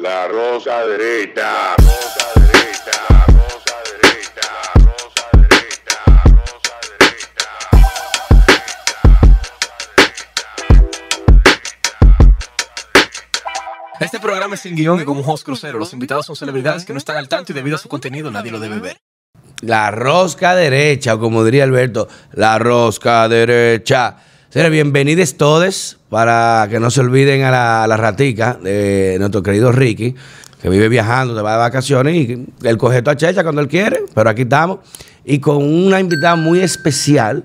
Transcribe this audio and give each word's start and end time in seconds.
La 0.00 0.26
rosa 0.28 0.86
derecha. 0.86 1.76
Rosa 1.76 2.26
derecha. 2.36 3.26
Rosa 3.28 3.76
derecha. 3.84 4.48
Rosa 4.76 5.26
derecha. 5.34 5.98
Rosa 6.24 6.74
derecha. 6.98 7.28
Este 14.00 14.18
programa 14.20 14.54
es 14.54 14.62
sin 14.62 14.74
guion 14.74 15.02
y 15.02 15.04
como 15.04 15.20
un 15.20 15.28
host 15.28 15.44
crucero. 15.44 15.78
Los 15.78 15.92
invitados 15.92 16.24
son 16.24 16.34
celebridades 16.34 16.86
que 16.86 16.94
no 16.94 16.98
están 16.98 17.18
al 17.18 17.28
tanto 17.28 17.52
y 17.52 17.54
debido 17.54 17.76
a 17.76 17.78
su 17.78 17.90
contenido 17.90 18.30
nadie 18.30 18.50
lo 18.50 18.58
debe 18.58 18.78
ver. 18.78 18.96
La 19.60 19.90
rosca 19.90 20.54
derecha, 20.54 21.16
o 21.16 21.20
como 21.20 21.44
diría 21.44 21.64
Alberto, 21.64 22.08
la 22.32 22.58
rosca 22.58 23.28
derecha. 23.28 24.16
Señores, 24.50 24.72
bienvenidos 24.72 25.36
todos 25.36 26.00
para 26.08 26.66
que 26.68 26.80
no 26.80 26.90
se 26.90 27.00
olviden 27.02 27.44
a 27.44 27.52
la, 27.52 27.84
a 27.84 27.86
la 27.86 27.96
ratica 27.96 28.54
de 28.54 29.14
nuestro 29.20 29.44
querido 29.44 29.70
Ricky, 29.70 30.16
que 30.60 30.68
vive 30.68 30.88
viajando, 30.88 31.36
se 31.36 31.42
va 31.42 31.52
de 31.52 31.58
vacaciones 31.58 32.16
y 32.16 32.46
él 32.64 32.76
coge 32.76 33.00
toda 33.00 33.16
checha 33.16 33.44
cuando 33.44 33.60
él 33.60 33.68
quiere, 33.68 34.00
pero 34.12 34.28
aquí 34.28 34.42
estamos. 34.42 34.80
Y 35.24 35.38
con 35.38 35.58
una 35.62 36.00
invitada 36.00 36.34
muy 36.34 36.58
especial 36.58 37.44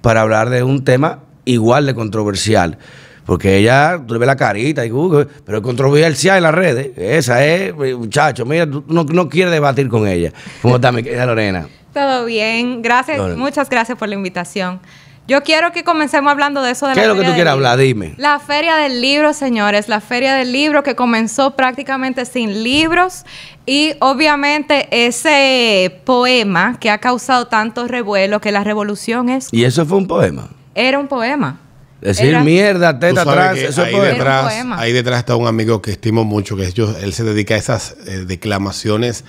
para 0.00 0.22
hablar 0.22 0.48
de 0.48 0.62
un 0.62 0.82
tema 0.82 1.18
igual 1.44 1.84
de 1.84 1.94
controversial. 1.94 2.78
Porque 3.26 3.58
ella, 3.58 4.02
tú 4.06 4.14
le 4.14 4.20
ves 4.20 4.26
la 4.26 4.36
carita, 4.36 4.86
y, 4.86 4.92
uh, 4.92 5.26
pero 5.44 5.58
es 5.58 5.62
controversial 5.62 6.38
en 6.38 6.42
las 6.44 6.54
redes. 6.54 6.96
Esa 6.96 7.44
es, 7.44 7.74
muchacho, 7.74 8.46
mira, 8.46 8.64
tú 8.64 8.82
no, 8.88 9.04
no 9.04 9.28
quieres 9.28 9.52
debatir 9.52 9.90
con 9.90 10.08
ella. 10.08 10.32
¿Cómo 10.62 10.76
está 10.76 10.90
mi 10.90 11.02
querida 11.02 11.26
Lorena? 11.26 11.68
Todo 11.92 12.24
bien, 12.24 12.80
gracias, 12.80 13.18
Lorena. 13.18 13.38
muchas 13.38 13.68
gracias 13.68 13.98
por 13.98 14.08
la 14.08 14.14
invitación. 14.14 14.80
Yo 15.28 15.42
quiero 15.44 15.70
que 15.70 15.84
comencemos 15.84 16.30
hablando 16.32 16.60
de 16.60 16.72
eso 16.72 16.88
de 16.88 16.94
¿Qué 16.94 17.00
la 17.00 17.06
es 17.06 17.08
lo 17.08 17.14
que 17.22 17.28
tú 17.28 17.34
quieres 17.34 17.52
hablar? 17.52 17.78
Dime. 17.78 18.14
La 18.16 18.40
Feria 18.40 18.74
del 18.76 19.00
Libro, 19.00 19.32
señores, 19.32 19.88
la 19.88 20.00
Feria 20.00 20.34
del 20.34 20.50
Libro 20.52 20.82
que 20.82 20.96
comenzó 20.96 21.54
prácticamente 21.54 22.24
sin 22.24 22.64
libros 22.64 23.24
y 23.64 23.92
obviamente 24.00 24.88
ese 25.06 26.00
poema 26.04 26.78
que 26.80 26.90
ha 26.90 26.98
causado 26.98 27.46
tanto 27.46 27.86
revuelo 27.86 28.40
que 28.40 28.50
la 28.50 28.64
revolución 28.64 29.28
es 29.28 29.48
Y 29.52 29.64
eso 29.64 29.86
fue 29.86 29.98
un 29.98 30.08
poema. 30.08 30.48
era 30.74 30.98
un 30.98 31.06
poema. 31.06 31.60
Decir 32.00 32.26
Era- 32.30 32.40
mierda, 32.42 32.94
Tú 32.94 33.00
teta 33.00 33.24
sabes 33.24 33.38
atrás, 33.38 33.54
que 33.54 33.64
eso 33.66 33.82
es 33.82 33.88
ahí 33.88 33.94
un 33.94 34.00
detrás, 34.02 34.44
poema. 34.44 34.80
ahí 34.80 34.92
detrás 34.92 35.18
está 35.18 35.36
un 35.36 35.46
amigo 35.46 35.82
que 35.82 35.90
estimo 35.92 36.24
mucho, 36.24 36.56
que 36.56 36.64
es 36.64 36.74
yo, 36.74 36.92
él 36.98 37.12
se 37.12 37.22
dedica 37.24 37.54
a 37.54 37.58
esas 37.58 37.94
eh, 38.06 38.24
declamaciones, 38.26 39.24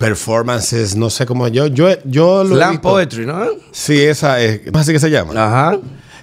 performances, 0.00 0.96
no 0.96 1.10
sé 1.10 1.26
cómo 1.26 1.46
yo, 1.48 1.66
yo, 1.66 1.90
yo 2.04 2.42
lo 2.42 2.56
Slam 2.56 2.80
poetry, 2.80 3.26
¿no? 3.26 3.44
Sí, 3.70 4.00
esa 4.00 4.40
es, 4.40 4.62
así 4.72 4.92
que 4.94 4.98
se 4.98 5.10
llama. 5.10 5.34
Ajá. 5.36 5.78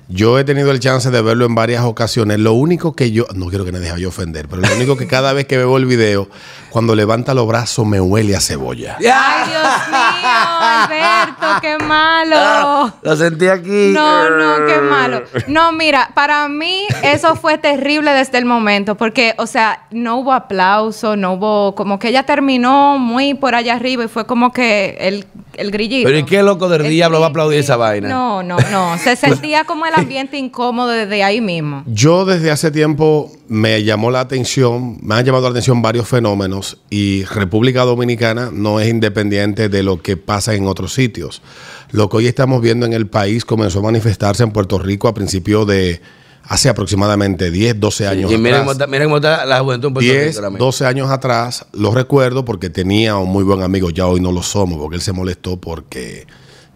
Yo 0.10 0.40
he 0.40 0.44
tenido 0.44 0.72
el 0.72 0.80
chance 0.80 1.12
de 1.12 1.22
verlo 1.22 1.46
en 1.46 1.54
varias 1.54 1.84
ocasiones. 1.84 2.40
Lo 2.40 2.54
único 2.54 2.96
que 2.96 3.12
yo, 3.12 3.28
no 3.36 3.48
quiero 3.50 3.66
que 3.66 3.72
me 3.72 3.80
deje 3.80 4.02
yo 4.02 4.10
ofender, 4.10 4.48
pero 4.48 4.64
lo 4.64 4.76
único 4.76 4.98
que 4.98 5.06
cada 5.06 5.32
vez 5.32 5.46
que 5.46 5.58
veo 5.58 5.78
el 5.78 5.86
video, 5.86 6.28
cuando 6.72 6.96
levanta 6.96 7.36
los 7.36 7.46
brazos 7.46 7.86
me 7.86 8.02
huele 8.02 8.36
a 8.36 8.42
cebolla. 8.42 8.98
Ay, 8.98 9.50
Dios 9.50 9.64
mío, 9.92 10.27
Alberto, 10.84 11.48
qué 11.62 11.78
malo. 11.84 12.94
Lo 13.02 13.16
sentí 13.16 13.48
aquí. 13.48 13.92
No, 13.94 14.30
no, 14.30 14.66
qué 14.66 14.80
malo. 14.80 15.24
No, 15.48 15.72
mira, 15.72 16.12
para 16.14 16.48
mí 16.48 16.86
eso 17.04 17.36
fue 17.36 17.58
terrible 17.58 18.12
desde 18.12 18.38
el 18.38 18.46
momento, 18.46 18.96
porque, 18.96 19.34
o 19.38 19.48
sea, 19.48 19.86
no 19.92 20.18
hubo 20.18 20.34
aplauso, 20.34 21.16
no 21.16 21.34
hubo, 21.34 21.76
como 21.76 22.00
que 22.00 22.10
ella 22.10 22.24
terminó 22.24 22.98
muy 22.98 23.34
por 23.34 23.56
allá 23.56 23.76
arriba 23.76 24.06
y 24.06 24.08
fue 24.08 24.26
como 24.26 24.52
que 24.52 24.98
el, 25.00 25.26
el 25.56 25.72
grillito. 25.72 26.08
Pero 26.08 26.20
¿y 26.20 26.26
qué 26.26 26.44
loco 26.44 26.70
del 26.70 26.86
El 26.86 26.92
diablo 26.92 27.20
va 27.20 27.28
a 27.28 27.30
aplaudir 27.30 27.60
esa 27.60 27.78
vaina? 27.78 28.10
No, 28.10 28.44
no, 28.44 28.58
no. 28.72 28.98
Se 28.98 29.16
sentía 29.18 29.64
como 29.64 29.86
el 29.86 29.94
ambiente 29.96 30.38
incómodo 30.38 30.90
desde 30.90 31.24
ahí 31.24 31.42
mismo. 31.42 31.84
Yo 31.88 32.26
desde 32.26 32.52
hace 32.52 32.72
tiempo 32.72 33.32
me 33.50 33.84
llamó 33.84 34.12
la 34.12 34.20
atención, 34.20 34.98
me 35.02 35.16
han 35.16 35.26
llamado 35.26 35.44
la 35.46 35.52
atención 35.52 35.82
varios 35.82 36.08
fenómenos 36.08 36.78
y 36.90 37.24
República 37.26 37.84
Dominicana 37.84 38.50
no 38.52 38.80
es 38.80 38.90
independiente 38.90 39.70
de 39.70 39.84
lo 39.84 40.02
que 40.02 40.18
pasa 40.18 40.54
en 40.54 40.68
otros 40.68 40.94
sitios. 40.94 41.42
Lo 41.92 42.10
que 42.10 42.18
hoy 42.18 42.28
estamos 42.28 42.62
viendo 42.62 42.86
en 42.86 42.94
el 42.94 43.08
país 43.08 43.46
comenzó 43.46 43.80
a 43.80 43.84
manifestarse 43.84 44.44
en 44.44 44.52
Puerto 44.52 44.80
Rico 44.80 45.08
a 45.08 45.14
principios 45.14 45.66
de 45.68 46.02
hace 46.44 46.70
aproximadamente 46.70 47.52
10, 47.52 47.80
12 47.80 48.08
años 48.08 48.32
Y 48.32 48.38
miren 48.38 48.54
atrás. 48.54 48.60
cómo, 48.62 48.72
está, 48.72 48.88
miren 48.88 49.08
cómo 49.08 49.18
está 49.18 49.46
la 49.46 49.60
juventud 49.60 49.88
en 49.90 49.94
Puerto 49.94 50.12
10, 50.12 50.28
Rico 50.28 50.38
ahora 50.40 50.50
mismo. 50.50 50.66
12 50.66 50.86
años 50.86 51.10
atrás, 51.12 51.66
lo 51.74 51.92
recuerdo 51.92 52.46
porque 52.46 52.70
tenía 52.70 53.18
un 53.18 53.30
muy 53.30 53.44
buen 53.44 53.62
amigo, 53.62 53.90
ya 53.90 54.08
hoy 54.08 54.20
no 54.20 54.32
lo 54.32 54.44
somos, 54.44 54.80
porque 54.80 54.96
él 54.96 55.02
se 55.02 55.12
molestó 55.14 55.58
porque 55.60 56.28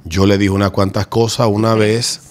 yo 0.04 0.26
le 0.26 0.38
dije 0.38 0.52
unas 0.52 0.72
cuantas 0.72 1.08
cosas 1.08 1.48
una 1.50 1.76
vez. 1.76 2.22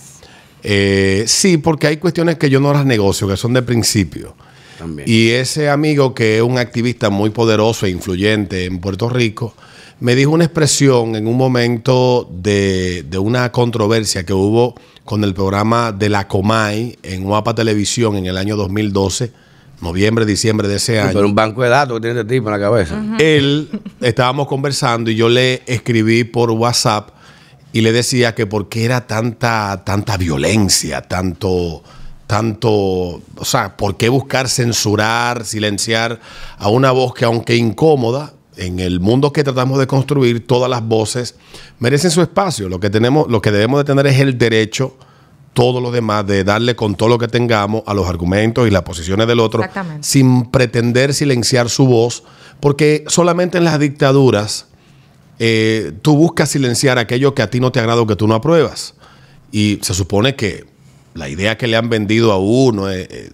Eh, 0.62 1.24
sí, 1.26 1.58
porque 1.58 1.86
hay 1.86 1.96
cuestiones 1.96 2.36
que 2.36 2.50
yo 2.50 2.60
no 2.60 2.72
las 2.72 2.84
negocio, 2.84 3.28
que 3.28 3.36
son 3.36 3.52
de 3.52 3.62
principio. 3.62 4.34
También. 4.78 5.08
Y 5.08 5.30
ese 5.30 5.68
amigo, 5.68 6.14
que 6.14 6.38
es 6.38 6.42
un 6.42 6.58
activista 6.58 7.10
muy 7.10 7.30
poderoso 7.30 7.86
e 7.86 7.90
influyente 7.90 8.64
en 8.64 8.80
Puerto 8.80 9.08
Rico, 9.08 9.54
me 10.00 10.14
dijo 10.14 10.30
una 10.30 10.44
expresión 10.44 11.14
en 11.14 11.26
un 11.26 11.36
momento 11.36 12.28
de, 12.32 13.02
de 13.02 13.18
una 13.18 13.52
controversia 13.52 14.24
que 14.24 14.32
hubo 14.32 14.74
con 15.04 15.24
el 15.24 15.34
programa 15.34 15.92
de 15.92 16.08
la 16.08 16.26
Comay 16.26 16.98
en 17.02 17.24
Guapa 17.24 17.54
Televisión 17.54 18.16
en 18.16 18.26
el 18.26 18.38
año 18.38 18.56
2012, 18.56 19.32
noviembre, 19.82 20.24
diciembre 20.24 20.68
de 20.68 20.76
ese 20.76 21.00
año. 21.00 21.12
Pero 21.12 21.26
un 21.26 21.34
banco 21.34 21.62
de 21.62 21.68
datos 21.68 21.98
que 21.98 22.00
tiene 22.00 22.20
este 22.20 22.34
tipo 22.34 22.48
en 22.48 22.52
la 22.52 22.60
cabeza. 22.60 23.02
Él, 23.18 23.68
estábamos 24.00 24.46
conversando 24.46 25.10
y 25.10 25.16
yo 25.16 25.28
le 25.28 25.62
escribí 25.66 26.24
por 26.24 26.50
WhatsApp 26.50 27.10
y 27.72 27.82
le 27.82 27.92
decía 27.92 28.34
que 28.34 28.46
por 28.46 28.68
qué 28.68 28.84
era 28.84 29.06
tanta, 29.06 29.82
tanta 29.84 30.16
violencia, 30.16 31.02
tanto, 31.02 31.82
tanto, 32.26 32.70
o 32.70 33.44
sea, 33.44 33.76
por 33.76 33.96
qué 33.96 34.08
buscar 34.08 34.48
censurar, 34.48 35.44
silenciar 35.44 36.20
a 36.58 36.68
una 36.68 36.90
voz 36.90 37.14
que 37.14 37.24
aunque 37.24 37.56
incómoda, 37.56 38.32
en 38.56 38.78
el 38.78 39.00
mundo 39.00 39.32
que 39.32 39.42
tratamos 39.42 39.78
de 39.78 39.86
construir, 39.86 40.46
todas 40.46 40.68
las 40.68 40.82
voces 40.82 41.36
merecen 41.78 42.10
su 42.10 42.20
espacio. 42.20 42.68
Lo 42.68 42.78
que 42.78 42.90
tenemos, 42.90 43.28
lo 43.28 43.40
que 43.40 43.50
debemos 43.50 43.80
de 43.80 43.84
tener 43.84 44.06
es 44.06 44.20
el 44.20 44.36
derecho, 44.36 44.96
todo 45.54 45.80
lo 45.80 45.90
demás, 45.90 46.26
de 46.26 46.44
darle 46.44 46.76
con 46.76 46.94
todo 46.94 47.08
lo 47.08 47.18
que 47.18 47.28
tengamos 47.28 47.82
a 47.86 47.94
los 47.94 48.08
argumentos 48.08 48.68
y 48.68 48.70
las 48.70 48.82
posiciones 48.82 49.26
del 49.26 49.40
otro, 49.40 49.62
sin 50.00 50.50
pretender 50.50 51.14
silenciar 51.14 51.70
su 51.70 51.86
voz, 51.86 52.22
porque 52.60 53.04
solamente 53.08 53.58
en 53.58 53.64
las 53.64 53.78
dictaduras 53.78 54.66
eh, 55.42 55.92
tú 56.02 56.16
buscas 56.16 56.50
silenciar 56.50 56.98
aquello 56.98 57.34
que 57.34 57.40
a 57.40 57.48
ti 57.48 57.60
no 57.60 57.72
te 57.72 57.80
agrada 57.80 58.02
o 58.02 58.06
que 58.06 58.14
tú 58.14 58.28
no 58.28 58.34
apruebas. 58.34 58.94
Y 59.50 59.78
se 59.80 59.94
supone 59.94 60.36
que 60.36 60.66
la 61.14 61.30
idea 61.30 61.56
que 61.56 61.66
le 61.66 61.78
han 61.78 61.88
vendido 61.88 62.30
a 62.30 62.38
uno 62.38 62.90
eh, 62.90 63.08
eh, 63.10 63.30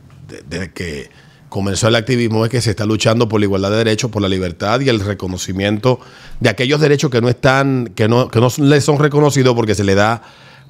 desde 0.48 0.72
que 0.72 1.10
comenzó 1.48 1.88
el 1.88 1.96
activismo 1.96 2.44
es 2.44 2.50
que 2.52 2.60
se 2.60 2.70
está 2.70 2.86
luchando 2.86 3.28
por 3.28 3.40
la 3.40 3.46
igualdad 3.46 3.72
de 3.72 3.78
derechos, 3.78 4.12
por 4.12 4.22
la 4.22 4.28
libertad 4.28 4.78
y 4.80 4.88
el 4.88 5.00
reconocimiento 5.00 5.98
de 6.38 6.48
aquellos 6.48 6.80
derechos 6.80 7.10
que 7.10 7.20
no 7.20 7.28
están, 7.28 7.90
que 7.96 8.06
no, 8.06 8.28
que 8.28 8.38
no 8.38 8.52
le 8.56 8.80
son 8.80 9.00
reconocidos 9.00 9.56
porque 9.56 9.74
se 9.74 9.82
le 9.82 9.96
da 9.96 10.22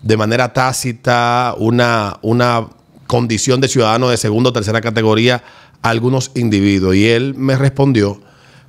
de 0.03 0.17
manera 0.17 0.55
tácita 0.55 1.55
una, 1.59 2.19
una 2.23 2.67
condición 3.07 3.61
de 3.61 3.69
ciudadano 3.69 4.09
de 4.09 4.17
segunda 4.17 4.49
o 4.49 4.53
tercera 4.55 4.81
categoría 4.81 5.45
a 5.83 5.91
algunos 5.91 6.31
individuos. 6.35 6.97
Y 6.97 7.09
él 7.09 7.35
me 7.37 7.57
respondió 7.57 8.23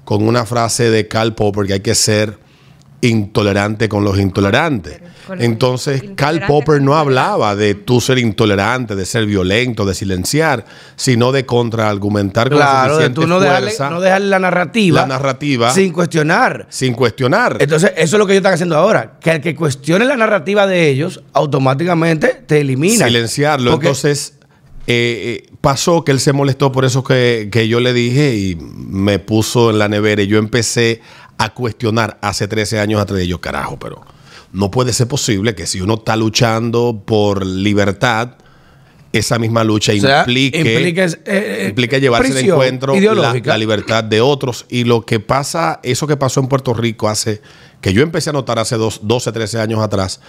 con 0.04 0.28
una 0.28 0.46
frase 0.46 0.90
de 0.90 1.08
Karl 1.08 1.34
Popper 1.34 1.66
que 1.66 1.74
hay 1.74 1.80
que 1.80 1.96
ser 1.96 2.46
intolerante 3.02 3.88
con 3.88 4.04
los 4.04 4.18
intolerantes. 4.20 5.00
Con 5.28 5.42
Entonces, 5.42 6.04
Karl 6.16 6.42
Popper 6.48 6.82
no 6.82 6.96
hablaba 6.96 7.56
de 7.56 7.76
tú 7.76 8.00
ser 8.02 8.18
intolerante, 8.18 8.96
de 8.96 9.06
ser 9.06 9.26
violento, 9.26 9.86
de 9.86 9.94
silenciar, 9.94 10.66
sino 10.96 11.32
de 11.32 11.46
contraargumentar 11.46 12.50
con 12.50 12.60
la 12.60 12.66
Claro, 12.66 12.84
de 12.84 12.90
suficiente 13.06 13.22
tú 13.22 13.28
no 13.28 13.40
dejarle, 13.40 13.68
fuerza 13.72 13.90
no 13.90 14.00
dejarle 14.00 14.28
la 14.30 14.40
narrativa. 14.40 15.02
la 15.02 15.08
narrativa 15.08 15.72
Sin 15.72 15.92
cuestionar. 15.92 16.66
sin 16.70 16.94
cuestionar. 16.94 17.58
Entonces, 17.60 17.92
eso 17.98 18.16
es 18.16 18.20
lo 18.20 18.26
que 18.26 18.34
ellos 18.34 18.40
están 18.40 18.54
haciendo 18.54 18.78
ahora. 18.78 19.18
Que 19.20 19.32
el 19.32 19.42
que 19.42 19.54
cuestione 19.56 20.06
la 20.06 20.16
narrativa 20.18 20.66
de 20.66 20.88
ellos, 20.90 21.22
automáticamente 21.34 22.42
te 22.48 22.62
elimina. 22.62 23.06
silenciarlo. 23.06 23.72
Porque- 23.72 23.88
Entonces, 23.88 24.34
eh, 24.90 25.44
eh, 25.46 25.50
pasó 25.60 26.06
que 26.06 26.14
él 26.14 26.20
se 26.22 26.32
molestó 26.32 26.72
por 26.72 26.86
eso 26.86 27.04
que, 27.04 27.50
que 27.52 27.68
yo 27.68 27.82
le 27.82 27.92
dije 27.92 28.36
y 28.36 28.56
me 28.56 29.20
puso 29.20 29.70
en 29.70 29.80
la 29.80 29.90
nevera. 29.90 30.22
Y 30.22 30.28
yo 30.28 30.38
empecé 30.38 31.02
a 31.38 31.54
cuestionar 31.54 32.18
hace 32.22 32.48
13 32.48 32.80
años 32.80 33.02
atrás 33.02 33.20
de 33.20 33.28
yo, 33.28 33.40
carajo, 33.40 33.78
pero 33.80 34.06
no 34.52 34.72
puede 34.72 34.94
ser 34.94 35.08
posible 35.08 35.56
que 35.56 35.68
si 35.68 35.82
uno 35.82 35.96
está 35.96 36.16
luchando 36.16 37.04
por 37.06 37.46
libertad, 37.46 38.38
esa 39.14 39.40
misma 39.40 39.64
lucha 39.64 39.94
O 39.94 40.00
sea, 40.00 40.20
implique, 40.20 40.60
implica, 40.60 41.06
eh, 41.06 41.18
eh, 41.26 41.66
implica 41.70 41.98
llevarse 41.98 42.34
de 42.34 42.42
encuentro 42.42 42.94
la, 43.16 43.34
la 43.34 43.58
libertad 43.58 44.04
de 44.04 44.22
otros. 44.22 44.66
Y 44.70 44.84
lo 44.84 45.06
que 45.06 45.20
pasa, 45.20 45.80
eso 45.84 46.08
que 46.08 46.18
pasó 46.18 46.40
en 46.40 46.48
Puerto 46.48 46.74
Rico 46.74 47.10
hace, 47.10 47.42
que 47.82 47.94
yo 47.94 48.02
empecé 48.02 48.30
a 48.30 48.34
notar 48.34 48.60
hace 48.60 48.76
dos, 48.76 49.02
12, 49.04 49.32
13 49.32 49.60
años 49.60 49.80
atrás, 49.82 50.20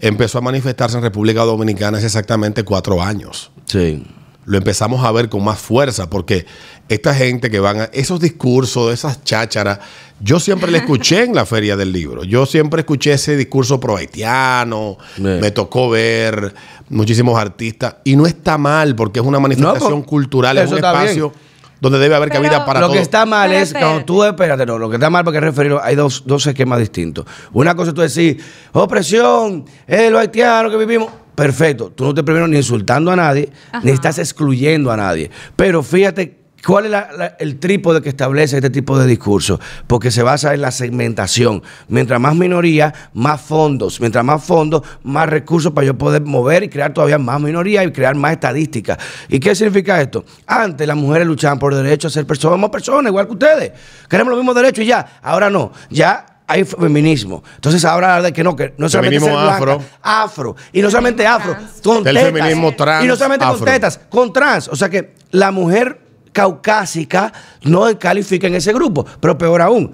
empezó 0.00 0.38
a 0.38 0.40
manifestarse 0.40 0.96
en 0.96 1.02
República 1.02 1.42
Dominicana 1.42 1.98
hace 1.98 2.06
exactamente 2.06 2.64
cuatro 2.64 3.02
años. 3.02 3.50
Sí. 3.66 4.04
Lo 4.44 4.58
empezamos 4.58 5.04
a 5.04 5.12
ver 5.12 5.28
con 5.28 5.44
más 5.44 5.60
fuerza, 5.60 6.10
porque 6.10 6.46
esta 6.94 7.14
gente 7.14 7.50
que 7.50 7.58
van 7.60 7.80
a 7.80 7.84
esos 7.92 8.20
discursos, 8.20 8.92
esas 8.92 9.22
chácharas, 9.24 9.78
yo 10.20 10.38
siempre 10.38 10.70
le 10.70 10.78
escuché 10.78 11.24
en 11.24 11.34
la 11.34 11.44
feria 11.46 11.76
del 11.76 11.92
libro. 11.92 12.22
Yo 12.24 12.46
siempre 12.46 12.80
escuché 12.80 13.12
ese 13.14 13.36
discurso 13.36 13.80
pro 13.80 13.96
haitiano, 13.96 14.96
Yeah. 15.16 15.38
me 15.40 15.50
tocó 15.50 15.90
ver 15.90 16.54
muchísimos 16.88 17.38
artistas, 17.38 17.96
y 18.04 18.14
no 18.16 18.26
está 18.26 18.58
mal, 18.58 18.94
porque 18.94 19.20
es 19.20 19.26
una 19.26 19.40
manifestación 19.40 20.00
pues, 20.02 20.06
cultural, 20.08 20.58
es 20.58 20.70
un 20.70 20.76
espacio 20.76 21.32
donde 21.80 21.98
debe 21.98 22.14
haber 22.14 22.28
Pero- 22.28 22.42
cabida 22.42 22.64
para 22.64 22.78
lo 22.80 22.86
todo. 22.86 22.94
que 22.96 23.02
está 23.02 23.26
mal 23.26 23.48
Pero 23.50 23.60
es 23.62 23.70
cuando 23.72 23.86
espérate. 23.88 24.04
tú, 24.06 24.22
espérate, 24.24 24.66
no, 24.66 24.78
lo 24.78 24.88
que 24.88 24.96
está 24.96 25.10
mal 25.10 25.24
porque 25.24 25.40
referirlo, 25.40 25.82
hay 25.82 25.96
dos, 25.96 26.22
dos 26.26 26.46
esquemas 26.46 26.78
distintos. 26.78 27.26
Una 27.52 27.74
cosa 27.74 27.88
es 27.90 27.94
tú 27.94 28.02
decir, 28.02 28.38
opresión, 28.72 29.64
eh, 29.86 30.10
los 30.10 30.20
haitianos 30.20 30.70
que 30.70 30.78
vivimos. 30.78 31.10
Perfecto, 31.34 31.90
tú 31.90 32.04
no 32.04 32.10
estás 32.10 32.24
primero 32.24 32.46
ni 32.46 32.58
insultando 32.58 33.10
a 33.10 33.16
nadie, 33.16 33.48
ni 33.82 33.90
estás 33.90 34.18
excluyendo 34.18 34.92
a 34.92 34.96
nadie. 34.98 35.30
Pero 35.56 35.82
fíjate 35.82 36.41
cuál 36.64 36.84
es 36.86 36.90
la- 36.90 37.08
la- 37.16 37.36
el 37.38 37.58
trípode 37.58 38.00
que 38.02 38.08
establece 38.08 38.56
este 38.56 38.70
tipo 38.70 38.98
de 38.98 39.06
discurso, 39.06 39.58
porque 39.86 40.10
se 40.10 40.22
basa 40.22 40.54
en 40.54 40.60
la 40.60 40.70
segmentación. 40.70 41.62
Mientras 41.88 42.20
más 42.20 42.34
minoría, 42.34 42.92
más 43.14 43.40
fondos. 43.40 44.00
Mientras 44.00 44.24
más 44.24 44.44
fondos, 44.44 44.82
más 45.02 45.28
recursos 45.28 45.72
para 45.72 45.86
yo 45.86 45.98
poder 45.98 46.22
mover 46.22 46.62
y 46.62 46.68
crear 46.68 46.92
todavía 46.94 47.18
más 47.18 47.40
minoría 47.40 47.82
y 47.84 47.92
crear 47.92 48.14
más 48.14 48.32
estadísticas. 48.32 48.98
¿Y 49.28 49.40
qué 49.40 49.54
significa 49.54 50.00
esto? 50.00 50.24
Antes 50.46 50.86
las 50.86 50.96
mujeres 50.96 51.26
luchaban 51.26 51.58
por 51.58 51.74
derecho 51.74 52.08
a 52.08 52.10
ser 52.10 52.26
personas, 52.26 52.54
somos 52.54 52.70
personas 52.70 53.10
igual 53.10 53.26
que 53.26 53.32
ustedes. 53.32 53.72
Queremos 54.08 54.30
los 54.30 54.38
mismos 54.38 54.54
derechos 54.54 54.84
y 54.84 54.88
ya. 54.88 55.18
Ahora 55.22 55.50
no. 55.50 55.72
Ya 55.90 56.26
hay 56.46 56.64
feminismo. 56.64 57.42
Entonces 57.54 57.84
ahora 57.84 58.20
de 58.20 58.32
que 58.32 58.44
no, 58.44 58.54
que 58.54 58.74
no 58.76 58.88
solamente 58.88 59.18
Feminismo 59.20 59.38
ser 59.40 59.56
blanca, 59.58 59.72
afro. 59.74 59.84
afro. 60.02 60.56
Y 60.72 60.82
no 60.82 60.90
solamente 60.90 61.26
afro, 61.26 61.56
con 61.82 61.98
El 61.98 62.14
tetas. 62.14 62.22
feminismo 62.24 62.74
trans, 62.76 63.04
Y 63.04 63.08
no 63.08 63.16
solamente 63.16 63.44
afro. 63.44 63.58
con 63.58 63.66
tetas, 63.66 64.00
con 64.10 64.32
trans. 64.32 64.68
O 64.68 64.76
sea 64.76 64.88
que 64.90 65.14
la 65.30 65.50
mujer 65.50 65.98
caucásica 66.32 67.32
no 67.62 67.98
califica 67.98 68.46
en 68.46 68.54
ese 68.54 68.72
grupo. 68.72 69.04
Pero 69.20 69.38
peor 69.38 69.62
aún, 69.62 69.92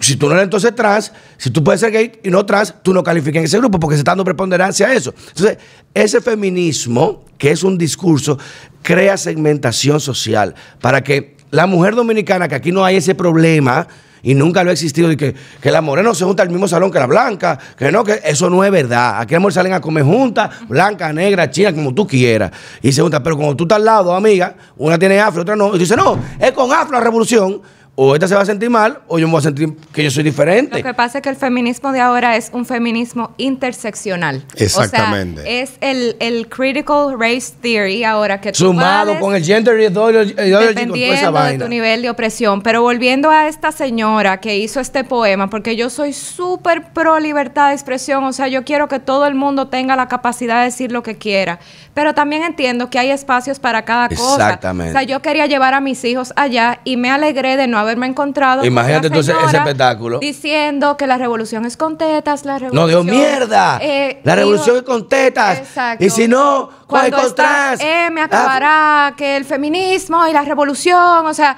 si 0.00 0.16
tú 0.16 0.26
no 0.26 0.32
eres 0.32 0.44
entonces 0.44 0.74
trans, 0.74 1.12
si 1.36 1.50
tú 1.50 1.62
puedes 1.64 1.80
ser 1.80 1.90
gay 1.90 2.12
y 2.22 2.30
no 2.30 2.46
trans, 2.46 2.74
tú 2.82 2.94
no 2.94 3.02
calificas 3.02 3.40
en 3.40 3.44
ese 3.44 3.58
grupo 3.58 3.80
porque 3.80 3.96
se 3.96 4.00
está 4.00 4.12
dando 4.12 4.24
preponderancia 4.24 4.88
a 4.88 4.94
eso. 4.94 5.12
Entonces, 5.28 5.58
ese 5.92 6.20
feminismo, 6.20 7.24
que 7.38 7.50
es 7.50 7.62
un 7.62 7.76
discurso, 7.76 8.38
crea 8.82 9.16
segmentación 9.16 10.00
social 10.00 10.54
para 10.80 11.02
que 11.02 11.36
la 11.50 11.66
mujer 11.66 11.94
dominicana, 11.94 12.48
que 12.48 12.54
aquí 12.54 12.72
no 12.72 12.84
hay 12.84 12.96
ese 12.96 13.14
problema, 13.14 13.88
y 14.26 14.34
nunca 14.34 14.64
lo 14.64 14.70
ha 14.70 14.72
existido. 14.72 15.08
De 15.08 15.16
que, 15.16 15.34
que 15.60 15.70
la 15.70 15.80
morena 15.80 16.12
se 16.12 16.24
junta 16.24 16.42
al 16.42 16.50
mismo 16.50 16.66
salón 16.66 16.90
que 16.90 16.98
la 16.98 17.06
blanca, 17.06 17.56
que 17.78 17.92
no, 17.92 18.02
que 18.02 18.20
eso 18.24 18.50
no 18.50 18.64
es 18.64 18.72
verdad. 18.72 19.20
Aquí 19.20 19.36
mujeres 19.36 19.54
salen 19.54 19.72
a 19.72 19.80
comer 19.80 20.02
juntas, 20.02 20.50
blanca, 20.68 21.12
negra, 21.12 21.48
china, 21.48 21.72
como 21.72 21.94
tú 21.94 22.08
quieras. 22.08 22.50
Y 22.82 22.90
se 22.90 23.02
juntan, 23.02 23.22
pero 23.22 23.36
cuando 23.36 23.54
tú 23.54 23.64
estás 23.64 23.76
al 23.76 23.84
lado, 23.84 24.12
amiga, 24.12 24.56
una 24.78 24.98
tiene 24.98 25.20
afro, 25.20 25.42
otra 25.42 25.54
no, 25.54 25.68
y 25.68 25.72
tú 25.72 25.78
dices, 25.78 25.96
no, 25.96 26.18
es 26.40 26.50
con 26.50 26.72
afro 26.72 26.98
la 26.98 27.04
revolución, 27.04 27.62
o 27.98 28.14
esta 28.14 28.28
se 28.28 28.34
va 28.34 28.42
a 28.42 28.44
sentir 28.44 28.68
mal, 28.68 29.00
o 29.08 29.18
yo 29.18 29.26
me 29.26 29.32
voy 29.32 29.38
a 29.38 29.42
sentir 29.42 29.74
que 29.94 30.04
yo 30.04 30.10
soy 30.10 30.22
diferente. 30.22 30.76
Lo 30.76 30.84
que 30.84 30.92
pasa 30.92 31.18
es 31.18 31.22
que 31.22 31.30
el 31.30 31.36
feminismo 31.36 31.92
de 31.92 32.00
ahora 32.00 32.36
es 32.36 32.50
un 32.52 32.66
feminismo 32.66 33.32
interseccional. 33.38 34.44
Exactamente. 34.54 35.40
O 35.40 35.44
sea, 35.44 35.62
es 35.62 35.72
el, 35.80 36.14
el 36.20 36.46
critical 36.48 37.18
race 37.18 37.54
theory 37.62 38.04
ahora 38.04 38.38
que 38.38 38.52
tú 38.52 38.58
Sumado 38.58 39.18
con 39.18 39.34
el 39.34 39.42
gender 39.42 39.80
ideology, 39.80 40.32
ideology, 40.32 40.34
con 40.34 40.44
esa 40.44 40.68
Dependiendo 40.68 41.26
de 41.26 41.30
vaina. 41.30 41.64
tu 41.64 41.70
nivel 41.70 42.02
de 42.02 42.10
opresión. 42.10 42.60
Pero 42.60 42.82
volviendo 42.82 43.30
a 43.30 43.48
esta 43.48 43.72
señora 43.72 44.40
que 44.40 44.58
hizo 44.58 44.78
este 44.78 45.02
poema, 45.02 45.48
porque 45.48 45.74
yo 45.74 45.88
soy 45.88 46.12
súper 46.12 46.92
pro 46.92 47.18
libertad 47.18 47.68
de 47.68 47.74
expresión, 47.74 48.24
o 48.24 48.32
sea, 48.34 48.46
yo 48.48 48.62
quiero 48.64 48.88
que 48.88 49.00
todo 49.00 49.24
el 49.24 49.34
mundo 49.34 49.68
tenga 49.68 49.96
la 49.96 50.06
capacidad 50.06 50.58
de 50.58 50.64
decir 50.66 50.92
lo 50.92 51.02
que 51.02 51.16
quiera. 51.16 51.60
Pero 51.94 52.12
también 52.12 52.42
entiendo 52.42 52.90
que 52.90 52.98
hay 52.98 53.10
espacios 53.10 53.58
para 53.58 53.86
cada 53.86 54.10
cosa. 54.10 54.34
Exactamente. 54.34 54.90
O 54.90 54.92
sea, 54.92 55.02
yo 55.04 55.22
quería 55.22 55.46
llevar 55.46 55.72
a 55.72 55.80
mis 55.80 56.04
hijos 56.04 56.34
allá 56.36 56.80
y 56.84 56.98
me 56.98 57.10
alegré 57.10 57.56
de 57.56 57.66
no 57.66 57.85
haberme 57.86 58.06
encontrado. 58.06 58.58
con 58.58 58.66
Imagínate 58.66 59.06
una 59.08 59.14
tú 59.16 59.20
ese- 59.20 59.32
espectáculo. 59.32 60.18
Diciendo 60.18 60.96
que 60.96 61.06
la 61.06 61.16
revolución 61.18 61.64
es 61.64 61.76
con 61.76 61.96
tetas, 61.98 62.44
la 62.44 62.54
No, 62.54 62.58
revolución. 62.86 63.06
Dios, 63.06 63.16
mierda. 63.18 63.78
eh, 63.80 64.20
la 64.24 64.34
revolución 64.34 64.76
dijo- 64.76 64.78
es 64.78 64.82
con 64.84 65.08
tetas. 65.08 65.58
Exacto. 65.58 66.04
Y 66.04 66.10
si 66.10 66.28
no, 66.28 66.68
¿cuál 66.86 67.06
es 67.06 67.10
cuando 67.12 67.34
con 67.34 67.80
eh, 67.80 68.10
me 68.10 68.20
Ah, 68.20 68.24
acabará 68.24 69.14
que 69.16 69.36
el 69.36 69.44
feminismo 69.44 70.26
y 70.26 70.32
la 70.32 70.42
revolución, 70.42 71.26
o 71.26 71.34
sea, 71.34 71.56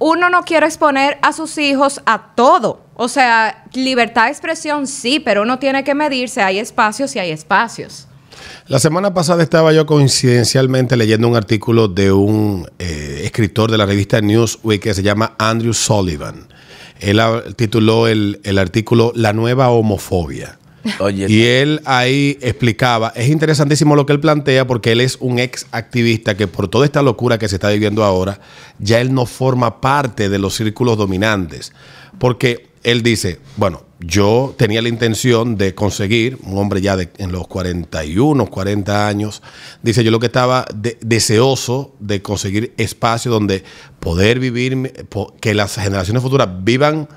uno 0.00 0.28
no 0.30 0.42
quiere 0.44 0.66
exponer 0.66 1.18
a 1.22 1.32
sus 1.32 1.58
hijos 1.58 2.00
a 2.06 2.34
todo. 2.34 2.82
O 2.94 3.08
sea, 3.08 3.64
libertad 3.72 4.24
de 4.24 4.30
expresión 4.30 4.86
sí, 4.86 5.20
pero 5.20 5.42
uno 5.42 5.58
tiene 5.58 5.84
que 5.84 5.94
medirse, 5.94 6.42
hay 6.42 6.58
espacios 6.58 7.14
y 7.16 7.18
hay 7.18 7.30
espacios. 7.30 8.06
La 8.68 8.78
semana 8.78 9.14
pasada 9.14 9.42
estaba 9.42 9.72
yo 9.72 9.86
coincidencialmente 9.86 10.94
leyendo 10.98 11.26
un 11.26 11.36
artículo 11.36 11.88
de 11.88 12.12
un 12.12 12.68
eh, 12.78 13.22
escritor 13.24 13.70
de 13.70 13.78
la 13.78 13.86
revista 13.86 14.20
Newsweek 14.20 14.82
que 14.82 14.92
se 14.92 15.02
llama 15.02 15.34
Andrew 15.38 15.72
Sullivan. 15.72 16.46
Él 17.00 17.18
tituló 17.56 18.08
el, 18.08 18.40
el 18.44 18.58
artículo 18.58 19.10
La 19.14 19.32
nueva 19.32 19.70
homofobia. 19.70 20.58
Oye, 21.00 21.24
Y 21.30 21.44
él 21.44 21.80
ahí 21.86 22.36
explicaba, 22.42 23.14
es 23.16 23.30
interesantísimo 23.30 23.96
lo 23.96 24.04
que 24.04 24.12
él 24.12 24.20
plantea 24.20 24.66
porque 24.66 24.92
él 24.92 25.00
es 25.00 25.16
un 25.18 25.38
ex 25.38 25.66
activista 25.72 26.36
que 26.36 26.46
por 26.46 26.68
toda 26.68 26.84
esta 26.84 27.00
locura 27.00 27.38
que 27.38 27.48
se 27.48 27.56
está 27.56 27.70
viviendo 27.70 28.04
ahora, 28.04 28.38
ya 28.78 29.00
él 29.00 29.14
no 29.14 29.24
forma 29.24 29.80
parte 29.80 30.28
de 30.28 30.38
los 30.38 30.54
círculos 30.54 30.98
dominantes. 30.98 31.72
Porque 32.18 32.68
él 32.82 33.02
dice, 33.02 33.40
bueno, 33.56 33.87
yo 34.00 34.54
tenía 34.56 34.80
la 34.80 34.88
intención 34.88 35.56
de 35.56 35.74
conseguir, 35.74 36.38
un 36.44 36.56
hombre 36.58 36.80
ya 36.80 36.96
de, 36.96 37.08
en 37.18 37.32
los 37.32 37.48
41, 37.48 38.46
40 38.46 39.08
años, 39.08 39.42
dice 39.82 40.04
yo 40.04 40.10
lo 40.10 40.20
que 40.20 40.26
estaba 40.26 40.66
de- 40.74 40.98
deseoso 41.00 41.94
de 41.98 42.22
conseguir 42.22 42.74
espacio 42.76 43.30
donde 43.30 43.64
poder 43.98 44.38
vivir, 44.38 45.06
que 45.40 45.54
las 45.54 45.74
generaciones 45.74 46.22
futuras 46.22 46.48
vivan 46.62 47.08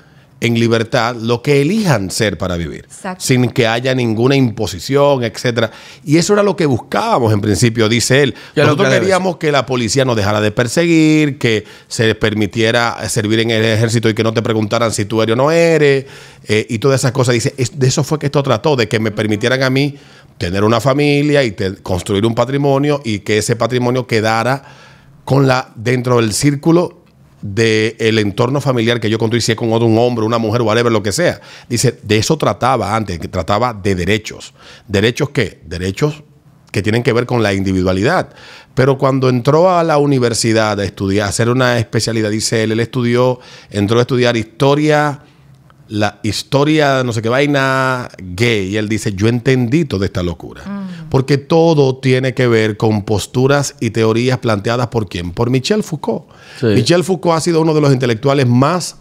en 0.44 0.54
libertad 0.58 1.14
lo 1.14 1.40
que 1.40 1.62
elijan 1.62 2.10
ser 2.10 2.36
para 2.36 2.56
vivir, 2.56 2.84
Exacto. 2.86 3.22
sin 3.24 3.48
que 3.50 3.66
haya 3.68 3.94
ninguna 3.94 4.34
imposición, 4.34 5.22
etcétera. 5.22 5.70
Y 6.04 6.16
eso 6.16 6.32
era 6.32 6.42
lo 6.42 6.56
que 6.56 6.66
buscábamos 6.66 7.32
en 7.32 7.40
principio, 7.40 7.88
dice 7.88 8.24
él. 8.24 8.34
Nosotros 8.56 8.88
que 8.88 8.98
queríamos 8.98 9.36
que 9.36 9.52
la 9.52 9.64
policía 9.66 10.04
nos 10.04 10.16
dejara 10.16 10.40
de 10.40 10.50
perseguir, 10.50 11.38
que 11.38 11.64
se 11.86 12.14
permitiera 12.16 13.08
servir 13.08 13.38
en 13.38 13.52
el 13.52 13.64
ejército 13.64 14.08
y 14.08 14.14
que 14.14 14.24
no 14.24 14.34
te 14.34 14.42
preguntaran 14.42 14.90
si 14.92 15.04
tú 15.04 15.22
eres 15.22 15.34
o 15.34 15.36
no 15.36 15.52
eres, 15.52 16.06
eh, 16.48 16.66
y 16.68 16.78
todas 16.80 17.00
esas 17.00 17.12
cosas. 17.12 17.34
Dice, 17.34 17.54
es- 17.56 17.78
de 17.78 17.86
eso 17.86 18.02
fue 18.02 18.18
que 18.18 18.26
esto 18.26 18.42
trató, 18.42 18.74
de 18.74 18.88
que 18.88 18.98
me 18.98 19.12
permitieran 19.12 19.62
a 19.62 19.70
mí 19.70 19.94
tener 20.38 20.64
una 20.64 20.80
familia 20.80 21.44
y 21.44 21.52
te- 21.52 21.76
construir 21.76 22.26
un 22.26 22.34
patrimonio 22.34 23.00
y 23.04 23.20
que 23.20 23.38
ese 23.38 23.54
patrimonio 23.54 24.08
quedara 24.08 24.64
con 25.24 25.46
la 25.46 25.70
dentro 25.76 26.16
del 26.16 26.32
círculo 26.32 27.01
del 27.42 28.18
entorno 28.18 28.60
familiar 28.60 29.00
que 29.00 29.10
yo 29.10 29.18
construí, 29.18 29.40
si 29.40 29.52
es 29.52 29.58
con 29.58 29.72
otro, 29.72 29.86
un 29.86 29.98
hombre, 29.98 30.24
una 30.24 30.38
mujer, 30.38 30.62
whatever, 30.62 30.90
lo 30.90 31.02
que 31.02 31.12
sea. 31.12 31.40
Dice, 31.68 31.98
de 32.02 32.16
eso 32.16 32.38
trataba 32.38 32.96
antes, 32.96 33.18
que 33.18 33.28
trataba 33.28 33.74
de 33.74 33.94
derechos. 33.94 34.54
¿Derechos 34.88 35.30
qué? 35.30 35.60
Derechos 35.66 36.22
que 36.70 36.82
tienen 36.82 37.02
que 37.02 37.12
ver 37.12 37.26
con 37.26 37.42
la 37.42 37.52
individualidad. 37.52 38.30
Pero 38.74 38.96
cuando 38.96 39.28
entró 39.28 39.70
a 39.70 39.84
la 39.84 39.98
universidad 39.98 40.80
a 40.80 40.84
estudiar, 40.84 41.26
a 41.26 41.28
hacer 41.28 41.50
una 41.50 41.78
especialidad, 41.78 42.30
dice 42.30 42.62
él, 42.62 42.72
él 42.72 42.80
estudió, 42.80 43.40
entró 43.70 43.98
a 43.98 44.02
estudiar 44.02 44.36
historia, 44.36 45.20
la 45.88 46.20
historia, 46.22 47.04
no 47.04 47.12
sé 47.12 47.22
qué 47.22 47.28
vaina, 47.28 48.08
gay. 48.18 48.68
Y 48.68 48.76
él 48.76 48.88
dice, 48.88 49.12
yo 49.14 49.28
entendí 49.28 49.84
toda 49.84 50.06
esta 50.06 50.22
locura. 50.22 50.62
Porque 51.10 51.38
todo 51.38 51.96
tiene 51.96 52.32
que 52.34 52.46
ver 52.46 52.76
con 52.76 53.02
posturas 53.02 53.74
y 53.80 53.90
teorías 53.90 54.38
planteadas 54.38 54.88
por 54.88 55.08
quién? 55.08 55.32
Por 55.32 55.50
Michel 55.50 55.82
Foucault. 55.82 56.24
Sí. 56.58 56.66
Michel 56.66 57.04
Foucault 57.04 57.36
ha 57.36 57.40
sido 57.40 57.60
uno 57.60 57.74
de 57.74 57.80
los 57.80 57.92
intelectuales 57.92 58.46
más, 58.46 58.96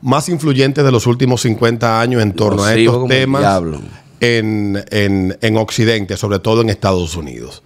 más 0.00 0.28
influyentes 0.28 0.84
de 0.84 0.90
los 0.90 1.06
últimos 1.06 1.42
50 1.42 2.00
años 2.00 2.22
en 2.22 2.32
torno 2.32 2.64
a 2.64 2.74
estos 2.74 3.06
temas 3.08 3.42
diablo. 3.42 3.80
En, 4.20 4.82
en- 4.90 5.36
en 5.40 5.56
Occidente, 5.56 6.16
sobre 6.16 6.38
todo 6.38 6.60
en 6.62 6.70
Estados 6.70 7.14
Unidos. 7.16 7.62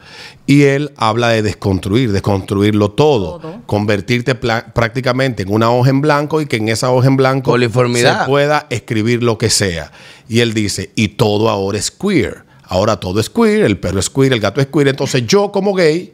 Y 0.46 0.62
él 0.64 0.92
habla 0.96 1.28
de 1.28 1.42
desconstruir, 1.42 2.12
desconstruirlo 2.12 2.90
todo, 2.90 3.38
Todo. 3.38 3.62
convertirte 3.66 4.34
prácticamente 4.34 5.42
en 5.44 5.52
una 5.52 5.70
hoja 5.70 5.90
en 5.90 6.00
blanco 6.00 6.40
y 6.40 6.46
que 6.46 6.56
en 6.56 6.68
esa 6.68 6.90
hoja 6.90 7.06
en 7.08 7.16
blanco 7.16 7.52
se 8.22 8.26
pueda 8.26 8.66
escribir 8.70 9.22
lo 9.22 9.38
que 9.38 9.50
sea. 9.50 9.92
Y 10.28 10.40
él 10.40 10.52
dice, 10.54 10.90
y 10.94 11.08
todo 11.08 11.48
ahora 11.48 11.78
es 11.78 11.90
queer. 11.90 12.44
Ahora 12.64 12.98
todo 12.98 13.20
es 13.20 13.28
queer, 13.30 13.64
el 13.64 13.78
perro 13.78 14.00
es 14.00 14.08
queer, 14.10 14.32
el 14.32 14.40
gato 14.40 14.60
es 14.60 14.66
queer. 14.66 14.88
Entonces 14.88 15.26
yo 15.26 15.52
como 15.52 15.74
gay, 15.74 16.12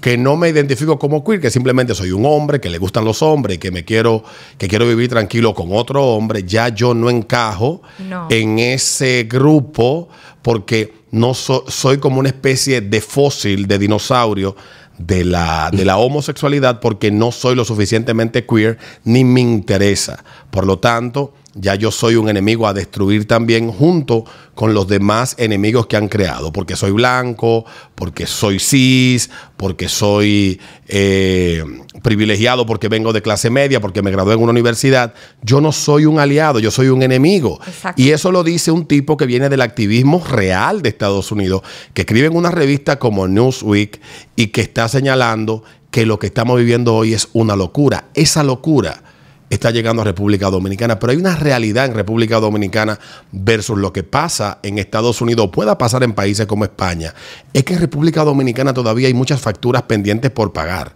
que 0.00 0.16
no 0.16 0.36
me 0.36 0.48
identifico 0.48 0.98
como 0.98 1.22
queer, 1.24 1.40
que 1.40 1.50
simplemente 1.50 1.94
soy 1.94 2.12
un 2.12 2.24
hombre, 2.26 2.60
que 2.60 2.70
le 2.70 2.78
gustan 2.78 3.04
los 3.04 3.22
hombres, 3.22 3.58
que 3.58 3.70
me 3.70 3.84
quiero, 3.84 4.24
que 4.58 4.68
quiero 4.68 4.86
vivir 4.88 5.08
tranquilo 5.10 5.54
con 5.54 5.68
otro 5.72 6.04
hombre, 6.04 6.44
ya 6.44 6.68
yo 6.68 6.94
no 6.94 7.10
encajo 7.10 7.82
No. 8.08 8.26
en 8.30 8.58
ese 8.58 9.26
grupo 9.30 10.08
porque 10.42 10.94
no 11.12 11.34
so- 11.34 11.64
soy 11.68 11.98
como 11.98 12.20
una 12.20 12.28
especie 12.30 12.80
de 12.80 13.00
fósil, 13.00 13.66
de 13.66 13.78
dinosaurio 13.78 14.56
de 14.98 15.24
la, 15.24 15.70
de 15.72 15.84
la 15.84 15.96
homosexualidad 15.96 16.78
porque 16.80 17.10
no 17.10 17.32
soy 17.32 17.54
lo 17.54 17.64
suficientemente 17.64 18.44
queer 18.44 18.78
ni 19.04 19.24
me 19.24 19.40
interesa. 19.40 20.22
Por 20.50 20.66
lo 20.66 20.78
tanto, 20.78 21.32
ya 21.54 21.74
yo 21.74 21.90
soy 21.90 22.14
un 22.14 22.28
enemigo 22.28 22.66
a 22.66 22.72
destruir 22.72 23.26
también 23.26 23.72
junto 23.72 24.24
con 24.54 24.72
los 24.74 24.86
demás 24.86 25.34
enemigos 25.38 25.86
que 25.86 25.96
han 25.96 26.08
creado, 26.08 26.52
porque 26.52 26.76
soy 26.76 26.92
blanco, 26.92 27.64
porque 27.94 28.26
soy 28.26 28.58
cis, 28.58 29.30
porque 29.56 29.88
soy 29.88 30.60
eh, 30.86 31.64
privilegiado, 32.02 32.66
porque 32.66 32.88
vengo 32.88 33.12
de 33.12 33.22
clase 33.22 33.50
media, 33.50 33.80
porque 33.80 34.02
me 34.02 34.10
gradué 34.10 34.34
en 34.34 34.42
una 34.42 34.52
universidad. 34.52 35.14
Yo 35.42 35.60
no 35.60 35.72
soy 35.72 36.04
un 36.04 36.18
aliado, 36.18 36.58
yo 36.60 36.70
soy 36.70 36.88
un 36.88 37.02
enemigo. 37.02 37.58
Exacto. 37.66 38.00
Y 38.00 38.10
eso 38.10 38.30
lo 38.30 38.44
dice 38.44 38.70
un 38.70 38.86
tipo 38.86 39.16
que 39.16 39.26
viene 39.26 39.48
del 39.48 39.62
activismo 39.62 40.22
real 40.24 40.82
de 40.82 40.90
Estados 40.90 41.32
Unidos, 41.32 41.62
que 41.94 42.02
escribe 42.02 42.26
en 42.26 42.36
una 42.36 42.50
revista 42.50 42.98
como 42.98 43.26
Newsweek 43.26 44.00
y 44.36 44.48
que 44.48 44.60
está 44.60 44.88
señalando 44.88 45.64
que 45.90 46.06
lo 46.06 46.18
que 46.18 46.28
estamos 46.28 46.58
viviendo 46.58 46.94
hoy 46.94 47.14
es 47.14 47.28
una 47.32 47.56
locura. 47.56 48.04
Esa 48.14 48.44
locura 48.44 49.02
está 49.50 49.70
llegando 49.70 50.00
a 50.02 50.04
República 50.04 50.48
Dominicana, 50.48 50.98
pero 50.98 51.10
hay 51.10 51.18
una 51.18 51.36
realidad 51.36 51.84
en 51.86 51.94
República 51.94 52.38
Dominicana 52.40 52.98
versus 53.32 53.76
lo 53.78 53.92
que 53.92 54.02
pasa 54.04 54.58
en 54.62 54.78
Estados 54.78 55.20
Unidos, 55.20 55.50
pueda 55.52 55.76
pasar 55.76 56.02
en 56.04 56.12
países 56.12 56.46
como 56.46 56.64
España. 56.64 57.12
Es 57.52 57.64
que 57.64 57.74
en 57.74 57.80
República 57.80 58.22
Dominicana 58.24 58.72
todavía 58.72 59.08
hay 59.08 59.14
muchas 59.14 59.40
facturas 59.40 59.82
pendientes 59.82 60.30
por 60.30 60.52
pagar. 60.52 60.94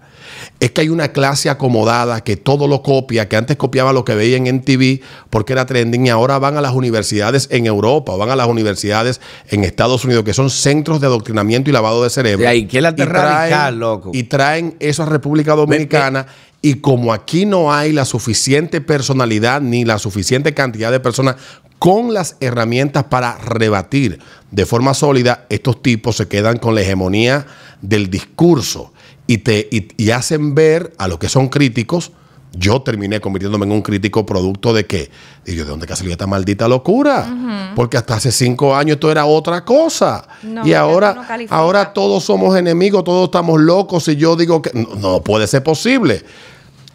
Es 0.58 0.70
que 0.70 0.80
hay 0.80 0.88
una 0.88 1.08
clase 1.08 1.50
acomodada 1.50 2.22
que 2.22 2.36
todo 2.36 2.66
lo 2.66 2.82
copia, 2.82 3.28
que 3.28 3.36
antes 3.36 3.56
copiaba 3.56 3.92
lo 3.92 4.04
que 4.04 4.14
veían 4.14 4.46
en 4.46 4.62
TV 4.62 5.00
porque 5.30 5.52
era 5.52 5.66
trending 5.66 6.06
y 6.06 6.10
ahora 6.10 6.38
van 6.38 6.56
a 6.56 6.60
las 6.60 6.72
universidades 6.72 7.48
en 7.50 7.66
Europa 7.66 8.12
o 8.12 8.18
van 8.18 8.30
a 8.30 8.36
las 8.36 8.46
universidades 8.48 9.20
en 9.50 9.64
Estados 9.64 10.04
Unidos, 10.04 10.24
que 10.24 10.32
son 10.32 10.48
centros 10.48 11.00
de 11.00 11.08
adoctrinamiento 11.08 11.70
y 11.70 11.72
lavado 11.72 12.02
de 12.02 12.10
cerebro. 12.10 12.42
De 12.42 12.48
ahí, 12.48 12.66
que 12.66 12.80
la 12.80 12.90
Y 12.90 12.94
traen- 12.94 13.08
radical, 13.10 13.78
loco. 13.78 14.10
Y 14.14 14.22
traen 14.24 14.76
eso 14.80 15.02
a 15.02 15.06
República 15.06 15.54
Dominicana. 15.54 16.26
Y 16.64 16.76
como 16.76 17.12
aquí 17.12 17.44
no 17.44 17.74
hay 17.74 17.92
la 17.92 18.06
suficiente 18.06 18.80
personalidad 18.80 19.60
ni 19.60 19.84
la 19.84 19.98
suficiente 19.98 20.54
cantidad 20.54 20.90
de 20.90 20.98
personas 20.98 21.36
con 21.78 22.14
las 22.14 22.38
herramientas 22.40 23.04
para 23.04 23.36
rebatir 23.36 24.18
de 24.50 24.64
forma 24.64 24.94
sólida, 24.94 25.44
estos 25.50 25.82
tipos 25.82 26.16
se 26.16 26.26
quedan 26.26 26.56
con 26.56 26.74
la 26.74 26.80
hegemonía 26.80 27.46
del 27.82 28.08
discurso 28.08 28.94
y, 29.26 29.38
te, 29.38 29.68
y, 29.70 29.88
y 30.02 30.10
hacen 30.12 30.54
ver 30.54 30.94
a 30.96 31.06
los 31.06 31.18
que 31.18 31.28
son 31.28 31.50
críticos. 31.50 32.12
Yo 32.56 32.80
terminé 32.80 33.20
convirtiéndome 33.20 33.66
en 33.66 33.72
un 33.72 33.82
crítico 33.82 34.24
producto 34.24 34.72
de 34.72 34.86
que, 34.86 35.10
y 35.44 35.54
yo, 35.56 35.64
¿de 35.64 35.70
dónde 35.70 35.86
que 35.86 35.94
salió 35.94 36.12
esta 36.12 36.26
maldita 36.26 36.66
locura? 36.66 37.72
Porque 37.76 37.98
hasta 37.98 38.14
hace 38.14 38.32
cinco 38.32 38.74
años 38.74 38.94
esto 38.94 39.10
era 39.10 39.26
otra 39.26 39.66
cosa. 39.66 40.26
No, 40.42 40.66
y 40.66 40.72
ahora, 40.72 41.12
no 41.12 41.46
ahora 41.50 41.92
todos 41.92 42.24
somos 42.24 42.56
enemigos, 42.56 43.04
todos 43.04 43.24
estamos 43.24 43.60
locos. 43.60 44.08
Y 44.08 44.16
yo 44.16 44.34
digo 44.34 44.62
que 44.62 44.70
no, 44.72 44.94
no 44.94 45.20
puede 45.20 45.46
ser 45.46 45.62
posible. 45.62 46.24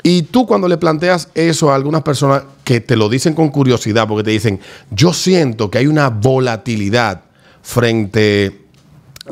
Y 0.01 0.23
tú 0.23 0.45
cuando 0.47 0.67
le 0.67 0.77
planteas 0.77 1.29
eso 1.35 1.71
a 1.71 1.75
algunas 1.75 2.03
personas 2.03 2.43
que 2.63 2.79
te 2.79 2.95
lo 2.95 3.09
dicen 3.09 3.33
con 3.33 3.49
curiosidad, 3.49 4.07
porque 4.07 4.23
te 4.23 4.31
dicen, 4.31 4.59
yo 4.91 5.13
siento 5.13 5.69
que 5.69 5.77
hay 5.79 5.87
una 5.87 6.09
volatilidad 6.09 7.21
frente 7.61 8.61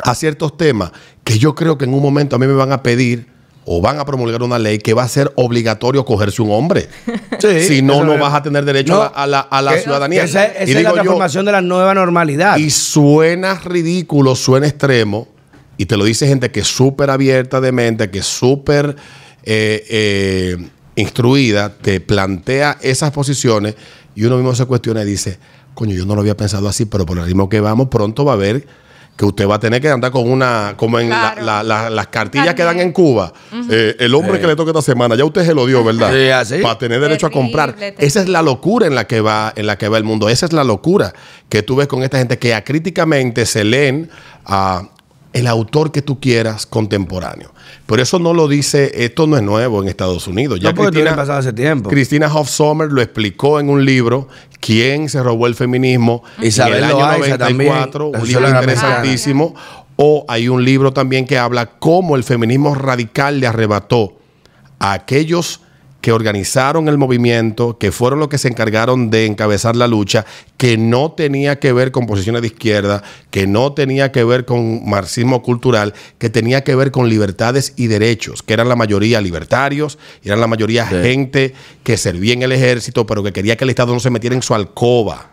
a 0.04 0.14
ciertos 0.14 0.58
temas 0.58 0.92
que 1.24 1.40
yo 1.40 1.56
creo 1.56 1.78
que 1.78 1.86
en 1.86 1.94
un 1.94 2.02
momento 2.02 2.36
a 2.36 2.40
mí 2.40 2.48
me 2.48 2.54
van 2.54 2.72
a 2.72 2.84
pedir 2.84 3.28
o 3.66 3.82
van 3.82 4.00
a 4.00 4.06
promulgar 4.06 4.42
una 4.44 4.58
ley 4.60 4.78
que 4.78 4.94
va 4.94 5.04
a 5.04 5.08
ser 5.10 5.32
obligatorio 5.36 6.06
cogerse 6.06 6.42
un 6.42 6.52
hombre. 6.52 6.88
Sí, 7.40 7.62
si 7.62 7.82
no, 7.82 8.04
no 8.04 8.18
vas 8.18 8.34
a 8.34 8.42
tener 8.42 8.64
derecho 8.66 8.94
No, 8.96 9.02
a 9.04 9.10
la, 9.10 9.14
a 9.18 9.28
la- 9.28 9.40
a 9.40 9.62
la 9.62 9.74
que- 9.76 9.82
ciudadanía. 9.82 10.24
Esa, 10.24 10.46
es 10.46 10.74
la 10.74 10.82
yo, 10.82 10.94
transformación 10.94 11.46
de 11.46 11.52
la 11.52 11.62
nueva 11.62 11.94
normalidad. 11.94 12.58
y 12.58 12.70
suena 12.70 13.56
ridículo, 13.56 14.36
suena 14.36 14.68
extremo, 14.68 15.28
y 15.78 15.86
te 15.86 15.98
lo 15.98 16.04
dice 16.06 16.28
gente 16.28 16.50
que 16.52 16.62
es 16.62 16.68
súper 16.68 17.10
abierta 17.10 17.62
de 17.62 17.72
mente, 17.72 18.10
que 18.10 18.20
es 18.20 18.26
súper 18.26 18.96
eh, 19.50 19.86
eh, 19.90 20.58
instruida, 20.96 21.70
te 21.74 22.02
plantea 22.02 22.78
esas 22.82 23.12
posiciones 23.12 23.76
y 24.16 24.26
uno 24.26 24.36
mismo 24.36 24.54
se 24.54 24.66
cuestiona 24.66 25.04
y 25.04 25.06
dice, 25.06 25.40
coño, 25.74 25.94
yo 25.96 26.06
no 26.06 26.16
lo 26.16 26.22
había 26.22 26.36
pensado 26.36 26.68
así, 26.68 26.86
pero 26.86 27.06
por 27.06 27.18
el 27.18 27.26
ritmo 27.26 27.48
que 27.48 27.60
vamos, 27.62 27.88
pronto 27.88 28.26
va 28.26 28.34
a 28.34 28.36
haber 28.36 28.66
que 29.16 29.26
usted 29.26 29.48
va 29.48 29.56
a 29.56 29.60
tener 29.60 29.82
que 29.82 29.90
andar 29.90 30.12
con 30.12 30.30
una, 30.30 30.76
como 30.78 31.00
en 31.00 31.10
la- 31.10 31.32
Claro. 31.34 31.44
la- 31.46 31.64
la- 31.64 31.90
las 31.90 32.08
cartillas 32.08 32.54
que 32.54 32.64
dan 32.64 32.80
en 32.80 32.92
Cuba. 32.92 33.34
Eh, 33.68 33.96
el 34.00 34.14
hombre 34.14 34.34
Sí. 34.36 34.42
que 34.42 34.48
le 34.48 34.56
toca 34.56 34.70
esta 34.70 34.82
semana, 34.84 35.16
ya 35.16 35.26
usted 35.26 35.44
se 35.44 35.56
lo 35.56 35.66
dio, 35.66 35.84
¿verdad? 35.84 36.12
Sí, 36.14 36.30
así. 36.30 36.62
Para 36.62 36.78
tener 36.78 37.00
derecho 37.00 37.26
a 37.26 37.32
comprar. 37.32 37.74
Terrible. 37.74 38.06
Esa 38.06 38.22
es 38.22 38.30
la 38.30 38.44
locura 38.44 38.86
en 38.86 38.94
la 38.94 39.08
que 39.08 39.20
va, 39.22 39.54
en 39.56 39.66
la 39.66 39.76
que 39.78 39.88
va 39.88 39.98
el 39.98 40.04
mundo. 40.04 40.30
Esa 40.30 40.46
es 40.46 40.54
la 40.54 40.64
locura 40.64 41.14
que 41.50 41.64
tú 41.64 41.76
ves 41.76 41.88
con 41.88 42.04
esta 42.04 42.20
gente 42.20 42.38
que 42.38 42.54
acríticamente 42.54 43.48
se 43.48 43.64
leen 43.64 44.12
a 44.46 44.88
el 45.38 45.48
autor 45.48 45.92
que 45.92 46.02
tú 46.02 46.20
quieras 46.20 46.66
contemporáneo. 46.66 47.54
Pero 47.86 48.02
eso 48.02 48.20
no 48.20 48.34
lo 48.34 48.48
dice, 48.48 48.92
esto 49.06 49.28
no 49.28 49.38
es 49.38 49.44
nuevo 49.44 49.82
en 49.82 49.88
Estados 49.88 50.28
Unidos. 50.28 50.60
Ya 50.60 50.72
No, 50.72 50.84
Cristina, 50.84 51.16
pasado 51.16 51.40
hace 51.40 51.54
tiempo. 51.54 51.90
Cristina 51.90 52.34
Hoff 52.34 52.50
Sommer 52.50 52.92
lo 52.92 53.02
explicó 53.02 53.60
en 53.60 53.70
un 53.70 53.86
libro, 53.86 54.28
¿Quién 54.60 55.08
se 55.08 55.22
robó 55.22 55.48
el 55.48 55.56
feminismo? 55.56 56.24
Isabel 56.42 56.84
en 56.84 56.84
el 56.84 56.96
año 56.96 57.00
Loaiza 57.00 57.38
94, 57.38 58.12
también, 58.12 58.22
un 58.22 58.28
libro 58.28 58.50
interesantísimo. 58.50 59.56
O 59.96 60.26
hay 60.28 60.50
un 60.50 60.64
libro 60.64 60.92
también 60.94 61.26
que 61.26 61.38
habla 61.38 61.68
cómo 61.80 62.16
el 62.16 62.24
feminismo 62.24 62.76
radical 62.76 63.40
le 63.40 63.48
arrebató 63.48 64.18
a 64.80 64.94
aquellos 64.94 65.62
que 66.02 66.12
organizaron 66.12 66.88
el 66.88 66.98
movimiento, 66.98 67.78
que 67.78 67.92
fueron 67.92 68.20
los 68.20 68.28
que 68.28 68.38
se 68.38 68.48
encargaron 68.48 69.10
de 69.10 69.26
encabezar 69.26 69.76
la 69.76 69.88
lucha, 69.88 70.26
que 70.56 70.78
no 70.78 71.12
tenía 71.12 71.60
que 71.60 71.74
ver 71.74 71.92
con 71.92 72.06
posiciones 72.06 72.42
de 72.44 72.48
izquierda, 72.50 73.04
que 73.32 73.48
no 73.48 73.74
tenía 73.74 74.12
que 74.12 74.24
ver 74.24 74.46
con 74.46 74.88
marxismo 74.88 75.42
cultural, 75.42 75.94
que 76.20 76.30
tenía 76.30 76.64
que 76.64 76.76
ver 76.76 76.92
con 76.92 77.10
libertades 77.10 77.74
y 77.76 77.88
derechos, 77.88 78.44
que 78.44 78.54
eran 78.54 78.70
la 78.70 78.76
mayoría 78.76 79.20
libertarios, 79.22 79.98
eran 80.24 80.40
la 80.40 80.48
mayoría 80.48 80.88
Sí. 80.88 80.96
gente 81.02 81.54
que 81.84 81.98
servía 81.98 82.34
en 82.34 82.44
el 82.44 82.52
ejército, 82.52 83.06
pero 83.06 83.24
que 83.24 83.34
quería 83.34 83.58
que 83.58 83.64
el 83.64 83.72
Estado 83.72 83.94
no 83.94 84.00
se 84.00 84.10
metiera 84.12 84.36
en 84.36 84.44
su 84.44 84.54
alcoba, 84.54 85.32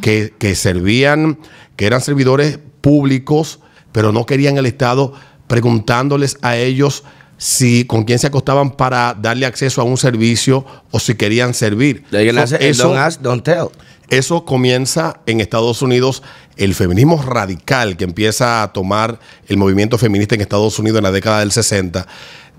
que, 0.00 0.32
que 0.38 0.54
servían, 0.54 1.38
que 1.76 1.86
eran 1.86 2.00
servidores 2.00 2.58
públicos, 2.80 3.60
pero 3.92 4.12
no 4.12 4.26
querían 4.26 4.58
el 4.58 4.66
Estado 4.66 5.12
preguntándoles 5.46 6.36
a 6.42 6.56
ellos 6.56 7.04
si 7.38 7.84
con 7.84 8.04
quién 8.04 8.18
se 8.18 8.28
acostaban 8.28 8.70
para 8.70 9.14
darle 9.14 9.46
acceso 9.46 9.80
a 9.80 9.84
un 9.84 9.96
servicio 9.96 10.64
o 10.90 10.98
si 10.98 11.14
querían 11.14 11.54
servir. 11.54 12.04
Eso, 12.12 12.88
don't 12.88 12.98
ask, 12.98 13.20
don't 13.20 13.44
tell. 13.44 13.68
eso 14.08 14.44
comienza 14.44 15.20
en 15.26 15.40
Estados 15.40 15.82
Unidos, 15.82 16.22
el 16.56 16.74
feminismo 16.74 17.20
radical 17.22 17.96
que 17.96 18.04
empieza 18.04 18.62
a 18.62 18.72
tomar 18.72 19.18
el 19.48 19.56
movimiento 19.56 19.98
feminista 19.98 20.34
en 20.34 20.40
Estados 20.40 20.78
Unidos 20.78 20.98
en 20.98 21.04
la 21.04 21.12
década 21.12 21.40
del 21.40 21.52
60, 21.52 22.06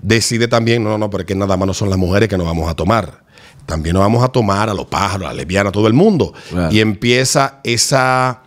decide 0.02 0.48
también, 0.48 0.84
no, 0.84 0.90
no, 0.90 0.98
no, 0.98 1.10
porque 1.10 1.34
nada 1.34 1.56
más 1.56 1.66
no 1.66 1.74
son 1.74 1.90
las 1.90 1.98
mujeres 1.98 2.28
que 2.28 2.36
nos 2.36 2.46
vamos 2.46 2.70
a 2.70 2.74
tomar. 2.74 3.24
También 3.64 3.94
nos 3.94 4.02
vamos 4.02 4.22
a 4.22 4.28
tomar 4.28 4.68
a 4.68 4.74
los 4.74 4.86
pájaros, 4.86 5.26
a 5.26 5.28
las 5.30 5.36
lesbianas, 5.36 5.70
a 5.70 5.72
todo 5.72 5.88
el 5.88 5.92
mundo. 5.92 6.32
Claro. 6.50 6.72
Y 6.72 6.80
empieza 6.80 7.58
esa, 7.64 8.42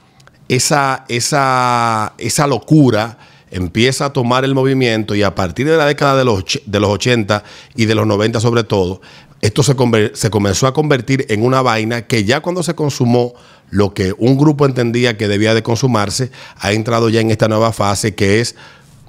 esa, 0.48 1.04
esa, 1.10 2.14
esa 2.18 2.48
locura, 2.48 3.18
empieza 3.52 4.06
a 4.06 4.14
tomar 4.14 4.46
el 4.46 4.54
movimiento 4.54 5.16
y 5.16 5.24
a 5.24 5.36
partir 5.36 5.68
de 5.68 5.78
la 5.78 5.86
década 5.86 6.18
de 6.18 6.26
los, 6.26 6.44
de 6.66 6.80
los 6.80 6.90
80 6.90 7.44
y 7.76 7.86
de 7.86 7.96
los 7.96 8.08
90 8.08 8.40
sobre 8.40 8.64
todo, 8.64 9.02
esto 9.42 9.64
se, 9.64 9.76
se 10.14 10.30
comenzó 10.30 10.68
a 10.68 10.74
convertir 10.74 11.26
en 11.30 11.44
una 11.44 11.62
vaina 11.62 12.08
que 12.08 12.26
ya 12.26 12.42
cuando 12.42 12.64
se 12.64 12.76
consumó 12.76 13.34
lo 13.70 13.94
que 13.94 14.14
un 14.18 14.38
grupo 14.38 14.66
entendía 14.66 15.18
que 15.18 15.28
debía 15.28 15.54
de 15.54 15.64
consumarse, 15.64 16.32
ha 16.58 16.72
entrado 16.72 17.10
ya 17.10 17.22
en 17.22 17.32
esta 17.32 17.48
nueva 17.48 17.72
fase 17.72 18.16
que 18.16 18.42
es 18.42 18.56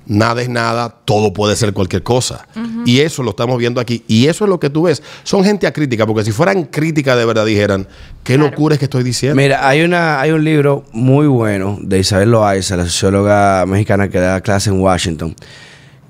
nada 0.06 0.42
es 0.42 0.48
nada, 0.48 0.88
todo 1.04 1.32
puede 1.32 1.54
ser 1.56 1.72
cualquier 1.72 2.02
cosa. 2.02 2.46
Y 2.84 3.00
eso 3.00 3.22
lo 3.22 3.30
estamos 3.30 3.58
viendo 3.58 3.80
aquí. 3.80 4.02
Y 4.08 4.26
eso 4.26 4.44
es 4.44 4.48
lo 4.48 4.58
que 4.58 4.70
tú 4.70 4.82
ves. 4.82 5.02
Son 5.22 5.44
gente 5.44 5.66
acrítica, 5.66 6.06
porque 6.06 6.24
si 6.24 6.32
fueran 6.32 6.64
crítica 6.64 7.14
de 7.16 7.24
verdad 7.24 7.44
dijeran, 7.46 7.86
qué 8.24 8.34
Claro. 8.34 8.50
locura 8.50 8.74
es 8.74 8.78
que 8.78 8.86
estoy 8.86 9.02
diciendo. 9.04 9.36
Mira, 9.36 9.66
hay 9.68 9.82
una 9.82 10.20
hay 10.20 10.32
un 10.32 10.42
libro 10.44 10.84
muy 10.92 11.26
bueno 11.26 11.78
de 11.80 11.98
Isabel 12.00 12.30
Loaiza, 12.30 12.76
la 12.76 12.84
socióloga 12.84 13.64
mexicana 13.66 14.08
que 14.08 14.18
da 14.18 14.40
clase 14.40 14.70
en 14.70 14.80
Washington, 14.80 15.34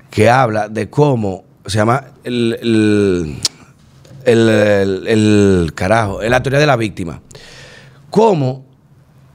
que 0.09 0.29
habla 0.29 0.67
de 0.67 0.89
cómo 0.89 1.43
se 1.65 1.77
llama 1.77 2.05
el, 2.23 2.57
el, 2.61 3.35
el, 4.25 4.49
el- 4.49 5.07
el- 5.07 5.71
carajo, 5.75 6.21
la 6.21 6.41
teoría 6.41 6.59
de 6.59 6.65
la 6.67 6.75
víctima. 6.75 7.21
Cómo 8.09 8.65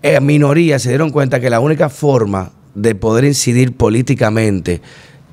eh, 0.03 0.21
minorías 0.21 0.83
se 0.83 0.89
dieron 0.91 1.11
cuenta 1.11 1.41
que 1.41 1.49
la 1.51 1.61
única 1.61 1.89
forma 1.89 2.51
de 2.77 2.95
poder 2.95 3.25
incidir 3.25 3.73
políticamente, 3.73 4.83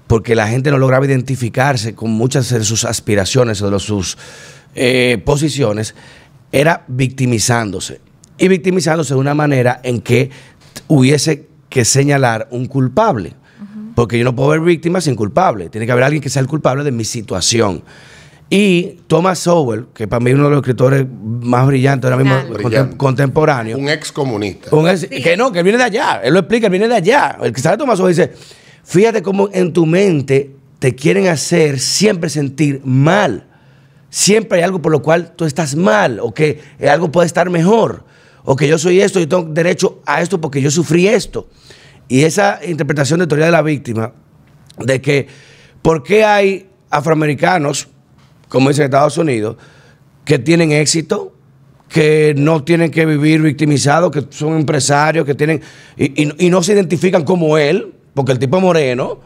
porque 0.07 0.33
la 0.33 0.47
gente 0.47 0.71
no 0.71 0.77
lograba 0.77 1.05
identificarse 1.05 1.93
con 1.93 2.09
muchas 2.11 2.49
de 2.49 2.63
sus 2.63 2.85
aspiraciones 2.85 3.61
o 3.61 3.69
de 3.69 3.79
sus 3.79 4.17
eh, 4.75 5.21
posiciones, 5.23 5.93
era 6.51 6.85
victimizándose. 6.87 7.99
Y 8.37 8.47
victimizándose 8.47 9.13
de 9.13 9.19
una 9.19 9.35
manera 9.35 9.81
en 9.83 10.01
que 10.01 10.31
hubiese 10.87 11.47
que 11.69 11.85
señalar 11.85 12.47
un 12.49 12.65
culpable. 12.65 13.33
Porque 13.93 14.17
yo 14.17 14.23
no 14.23 14.35
puedo 14.35 14.49
ver 14.49 14.61
víctimas 14.61 15.03
sin 15.03 15.15
culpable. 15.15 15.69
Tiene 15.69 15.85
que 15.85 15.91
haber 15.91 16.05
alguien 16.05 16.23
que 16.23 16.29
sea 16.29 16.41
el 16.41 16.47
culpable 16.47 16.83
de 16.83 16.91
mi 16.91 17.03
situación. 17.03 17.83
Y 18.55 18.99
Thomas 19.07 19.39
Sowell, 19.39 19.87
que 19.95 20.07
para 20.07 20.19
mí 20.19 20.29
es 20.29 20.35
uno 20.35 20.43
de 20.43 20.49
los 20.51 20.59
escritores 20.59 21.07
más 21.41 21.65
brillantes 21.65 22.09
ahora 22.11 22.23
mismo 22.23 22.35
Brillante. 22.35 22.53
contem- 22.63 22.67
Brillante. 22.69 22.97
contemporáneos. 22.97 23.79
Un 23.79 23.89
ex 23.89 24.11
comunista. 24.11 24.75
Un 24.75 24.87
ex- 24.87 25.07
que 25.07 25.35
no, 25.35 25.51
que 25.51 25.63
viene 25.63 25.79
de 25.79 25.85
allá. 25.85 26.21
Él 26.23 26.33
lo 26.33 26.39
explica, 26.41 26.67
él 26.67 26.71
viene 26.71 26.87
de 26.87 26.93
allá. 26.95 27.37
El 27.41 27.51
que 27.51 27.59
sabe 27.61 27.77
Tomás 27.77 27.99
Ojo 27.99 28.09
dice, 28.09 28.31
fíjate 28.83 29.23
cómo 29.23 29.49
en 29.53 29.73
tu 29.73 29.87
mente 29.87 30.55
te 30.77 30.93
quieren 30.93 31.27
hacer 31.29 31.79
siempre 31.79 32.29
sentir 32.29 32.81
mal. 32.83 33.47
siempre 34.11 34.59
hay 34.59 34.63
algo 34.65 34.79
por 34.79 34.91
lo 34.91 35.01
cual 35.01 35.31
tú 35.35 35.45
estás 35.45 35.75
mal 35.75 36.19
o 36.19 36.31
que 36.35 36.61
algo 36.87 37.11
puede 37.11 37.25
estar 37.25 37.49
mejor 37.49 38.03
o 38.43 38.55
que 38.55 38.67
yo 38.67 38.77
soy 38.77 39.01
esto, 39.01 39.19
yo 39.19 39.27
tengo 39.27 39.45
derecho 39.51 40.03
a 40.05 40.21
esto 40.21 40.39
porque 40.39 40.61
yo 40.61 40.69
sufrí 40.69 41.07
esto. 41.07 41.47
Y 42.07 42.21
esa 42.23 42.59
interpretación 42.63 43.19
de 43.21 43.25
teoría 43.25 43.47
de 43.47 43.51
la 43.51 43.63
víctima, 43.63 44.13
de 44.77 45.01
que 45.01 45.27
por 45.81 46.03
qué 46.03 46.23
hay 46.23 46.69
afroamericanos, 46.91 47.87
como 48.53 48.69
dicen 48.69 48.83
en 48.83 48.85
Estados 48.85 49.17
Unidos, 49.17 49.55
que 50.23 50.37
tienen 50.37 50.71
éxito, 50.71 51.33
que 51.89 52.35
no 52.37 52.63
tienen 52.63 52.91
que 52.91 53.05
vivir 53.05 53.41
victimizados, 53.41 54.11
que 54.11 54.23
son 54.29 54.55
empresarios, 54.55 55.25
que 55.25 55.33
tienen. 55.33 55.59
y, 55.97 56.23
y- 56.23 56.45
y 56.45 56.49
no 56.51 56.61
se 56.61 56.73
identifican 56.73 57.23
como 57.23 57.57
él, 57.57 57.93
porque 58.13 58.31
el 58.31 58.37
tipo 58.37 58.57
es 58.57 58.61
moreno, 58.63 59.19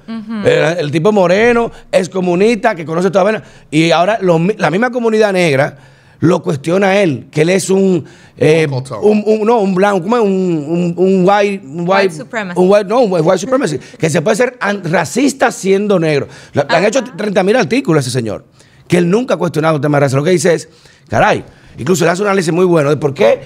el, 0.45 0.79
el 0.79 0.91
tipo 0.91 1.11
moreno 1.11 1.69
es 1.91 2.07
comunista, 2.09 2.73
que 2.73 2.85
conoce 2.85 3.11
toda 3.11 3.29
la 3.33 3.43
y 3.69 3.91
ahora 3.91 4.17
lo 4.21 4.39
la 4.57 4.71
misma 4.71 4.91
comunidad 4.91 5.33
negra 5.33 5.77
lo 6.19 6.41
cuestiona 6.41 6.87
a 6.87 7.01
él, 7.03 7.27
que 7.29 7.41
él 7.41 7.49
es 7.49 7.69
un. 7.69 8.03
eh, 8.37 8.65
un, 9.03 9.23
un- 9.25 9.45
no, 9.45 9.59
un 9.59 9.75
blanco, 9.75 10.01
¿cómo 10.03 10.15
es? 10.17 10.23
Un, 10.23 10.29
un, 10.29 10.93
un 10.97 11.29
white, 11.29 11.63
un 11.65 11.87
White 11.87 12.13
supremacist. 12.15 12.57
un 12.59 12.69
white- 12.71 12.85
no, 12.87 13.01
un 13.01 13.11
white 13.11 13.37
supremacy. 13.37 13.77
que 13.99 14.09
se 14.09 14.21
puede 14.21 14.35
ser 14.37 14.57
racista 14.85 15.51
siendo 15.51 15.99
negro. 15.99 16.27
Le, 16.53 16.63
le 16.67 16.75
han 16.75 16.85
hecho 16.85 17.03
30 17.03 17.43
mil 17.43 17.55
artículos 17.57 17.99
a 17.99 18.01
ese 18.01 18.11
señor. 18.11 18.45
Que 18.87 18.97
él 18.97 19.09
nunca 19.09 19.35
ha 19.35 19.37
cuestionado 19.37 19.75
el 19.75 19.81
tema 19.81 19.97
de 19.97 20.01
raza. 20.01 20.15
Lo 20.15 20.23
que 20.23 20.31
dice 20.31 20.53
es, 20.53 20.69
caray, 21.09 21.43
incluso 21.77 22.05
le 22.05 22.11
hace 22.11 22.21
un 22.21 22.27
análisis 22.27 22.53
muy 22.53 22.65
bueno 22.65 22.89
de 22.89 22.97
por 22.97 23.13
qué 23.13 23.41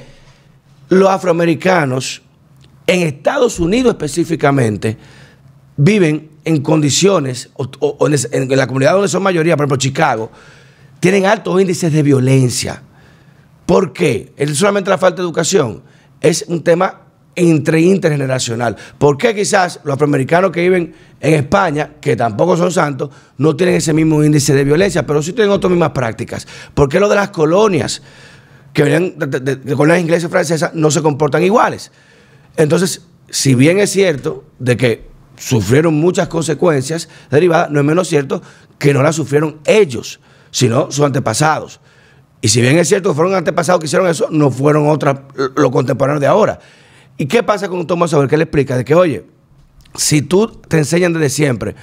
los 0.90 1.10
afroamericanos 1.10 2.22
en 2.88 3.02
Estados 3.08 3.60
Unidos 3.60 3.94
específicamente 3.94 4.98
viven 5.78 6.30
en 6.44 6.62
condiciones, 6.62 7.50
o, 7.56 8.08
en, 8.08 8.50
en 8.52 8.58
la 8.58 8.68
comunidad 8.68 8.94
donde 8.94 9.08
son 9.08 9.24
mayoría, 9.24 9.56
por 9.56 9.64
ejemplo 9.64 9.78
Chicago, 9.78 10.32
tienen 11.00 11.26
altos 11.26 11.60
índices 11.62 11.92
de 11.94 12.04
violencia. 12.04 12.84
¿Por 13.66 13.94
qué? 13.94 14.34
Es 14.36 14.58
solamente 14.58 14.90
la 14.90 14.98
falta 14.98 15.22
de 15.22 15.28
educación. 15.28 15.82
Es 16.20 16.46
un 16.48 16.64
tema 16.64 17.01
entre 17.36 17.80
intergeneracional. 17.82 18.76
¿Por 18.98 19.18
qué 19.18 19.34
quizás 19.34 19.80
los 19.84 19.94
afroamericanos 19.94 20.52
que 20.52 20.62
viven 20.62 20.94
en 21.20 21.34
España, 21.34 21.92
que 22.02 22.16
tampoco 22.16 22.58
son 22.58 22.72
santos, 22.72 23.10
no 23.38 23.56
tienen 23.56 23.76
ese 23.76 23.94
mismo 23.94 24.24
índice 24.24 24.54
de 24.54 24.64
violencia, 24.64 25.06
pero 25.06 25.22
sí 25.22 25.34
tienen 25.34 25.52
otras 25.52 25.72
mismas 25.72 25.92
prácticas? 25.92 26.48
¿Por 26.74 26.90
qué 26.90 27.00
lo 27.00 27.08
de 27.10 27.16
las 27.16 27.30
colonias, 27.30 28.02
que 28.74 28.84
venían 28.84 29.14
de, 29.18 29.40
de- 29.40 29.56
de 29.56 29.76
colonias 29.76 30.02
inglesas 30.02 30.30
y 30.30 30.32
francesas, 30.32 30.72
no 30.74 30.92
se 30.92 31.02
comportan 31.02 31.44
iguales? 31.44 31.92
Entonces, 32.58 33.02
si 33.30 33.56
bien 33.56 33.80
es 33.80 33.90
cierto 33.92 34.44
de 34.60 34.76
que 34.76 35.08
sufrieron 35.38 35.94
muchas 35.94 36.28
consecuencias 36.28 37.08
derivadas, 37.30 37.72
no 37.72 37.80
es 37.80 37.86
menos 37.86 38.08
cierto 38.10 38.42
que 38.78 38.94
no 38.94 39.02
las 39.02 39.16
sufrieron 39.16 39.60
ellos, 39.66 40.20
sino 40.52 40.92
sus 40.92 41.06
antepasados. 41.06 41.80
Y 42.42 42.50
si 42.50 42.60
bien 42.62 42.78
es 42.78 42.88
cierto 42.90 43.10
que 43.10 43.16
fueron 43.16 43.36
antepasados 43.36 43.80
que 43.80 43.86
hicieron 43.86 44.08
eso, 44.10 44.28
no 44.32 44.52
fueron 44.52 44.90
otras 44.90 45.20
los 45.56 45.72
contemporáneos 45.72 46.20
de 46.20 46.28
ahora. 46.28 46.60
¿Y 47.22 47.28
qué 47.28 47.44
pasa 47.44 47.70
con 47.70 47.86
Thomas 47.86 48.10
Sowell? 48.10 48.28
Que 48.28 48.36
le 48.36 48.46
explica 48.46 48.76
de 48.76 48.84
que, 48.84 48.96
oye, 48.96 49.24
si 49.94 50.24
tú 50.24 50.48
te 50.48 50.80
enseñan 50.80 51.14
desde 51.14 51.30
siempre 51.30 51.76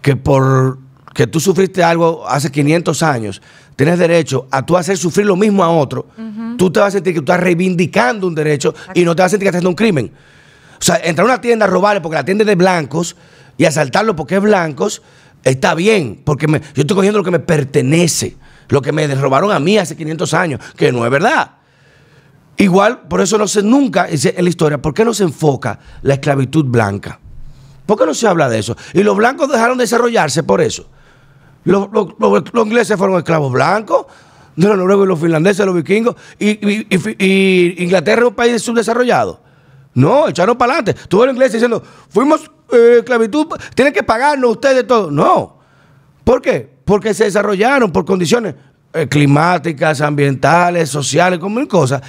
que 0.00 0.14
por 0.14 0.78
que 1.12 1.26
tú 1.26 1.40
sufriste 1.40 1.82
algo 1.82 2.24
hace 2.28 2.52
500 2.52 3.02
años, 3.02 3.42
tienes 3.74 3.98
derecho 3.98 4.46
a 4.52 4.64
tú 4.64 4.76
hacer 4.76 4.96
sufrir 4.96 5.26
lo 5.26 5.34
mismo 5.34 5.64
a 5.64 5.68
otro, 5.70 6.06
tú 6.56 6.70
te 6.70 6.78
vas 6.78 6.88
a 6.88 6.90
sentir 6.92 7.12
que 7.14 7.20
tú 7.20 7.32
estás 7.32 7.40
reivindicando 7.42 8.28
un 8.28 8.36
derecho 8.36 8.72
y 8.94 9.04
no 9.04 9.16
te 9.16 9.22
vas 9.22 9.26
a 9.26 9.30
sentir 9.30 9.46
que 9.46 9.48
estás 9.48 9.58
haciendo 9.58 9.70
un 9.70 9.74
crimen. 9.74 10.12
O 10.78 10.82
sea, 10.82 11.00
entrar 11.02 11.26
a 11.26 11.30
una 11.32 11.40
tienda 11.40 11.66
a 11.66 11.68
robarle 11.68 12.00
porque 12.00 12.14
la 12.16 12.24
tienda 12.24 12.42
es 12.42 12.46
de 12.48 12.54
blancos 12.54 13.16
y 13.58 13.64
asaltarlo 13.64 14.14
porque 14.14 14.36
es 14.36 14.42
blancos, 14.42 15.02
está 15.42 15.74
bien, 15.74 16.20
porque 16.24 16.46
me- 16.46 16.60
yo 16.60 16.82
estoy 16.82 16.94
cogiendo 16.94 17.18
lo 17.18 17.24
que 17.24 17.32
me 17.32 17.40
pertenece, 17.40 18.36
lo 18.68 18.80
que 18.80 18.92
me 18.92 19.12
robaron 19.16 19.50
a 19.50 19.58
mí 19.58 19.76
hace 19.76 19.96
500 19.96 20.34
años, 20.34 20.60
que 20.76 20.92
no 20.92 21.04
es 21.04 21.10
verdad. 21.10 21.50
Igual, 22.56 23.02
por 23.08 23.20
eso 23.20 23.36
no 23.36 23.48
se 23.48 23.62
nunca 23.62 24.06
en 24.08 24.44
la 24.44 24.48
historia, 24.48 24.80
¿por 24.80 24.94
qué 24.94 25.04
no 25.04 25.12
se 25.12 25.24
enfoca 25.24 25.78
la 26.02 26.14
esclavitud 26.14 26.64
blanca? 26.64 27.18
¿Por 27.86 27.98
qué 27.98 28.06
no 28.06 28.14
se 28.14 28.26
habla 28.26 28.48
de 28.48 28.58
eso? 28.58 28.76
Y 28.92 29.02
los 29.02 29.16
blancos 29.16 29.50
dejaron 29.50 29.76
de 29.76 29.84
desarrollarse 29.84 30.42
por 30.42 30.60
eso. 30.60 30.88
Los, 31.64 31.88
ingleses 32.54 32.96
fueron 32.96 33.16
esclavos 33.18 33.52
blancos, 33.52 34.06
de 34.56 34.68
los 34.68 34.76
noruegos 34.76 35.06
y 35.06 35.08
los 35.08 35.20
finlandeses, 35.20 35.66
los 35.66 35.74
vikingos, 35.74 36.14
y, 36.38 37.82
Inglaterra 37.82 38.22
es 38.22 38.28
un 38.28 38.34
país 38.34 38.62
subdesarrollado. 38.62 39.40
No, 39.94 40.28
echaron 40.28 40.56
para 40.56 40.74
adelante. 40.74 41.00
Ves 41.00 41.08
los 41.10 41.28
ingleses 41.28 41.52
diciendo, 41.54 41.82
fuimos 42.08 42.50
eh, 42.72 42.96
esclavitud, 42.98 43.46
tienen 43.74 43.92
que 43.92 44.02
pagarnos 44.02 44.52
ustedes 44.52 44.86
todo. 44.86 45.10
No. 45.10 45.58
¿Por 46.24 46.42
qué? 46.42 46.68
Porque 46.84 47.14
se 47.14 47.24
desarrollaron 47.24 47.92
por 47.92 48.04
condiciones 48.04 48.54
eh, 48.92 49.08
climáticas, 49.08 50.00
ambientales, 50.00 50.90
sociales, 50.90 51.38
con 51.38 51.54
mil 51.54 51.68
cosas. 51.68 52.00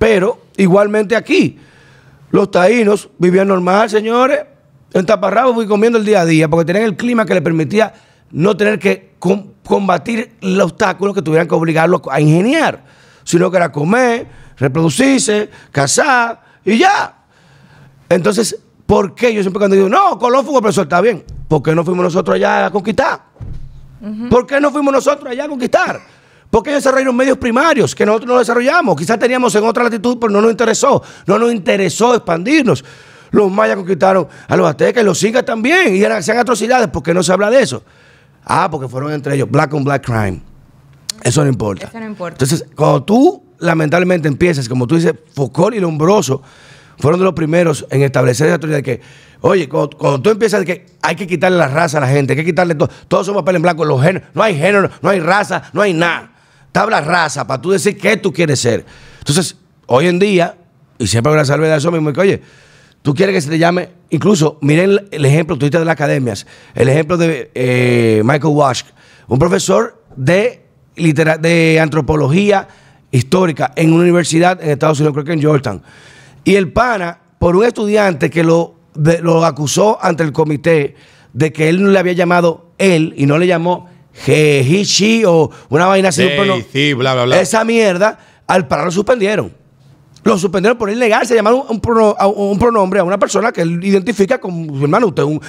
Pero 0.00 0.46
igualmente 0.56 1.14
aquí, 1.14 1.58
los 2.30 2.50
taínos 2.50 3.10
vivían 3.18 3.48
normal, 3.48 3.90
señores, 3.90 4.40
en 4.94 5.04
taparrabos 5.04 5.62
y 5.62 5.68
comiendo 5.68 5.98
el 5.98 6.06
día 6.06 6.22
a 6.22 6.24
día, 6.24 6.48
porque 6.48 6.64
tenían 6.64 6.86
el 6.86 6.96
clima 6.96 7.26
que 7.26 7.34
les 7.34 7.42
permitía 7.42 7.92
no 8.30 8.56
tener 8.56 8.78
que 8.78 9.12
com- 9.18 9.48
combatir 9.62 10.36
los 10.40 10.70
obstáculos 10.72 11.14
que 11.14 11.20
tuvieran 11.20 11.46
que 11.46 11.54
obligarlos 11.54 12.00
a 12.10 12.18
ingeniar, 12.18 12.82
sino 13.24 13.50
que 13.50 13.58
era 13.58 13.70
comer, 13.70 14.26
reproducirse, 14.56 15.50
cazar 15.70 16.40
y 16.64 16.78
ya. 16.78 17.18
Entonces, 18.08 18.56
¿por 18.86 19.14
qué? 19.14 19.34
Yo 19.34 19.42
siempre 19.42 19.58
cuando 19.58 19.76
digo, 19.76 19.90
no, 19.90 20.18
Colón 20.18 20.44
fue 20.44 20.52
un 20.54 20.60
opresor, 20.60 20.84
está 20.84 21.02
bien. 21.02 21.22
¿Por 21.46 21.62
qué 21.62 21.74
no 21.74 21.84
fuimos 21.84 22.04
nosotros 22.04 22.36
allá 22.36 22.64
a 22.66 22.70
conquistar? 22.70 23.20
¿Por 24.30 24.46
qué 24.46 24.58
no 24.62 24.70
fuimos 24.70 24.94
nosotros 24.94 25.30
allá 25.30 25.44
a 25.44 25.48
conquistar? 25.48 26.00
¿Por 26.50 26.62
qué 26.64 26.70
ellos 26.70 26.82
desarrollaron 26.82 27.14
medios 27.16 27.38
primarios 27.38 27.94
que 27.94 28.04
nosotros 28.04 28.28
no 28.28 28.38
desarrollamos? 28.38 28.96
Quizás 28.96 29.18
teníamos 29.18 29.54
en 29.54 29.64
otra 29.64 29.84
latitud, 29.84 30.18
pero 30.20 30.32
no 30.32 30.40
nos 30.40 30.50
interesó. 30.50 31.02
No 31.26 31.38
nos 31.38 31.52
interesó 31.52 32.14
expandirnos. 32.14 32.84
Los 33.30 33.50
mayas 33.52 33.76
conquistaron 33.76 34.26
a 34.48 34.56
los 34.56 34.68
aztecas 34.68 35.02
y 35.02 35.06
los 35.06 35.22
incas 35.22 35.44
también. 35.44 35.94
Y 35.94 36.02
eran- 36.02 36.18
hacían 36.18 36.38
atrocidades. 36.38 36.88
¿Por 36.88 37.02
qué 37.04 37.14
no 37.14 37.22
se 37.22 37.32
habla 37.32 37.50
de 37.50 37.62
eso? 37.62 37.84
Ah, 38.44 38.68
porque 38.68 38.88
fueron 38.88 39.12
entre 39.12 39.36
ellos. 39.36 39.48
Black 39.48 39.72
on 39.74 39.84
black 39.84 40.04
crime. 40.04 40.42
Eso 41.22 41.44
no 41.44 41.50
importa. 41.50 41.86
Eso 41.86 42.00
no 42.00 42.06
importa. 42.06 42.34
Entonces, 42.42 42.66
cuando 42.74 43.04
tú 43.04 43.44
lamentablemente 43.60 44.26
empiezas, 44.26 44.68
como 44.68 44.86
tú 44.88 44.96
dices, 44.96 45.14
Foucault 45.34 45.76
y 45.76 45.80
Lombroso 45.80 46.42
fueron 46.98 47.20
de 47.20 47.24
los 47.24 47.34
primeros 47.34 47.86
en 47.90 48.02
establecer 48.02 48.46
esa 48.48 48.54
autoridad 48.54 48.78
de 48.78 48.82
que, 48.82 49.00
oye, 49.42 49.68
cuando, 49.68 49.96
cuando 49.96 50.20
tú 50.22 50.30
empiezas 50.30 50.60
de 50.60 50.66
que 50.66 50.86
hay 51.02 51.14
que 51.14 51.26
quitarle 51.26 51.58
la 51.58 51.68
raza 51.68 51.98
a 51.98 52.00
la 52.00 52.08
gente, 52.08 52.32
hay 52.32 52.36
que 52.38 52.44
quitarle 52.44 52.74
todo, 52.74 52.88
todos 53.06 53.26
somos 53.26 53.42
papel 53.42 53.56
en 53.56 53.62
blanco, 53.62 53.84
los 53.84 54.02
géneros, 54.02 54.28
no 54.34 54.42
hay 54.42 54.56
género, 54.56 54.90
no 55.02 55.08
hay 55.10 55.20
raza, 55.20 55.62
no 55.72 55.82
hay 55.82 55.92
nada. 55.92 56.32
Tabla 56.72 57.00
raza 57.00 57.46
para 57.46 57.60
tú 57.60 57.70
decir 57.70 57.96
qué 57.98 58.16
tú 58.16 58.32
quieres 58.32 58.60
ser. 58.60 58.84
Entonces, 59.18 59.56
hoy 59.86 60.06
en 60.06 60.18
día, 60.18 60.56
y 60.98 61.06
siempre 61.06 61.30
hago 61.30 61.36
la 61.36 61.44
salvedad 61.44 61.72
de 61.72 61.78
eso 61.78 61.90
mismo, 61.90 62.12
que 62.12 62.20
oye, 62.20 62.42
tú 63.02 63.14
quieres 63.14 63.34
que 63.34 63.40
se 63.40 63.50
te 63.50 63.58
llame, 63.58 63.88
incluso, 64.10 64.58
miren 64.60 64.90
el, 64.90 65.08
el 65.10 65.24
ejemplo, 65.24 65.56
tú 65.58 65.68
de 65.68 65.78
las 65.84 65.92
academias, 65.92 66.46
el 66.74 66.88
ejemplo 66.88 67.16
de 67.16 67.50
eh, 67.54 68.22
Michael 68.24 68.54
Wash, 68.54 68.82
un 69.26 69.38
profesor 69.38 70.02
de, 70.16 70.64
litera- 70.96 71.38
de 71.38 71.80
antropología 71.80 72.68
histórica 73.10 73.72
en 73.76 73.92
una 73.92 74.02
universidad 74.02 74.62
en 74.62 74.70
Estados 74.70 75.00
Unidos, 75.00 75.14
creo 75.14 75.24
que 75.24 75.32
en 75.32 75.40
Georgetown. 75.40 75.82
Y 76.44 76.54
el 76.54 76.72
pana, 76.72 77.18
por 77.40 77.56
un 77.56 77.64
estudiante 77.64 78.30
que 78.30 78.44
lo, 78.44 78.76
de- 78.94 79.20
lo 79.20 79.44
acusó 79.44 79.98
ante 80.00 80.22
el 80.22 80.32
comité 80.32 80.94
de 81.32 81.52
que 81.52 81.68
él 81.68 81.82
no 81.82 81.90
le 81.90 81.98
había 81.98 82.12
llamado 82.12 82.70
él 82.78 83.14
y 83.16 83.26
no 83.26 83.38
le 83.38 83.46
llamó 83.46 83.88
he, 84.26 84.60
he, 84.60 84.84
she 84.84 85.24
o 85.26 85.50
una 85.68 85.86
vaina 85.86 86.08
así. 86.10 86.22
pronom- 86.36 86.64
sí, 86.72 86.92
bla, 86.94 87.14
bla, 87.14 87.24
bla. 87.24 87.40
Esa 87.40 87.64
mierda, 87.64 88.18
al 88.46 88.66
parar 88.66 88.86
lo 88.86 88.90
suspendieron. 88.90 89.52
Lo 90.22 90.36
suspendieron 90.36 90.76
por 90.76 90.90
ilegarse, 90.90 91.34
llamaron 91.34 91.62
un, 91.68 91.80
prono- 91.80 92.14
a 92.18 92.26
un 92.26 92.58
pronombre 92.58 93.00
a 93.00 93.04
una 93.04 93.18
persona 93.18 93.52
que 93.52 93.62
él 93.62 93.82
identifica 93.82 94.38
como 94.38 94.76
su 94.76 94.82
hermano. 94.82 95.06
Usted 95.06 95.22
es 95.22 95.28
un. 95.28 95.40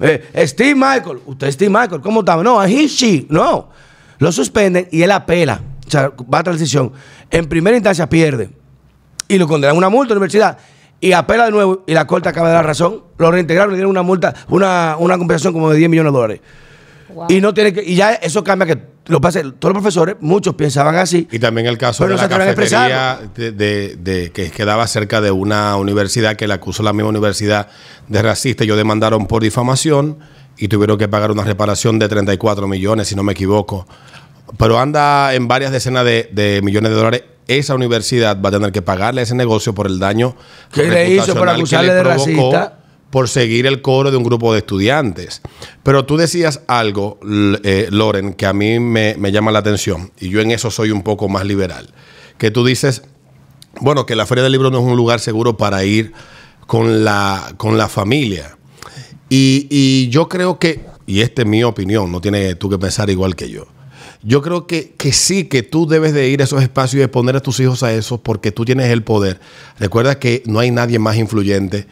eh, 0.00 0.46
Steve 0.46 0.74
Michael. 0.74 1.20
Usted 1.24 1.46
es 1.46 1.54
Steve 1.54 1.70
Michael. 1.70 2.02
¿Cómo 2.02 2.20
estaba? 2.20 2.42
No, 2.42 2.62
he, 2.62 2.86
she. 2.86 3.24
No. 3.30 3.70
Lo 4.18 4.30
suspenden 4.30 4.88
y 4.90 5.00
él 5.02 5.10
apela. 5.10 5.62
O 5.86 5.90
sea, 5.90 6.12
va 6.32 6.40
a 6.40 6.42
transición. 6.42 6.92
En 7.30 7.48
primera 7.48 7.74
instancia 7.76 8.06
pierde. 8.08 8.50
Y 9.26 9.38
lo 9.38 9.48
condenan 9.48 9.74
a 9.74 9.78
una 9.78 9.88
multa 9.88 10.12
a 10.12 10.14
la 10.16 10.18
universidad. 10.18 10.58
Y 11.00 11.12
apela 11.12 11.46
de 11.46 11.52
nuevo 11.52 11.82
y 11.86 11.94
la 11.94 12.06
corte 12.06 12.28
acaba 12.28 12.48
de 12.48 12.54
dar 12.54 12.66
razón. 12.66 13.02
Lo 13.16 13.30
reintegraron 13.30 13.70
y 13.70 13.72
le 13.72 13.76
dieron 13.78 13.90
una 13.90 14.02
multa, 14.02 14.34
una, 14.48 14.96
una 14.98 15.16
compensación 15.16 15.54
como 15.54 15.70
de 15.70 15.78
10 15.78 15.88
millones 15.88 16.12
de 16.12 16.18
dólares. 16.18 16.40
Y 17.28 17.40
no 17.40 17.52
tiene 17.54 17.72
que, 17.72 17.82
y 17.82 17.94
ya 17.94 18.14
eso 18.14 18.42
cambia 18.44 18.66
que 18.66 18.80
lo 19.06 19.20
que 19.20 19.28
que 19.32 19.42
todos 19.42 19.74
los 19.74 19.82
profesores, 19.82 20.16
muchos 20.20 20.54
pensaban 20.54 20.94
así. 20.96 21.26
Y 21.32 21.38
también 21.38 21.66
el 21.66 21.76
caso 21.78 22.04
Pero 22.04 22.16
de 22.16 22.22
no 22.22 22.28
la 22.28 22.38
cafetería 22.38 23.18
de, 23.34 23.52
de- 23.52 23.96
de- 23.96 24.30
que 24.30 24.50
quedaba 24.50 24.86
cerca 24.86 25.20
de 25.20 25.30
una 25.30 25.76
universidad 25.76 26.36
que 26.36 26.46
le 26.46 26.54
acusó 26.54 26.82
la 26.82 26.92
misma 26.92 27.08
universidad 27.08 27.68
de 28.08 28.22
racista. 28.22 28.64
Ellos 28.64 28.76
demandaron 28.76 29.26
por 29.26 29.42
difamación 29.42 30.18
y 30.58 30.68
tuvieron 30.68 30.98
que 30.98 31.08
pagar 31.08 31.30
una 31.32 31.42
reparación 31.44 31.98
de 31.98 32.08
34 32.08 32.68
millones, 32.68 33.08
si 33.08 33.14
no 33.16 33.22
me 33.22 33.32
equivoco. 33.32 33.86
Pero 34.58 34.78
anda 34.78 35.34
en 35.34 35.48
varias 35.48 35.72
decenas 35.72 36.04
de, 36.04 36.28
de 36.32 36.60
millones 36.62 36.90
de 36.90 36.96
dólares. 36.96 37.22
Esa 37.48 37.74
universidad 37.74 38.40
va 38.40 38.50
a 38.50 38.52
tener 38.52 38.70
que 38.70 38.82
pagarle 38.82 39.22
ese 39.22 39.34
negocio 39.34 39.74
por 39.74 39.88
el 39.88 39.98
daño 39.98 40.36
¿Qué 40.72 40.84
le 40.88 41.10
hizo 41.10 41.34
que 41.34 41.40
acusarle 41.50 41.88
le 41.88 41.94
de 41.94 42.00
provocó 42.02 42.26
racista? 42.52 42.78
Por 43.10 43.28
seguir 43.28 43.66
el 43.66 43.82
coro 43.82 44.10
de 44.10 44.16
un 44.16 44.24
grupo 44.24 44.52
de 44.52 44.60
estudiantes. 44.60 45.42
Pero 45.82 46.06
tú 46.06 46.16
decías 46.16 46.62
algo, 46.68 47.18
eh, 47.64 47.88
Loren, 47.90 48.34
que 48.34 48.46
a 48.46 48.52
mí 48.52 48.78
me, 48.78 49.16
me 49.18 49.32
llama 49.32 49.50
la 49.50 49.58
atención, 49.58 50.12
y 50.18 50.28
yo 50.30 50.40
en 50.40 50.50
eso 50.50 50.70
soy 50.70 50.90
un 50.90 51.02
poco 51.02 51.28
más 51.28 51.44
liberal, 51.44 51.92
que 52.38 52.50
tú 52.50 52.64
dices, 52.64 53.02
bueno, 53.80 54.06
que 54.06 54.16
la 54.16 54.26
Feria 54.26 54.42
del 54.42 54.52
Libro 54.52 54.70
no 54.70 54.78
es 54.78 54.84
un 54.84 54.96
lugar 54.96 55.20
seguro 55.20 55.56
para 55.56 55.84
ir 55.84 56.12
con 56.66 57.04
la, 57.04 57.54
con 57.56 57.76
la 57.76 57.88
familia. 57.88 58.56
Y, 59.28 59.66
y 59.70 60.08
yo 60.08 60.28
creo 60.28 60.58
que, 60.58 60.84
y 61.06 61.20
esta 61.20 61.42
es 61.42 61.48
mi 61.48 61.62
opinión, 61.64 62.10
no 62.10 62.20
tienes 62.20 62.58
tú 62.58 62.70
que 62.70 62.78
pensar 62.78 63.10
igual 63.10 63.36
que 63.36 63.50
yo. 63.50 63.66
Yo 64.22 64.42
creo 64.42 64.66
que, 64.66 64.92
que 64.98 65.12
sí, 65.12 65.44
que 65.44 65.62
tú 65.62 65.86
debes 65.86 66.12
de 66.12 66.28
ir 66.28 66.42
a 66.42 66.44
esos 66.44 66.62
espacios 66.62 67.00
y 67.00 67.02
exponer 67.02 67.36
a 67.36 67.40
tus 67.40 67.58
hijos 67.60 67.82
a 67.82 67.92
eso 67.92 68.20
porque 68.22 68.52
tú 68.52 68.64
tienes 68.64 68.90
el 68.90 69.02
poder. 69.02 69.40
Recuerda 69.78 70.18
que 70.18 70.42
no 70.46 70.58
hay 70.58 70.70
nadie 70.70 70.98
más 70.98 71.16
influyente 71.16 71.86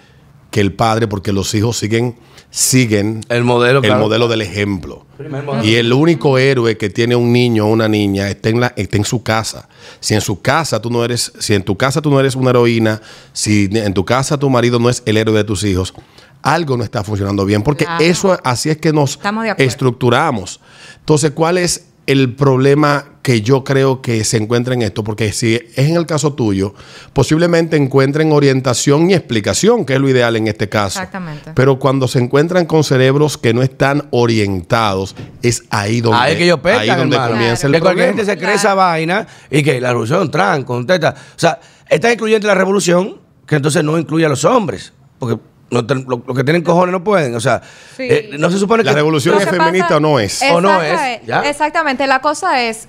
que 0.50 0.60
el 0.60 0.72
padre 0.72 1.06
porque 1.08 1.32
los 1.32 1.54
hijos 1.54 1.76
siguen, 1.78 2.16
siguen 2.50 3.20
El 3.28 3.44
modelo, 3.44 3.80
el 3.80 3.84
claro. 3.84 4.00
modelo 4.00 4.28
del 4.28 4.40
ejemplo. 4.42 5.04
Modelo. 5.18 5.64
Y 5.64 5.74
el 5.74 5.92
único 5.92 6.38
héroe 6.38 6.76
que 6.78 6.88
tiene 6.90 7.14
un 7.16 7.32
niño 7.32 7.66
o 7.66 7.70
una 7.70 7.88
niña 7.88 8.28
está 8.30 8.48
en, 8.48 8.60
la, 8.60 8.72
está 8.76 8.96
en 8.96 9.04
su 9.04 9.22
casa. 9.22 9.68
Si 10.00 10.14
en 10.14 10.20
su 10.20 10.40
casa 10.40 10.80
tú 10.80 10.90
no 10.90 11.04
eres, 11.04 11.32
si 11.38 11.54
en 11.54 11.62
tu 11.62 11.76
casa 11.76 12.00
tú 12.00 12.10
no 12.10 12.18
eres 12.18 12.34
una 12.34 12.50
heroína, 12.50 13.00
si 13.32 13.68
en 13.72 13.92
tu 13.92 14.04
casa 14.04 14.38
tu 14.38 14.48
marido 14.48 14.78
no 14.78 14.88
es 14.88 15.02
el 15.04 15.16
héroe 15.18 15.36
de 15.36 15.44
tus 15.44 15.64
hijos, 15.64 15.92
algo 16.40 16.76
no 16.76 16.84
está 16.84 17.04
funcionando 17.04 17.44
bien. 17.44 17.62
Porque 17.62 17.84
Claro. 17.84 18.02
eso 18.04 18.38
así 18.44 18.70
es 18.70 18.78
que 18.78 18.92
nos 18.92 19.18
estructuramos. 19.58 20.60
Entonces, 21.00 21.32
¿cuál 21.32 21.58
es 21.58 21.87
el 22.08 22.34
problema 22.34 23.04
que 23.22 23.42
yo 23.42 23.62
creo 23.62 24.00
que 24.00 24.24
se 24.24 24.38
encuentra 24.38 24.72
en 24.74 24.82
esto? 24.82 25.04
Porque 25.04 25.32
si 25.32 25.54
es 25.54 25.78
en 25.78 25.96
el 25.96 26.06
caso 26.06 26.32
tuyo, 26.32 26.74
posiblemente 27.12 27.76
encuentren 27.76 28.32
orientación 28.32 29.10
y 29.10 29.14
explicación, 29.14 29.84
que 29.84 29.94
es 29.94 30.00
lo 30.00 30.08
ideal 30.08 30.34
en 30.36 30.48
este 30.48 30.68
caso. 30.68 30.98
Exactamente. 31.00 31.52
Pero 31.54 31.78
cuando 31.78 32.08
se 32.08 32.18
encuentran 32.18 32.64
con 32.66 32.82
cerebros 32.84 33.36
que 33.36 33.52
no 33.52 33.62
están 33.62 34.08
orientados, 34.10 35.14
es 35.42 35.64
ahí 35.70 36.00
donde, 36.00 36.18
Ahí 36.18 36.32
es 36.32 36.38
que 36.38 36.44
ellos 36.44 36.60
pecan, 36.60 36.80
ahí 36.80 36.88
donde 36.88 37.16
hermano. 37.16 37.32
comienza 37.34 37.66
el 37.66 37.72
que 37.74 37.80
cualquier 37.80 38.06
problema. 38.06 38.16
gente 38.16 38.32
se 38.32 38.36
cree 38.38 38.52
Claro. 38.54 38.58
esa 38.58 38.74
vaina 38.74 39.26
y 39.50 39.62
que 39.62 39.80
la 39.80 39.88
revolución 39.90 40.30
trans, 40.30 40.64
contesta. 40.64 41.14
O 41.14 41.38
sea, 41.38 41.60
es 41.88 42.00
tan 42.00 42.12
incluyente 42.12 42.46
la 42.46 42.54
revolución 42.54 43.20
que 43.46 43.56
entonces 43.56 43.84
no 43.84 43.98
incluye 43.98 44.24
a 44.24 44.28
los 44.30 44.44
hombres. 44.44 44.92
Porque 45.18 45.38
no 45.70 45.82
lo, 45.82 46.22
lo 46.26 46.34
que 46.34 46.44
tienen 46.44 46.62
cojones 46.62 46.92
no 46.92 47.02
pueden. 47.04 47.34
O 47.34 47.40
sea, 47.40 47.60
Sí. 47.96 48.04
eh, 48.08 48.30
no 48.38 48.50
se 48.50 48.58
supone 48.58 48.82
La 48.84 48.92
que. 48.92 48.96
revolución 48.96 49.34
Lo 49.34 49.40
es 49.40 49.46
que 49.46 49.52
feminista 49.56 49.86
pasa- 49.88 49.96
o 49.96 50.00
no 50.00 50.18
es. 50.20 50.42
¿O 50.52 50.60
no 50.60 50.80
es? 50.82 51.20
¿Ya? 51.26 51.42
Exactamente. 51.48 52.06
La 52.06 52.20
cosa 52.20 52.62
es, 52.62 52.88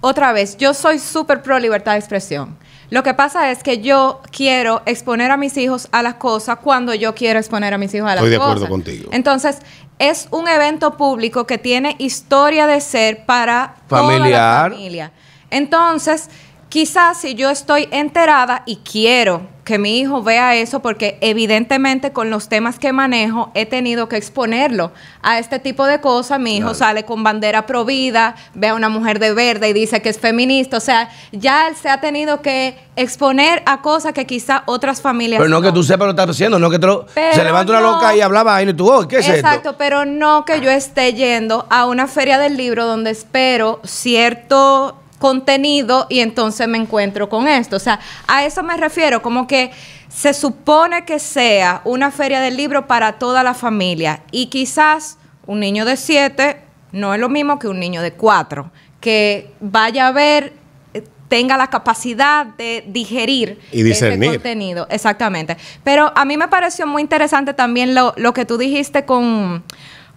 otra 0.00 0.32
vez, 0.32 0.56
yo 0.56 0.74
soy 0.74 0.98
súper 0.98 1.42
pro 1.42 1.58
libertad 1.58 1.92
de 1.92 1.98
expresión. 1.98 2.56
Lo 2.90 3.02
que 3.02 3.12
pasa 3.12 3.50
es 3.50 3.62
que 3.62 3.80
yo 3.82 4.22
quiero 4.30 4.80
exponer 4.86 5.30
a 5.30 5.36
mis 5.36 5.56
hijos 5.58 5.88
a 5.92 6.02
las 6.02 6.14
cosas 6.14 6.56
cuando 6.62 6.94
yo 6.94 7.14
quiero 7.14 7.38
exponer 7.38 7.74
a 7.74 7.78
mis 7.78 7.92
hijos 7.94 8.06
a 8.10 8.14
las 8.14 8.24
Estoy 8.24 8.30
de 8.30 8.38
cosas. 8.38 8.52
acuerdo 8.54 8.68
contigo. 8.70 9.10
Entonces, 9.12 9.58
es 9.98 10.26
un 10.30 10.48
evento 10.48 10.96
público 10.96 11.46
que 11.46 11.58
tiene 11.58 11.96
historia 11.98 12.66
de 12.66 12.80
ser 12.80 13.26
para 13.26 13.74
toda 13.88 14.02
Familiar. 14.04 14.70
la 14.70 14.76
familia. 14.76 15.12
Entonces, 15.50 16.30
quizás 16.68 17.18
si 17.18 17.34
yo 17.34 17.50
estoy 17.50 17.88
enterada 17.90 18.62
y 18.66 18.76
quiero 18.76 19.42
que 19.64 19.78
mi 19.78 19.98
hijo 19.98 20.22
vea 20.22 20.54
eso, 20.56 20.80
porque 20.80 21.18
evidentemente 21.20 22.10
con 22.10 22.30
los 22.30 22.48
temas 22.48 22.78
que 22.78 22.90
manejo 22.94 23.50
he 23.52 23.66
tenido 23.66 24.08
que 24.08 24.16
exponerlo 24.16 24.92
a 25.20 25.38
este 25.38 25.58
tipo 25.58 25.84
de 25.84 26.00
cosas. 26.00 26.40
Mi 26.40 26.56
hijo 26.56 26.72
sale 26.72 27.04
con 27.04 27.22
bandera 27.22 27.66
provida, 27.66 28.34
ve 28.54 28.68
a 28.68 28.74
una 28.74 28.88
mujer 28.88 29.18
de 29.18 29.34
verde 29.34 29.68
y 29.68 29.72
dice 29.74 30.00
que 30.00 30.08
es 30.08 30.18
feminista. 30.18 30.78
O 30.78 30.80
sea, 30.80 31.10
ya 31.32 31.68
él 31.68 31.76
se 31.76 31.90
ha 31.90 32.00
tenido 32.00 32.40
que 32.40 32.78
exponer 32.96 33.62
a 33.66 33.82
cosas 33.82 34.14
que 34.14 34.24
quizás 34.26 34.62
otras 34.64 35.02
familias 35.02 35.38
Pero 35.38 35.50
no 35.50 35.60
que 35.60 35.70
tú 35.70 35.82
sepas 35.82 36.06
lo 36.08 36.14
que 36.14 36.22
estás 36.22 36.34
haciendo, 36.34 36.58
no 36.58 36.70
que 36.70 36.78
te 36.78 36.86
lo- 36.86 37.04
se 37.14 37.44
levanta 37.44 37.72
una 37.72 37.82
loca 37.82 38.16
y 38.16 38.22
habla 38.22 38.42
vaina 38.44 38.70
y 38.70 38.74
tú, 38.74 38.90
oh, 38.90 39.06
¿qué 39.06 39.18
es 39.18 39.28
Exacto, 39.28 39.56
esto? 39.70 39.74
pero 39.76 40.06
no 40.06 40.46
que 40.46 40.62
yo 40.62 40.70
esté 40.70 41.12
yendo 41.12 41.66
a 41.68 41.84
una 41.86 42.06
feria 42.06 42.38
del 42.38 42.56
libro 42.56 42.86
donde 42.86 43.10
espero 43.10 43.80
cierto 43.84 44.96
contenido 45.18 46.06
y 46.08 46.20
entonces 46.20 46.68
me 46.68 46.78
encuentro 46.78 47.28
con 47.28 47.48
esto. 47.48 47.76
O 47.76 47.80
sea, 47.80 48.00
a 48.26 48.44
eso 48.44 48.62
me 48.62 48.76
refiero, 48.76 49.20
como 49.22 49.46
que 49.46 49.70
se 50.08 50.32
supone 50.32 51.04
que 51.04 51.18
sea 51.18 51.82
una 51.84 52.10
feria 52.10 52.40
del 52.40 52.56
libro 52.56 52.86
para 52.86 53.18
toda 53.18 53.42
la 53.42 53.54
familia 53.54 54.22
y 54.30 54.46
quizás 54.46 55.18
un 55.46 55.60
niño 55.60 55.84
de 55.84 55.96
siete 55.96 56.62
no 56.92 57.12
es 57.14 57.20
lo 57.20 57.28
mismo 57.28 57.58
que 57.58 57.68
un 57.68 57.78
niño 57.78 58.00
de 58.00 58.12
cuatro, 58.12 58.70
que 59.00 59.52
vaya 59.60 60.08
a 60.08 60.12
ver, 60.12 60.54
eh, 60.94 61.02
tenga 61.28 61.56
la 61.56 61.68
capacidad 61.68 62.46
de 62.46 62.84
digerir 62.88 63.60
Y 63.70 63.80
ese 63.80 63.88
discernir. 63.88 64.30
contenido. 64.30 64.86
Exactamente. 64.90 65.56
Pero 65.84 66.10
a 66.14 66.24
mí 66.24 66.36
me 66.36 66.48
pareció 66.48 66.86
muy 66.86 67.02
interesante 67.02 67.52
también 67.52 67.94
lo, 67.94 68.14
lo 68.16 68.32
que 68.32 68.44
tú 68.46 68.56
dijiste 68.56 69.04
con 69.04 69.62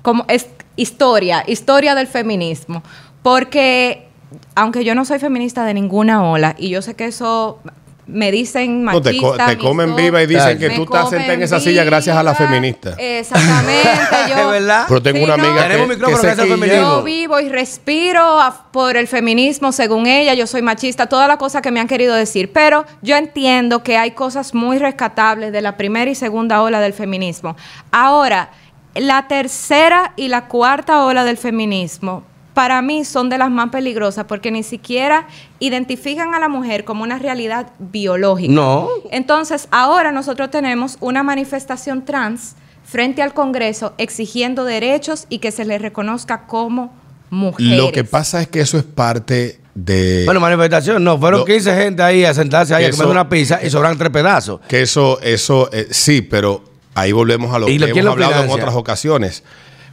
como 0.01 0.25
es 0.29 0.47
historia, 0.77 1.43
historia 1.45 1.93
del 1.95 2.07
feminismo. 2.07 2.81
Porque 3.21 4.07
aunque 4.55 4.83
yo 4.83 4.95
no 4.95 5.05
soy 5.05 5.19
feminista 5.19 5.65
de 5.65 5.73
ninguna 5.73 6.23
ola, 6.23 6.55
y 6.57 6.69
yo 6.69 6.81
sé 6.81 6.95
que 6.95 7.05
eso 7.05 7.59
me 8.07 8.29
dicen 8.31 8.83
No, 8.83 9.01
te, 9.01 9.15
co- 9.17 9.27
machista, 9.27 9.45
te 9.47 9.57
comen 9.57 9.95
viva 9.95 10.21
y 10.21 10.25
dicen 10.25 10.57
que 10.57 10.71
tú 10.71 10.83
estás 10.83 11.09
sentada 11.11 11.33
en 11.33 11.43
esa 11.43 11.59
silla 11.61 11.83
gracias 11.85 12.17
a 12.17 12.23
la 12.23 12.35
feminista. 12.35 12.95
Exactamente. 12.97 13.87
yo, 14.29 14.35
¿Es 14.37 14.47
verdad? 14.51 14.85
Pero 14.87 15.01
tengo 15.01 15.17
Sí, 15.19 15.23
una 15.23 15.37
no. 15.37 15.43
amiga 15.45 15.63
Tenemos 15.67 15.87
que, 15.87 15.93
micrófono 15.95 16.21
que 16.21 16.27
se 16.35 16.35
feminismo. 16.47 16.81
yo 16.81 17.03
vivo 17.03 17.39
y 17.39 17.47
respiro 17.49 18.41
a- 18.41 18.65
por 18.71 18.97
el 18.97 19.07
feminismo 19.07 19.71
según 19.71 20.07
ella, 20.07 20.33
yo 20.33 20.45
soy 20.45 20.61
machista, 20.61 21.07
toda 21.07 21.27
la 21.27 21.37
cosa 21.37 21.61
que 21.61 21.71
me 21.71 21.79
han 21.79 21.87
querido 21.87 22.13
decir, 22.15 22.51
pero 22.51 22.85
yo 23.01 23.15
entiendo 23.15 23.81
que 23.83 23.97
hay 23.97 24.11
cosas 24.11 24.53
muy 24.53 24.77
rescatables 24.77 25.53
de 25.53 25.61
la 25.61 25.77
primera 25.77 26.09
y 26.11 26.15
segunda 26.15 26.61
ola 26.63 26.81
del 26.81 26.93
feminismo. 26.93 27.55
Ahora, 27.91 28.49
la 28.93 29.27
tercera 29.29 30.11
y 30.17 30.27
la 30.27 30.47
cuarta 30.47 31.05
ola 31.05 31.23
del 31.23 31.37
feminismo 31.37 32.23
para 32.61 32.83
mí 32.83 33.03
son 33.05 33.27
de 33.29 33.39
las 33.39 33.49
más 33.49 33.71
peligrosas 33.71 34.25
porque 34.25 34.51
ni 34.51 34.61
siquiera 34.61 35.25
identifican 35.57 36.35
a 36.35 36.39
la 36.39 36.47
mujer 36.47 36.83
como 36.85 37.01
una 37.01 37.17
realidad 37.17 37.71
biológica. 37.79 38.53
No. 38.53 38.87
Entonces, 39.09 39.67
ahora 39.71 40.11
nosotros 40.11 40.51
tenemos 40.51 40.97
una 40.99 41.23
manifestación 41.23 42.05
trans 42.05 42.53
frente 42.83 43.23
al 43.23 43.33
Congreso 43.33 43.95
exigiendo 43.97 44.63
derechos 44.63 45.25
y 45.27 45.39
que 45.39 45.49
se 45.51 45.65
les 45.65 45.81
reconozca 45.81 46.45
como 46.45 46.93
mujeres. 47.31 47.77
Lo 47.79 47.91
que 47.91 48.03
pasa 48.03 48.43
es 48.43 48.47
que 48.47 48.59
eso 48.61 48.77
es 48.77 48.83
parte 48.83 49.59
de... 49.73 50.21
Bueno, 50.25 50.39
manifestación, 50.39 51.03
no, 51.03 51.17
fueron 51.17 51.39
Lo- 51.39 51.45
15 51.47 51.75
gente 51.75 52.03
ahí 52.03 52.25
a 52.25 52.33
sentarse 52.35 52.75
ahí 52.75 52.85
a 52.85 52.91
comer 52.91 53.07
una 53.07 53.27
pizza 53.27 53.59
y 53.65 53.71
sobran 53.71 53.97
tres 53.97 54.11
pedazos. 54.11 54.59
Que 54.67 54.83
eso, 54.83 55.19
eso, 55.23 55.67
eh, 55.73 55.87
sí, 55.89 56.21
pero 56.21 56.63
ahí 56.93 57.11
volvemos 57.11 57.55
a 57.55 57.57
lo 57.57 57.67
¿Y 57.67 57.79
que 57.79 57.87
lo- 57.87 57.87
hemos 57.87 58.11
hablado 58.11 58.43
en 58.43 58.51
otras 58.51 58.75
ocasiones. 58.75 59.43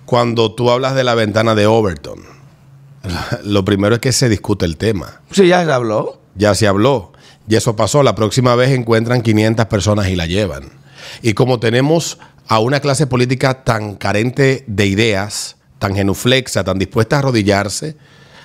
Cuando 0.05 0.55
tú 0.55 0.71
hablas 0.71 0.95
de 0.95 1.05
la 1.05 1.15
ventana 1.15 1.55
de 1.55 1.67
Overton, 1.67 2.37
lo 3.45 3.65
primero 3.65 3.95
es 3.95 4.01
que 4.01 4.13
se 4.13 4.29
discute 4.29 4.67
el 4.67 4.77
tema. 4.77 5.21
Sí, 5.31 5.49
ya 5.49 5.65
se 5.65 5.73
habló. 5.73 6.21
Ya 6.35 6.55
se 6.55 6.67
habló. 6.67 7.13
Y 7.49 7.57
eso 7.57 7.77
pasó. 7.77 8.03
La 8.03 8.15
próxima 8.15 8.55
vez 8.55 8.71
encuentran 8.71 9.23
500 9.23 9.67
personas 9.67 10.09
y 10.09 10.17
la 10.17 10.27
llevan. 10.27 10.71
Y 11.23 11.35
como 11.35 11.59
tenemos 11.59 12.19
a 12.47 12.59
una 12.61 12.81
clase 12.81 13.07
política 13.07 13.65
tan 13.65 13.95
carente 13.97 14.65
de 14.67 14.87
ideas, 14.87 15.57
tan 15.79 15.95
genuflexa, 15.95 16.65
tan 16.65 16.79
dispuesta 16.79 17.17
a 17.17 17.19
arrodillarse 17.21 17.97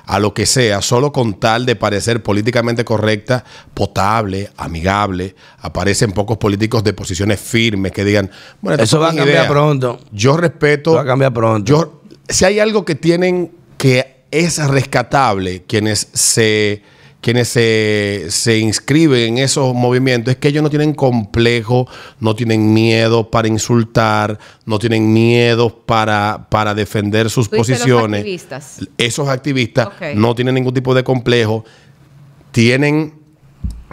a 0.06 0.20
lo 0.20 0.34
que 0.34 0.46
sea, 0.46 0.82
solo 0.82 1.14
con 1.14 1.40
tal 1.40 1.66
de 1.66 1.76
parecer 1.76 2.22
políticamente 2.22 2.84
correcta, 2.84 3.46
potable, 3.74 4.50
amigable, 4.58 5.36
aparecen 5.60 6.12
pocos 6.12 6.38
políticos 6.38 6.84
de 6.84 6.94
posiciones 6.94 7.40
firmes 7.40 7.94
que 7.94 8.04
digan, 8.04 8.30
bueno, 8.62 8.84
Eso 8.84 9.00
va 9.00 9.12
a 9.12 9.16
cambiar 9.16 9.48
pronto. 9.48 10.00
Yo 10.12 10.36
respeto. 10.36 10.92
Eso 10.92 10.98
va 10.98 11.04
a 11.04 11.06
cambiar 11.06 11.34
pronto. 11.34 11.70
Yo, 11.70 12.02
si 12.28 12.44
hay 12.44 12.60
algo 12.60 12.84
que 12.84 12.96
tienen 12.96 13.54
que 13.78 14.13
es 14.34 14.58
rescatable, 14.68 15.64
quienes 15.68 16.10
se, 16.12 16.82
quienes 17.22 17.50
se, 17.50 18.26
se 18.30 18.58
inscriben 18.58 19.38
en 19.38 19.44
esos 19.44 19.76
movimientos, 19.76 20.34
es 20.34 20.38
que 20.40 20.48
ellos 20.48 20.64
no 20.64 20.72
tienen 20.72 20.94
complejo, 20.94 21.88
no 22.20 22.36
tienen 22.36 22.74
miedo 22.74 23.30
para 23.30 23.48
insultar, 23.48 24.40
no 24.66 24.80
tienen 24.80 25.14
miedo 25.14 25.86
para, 25.86 26.48
para 26.50 26.74
defender 26.74 27.30
sus 27.30 27.50
los 27.52 27.60
posiciones. 27.60 28.22
activistas. 28.22 28.80
Esos 28.98 29.30
activistas 29.30 29.90
no 30.16 30.34
tienen 30.34 30.56
ningún 30.56 30.74
tipo 30.74 30.96
de 30.96 31.04
complejo, 31.04 31.64
tienen 32.52 33.23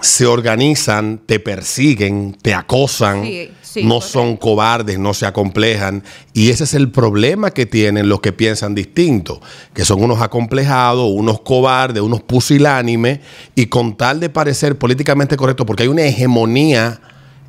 se 0.01 0.27
organizan, 0.27 1.21
te 1.27 1.41
persiguen, 1.41 2.37
te 2.41 2.55
acosan, 2.55 3.25
Sí, 3.25 3.51
sí, 3.63 3.85
no 3.85 4.01
son 4.01 4.37
cobardes, 4.37 4.99
no 4.99 5.15
se 5.15 5.27
acomplejan. 5.27 6.03
Y 6.33 6.51
ese 6.51 6.65
es 6.65 6.75
el 6.75 6.91
problema 6.91 7.51
que 7.51 7.67
tienen 7.67 8.09
los 8.09 8.21
que 8.21 8.33
piensan 8.33 8.75
distinto, 8.75 9.41
que 9.75 9.85
son 9.85 10.03
unos 10.03 10.21
acomplejados, 10.21 11.11
unos 11.13 11.41
cobardes, 11.41 12.03
unos 12.03 12.23
pusilánimes, 12.23 13.21
y 13.55 13.67
con 13.67 13.97
tal 13.97 14.21
de 14.21 14.31
parecer 14.31 14.79
políticamente 14.79 15.37
correcto, 15.37 15.67
porque 15.67 15.85
hay 15.85 15.89
una 15.89 16.03
hegemonía 16.03 17.01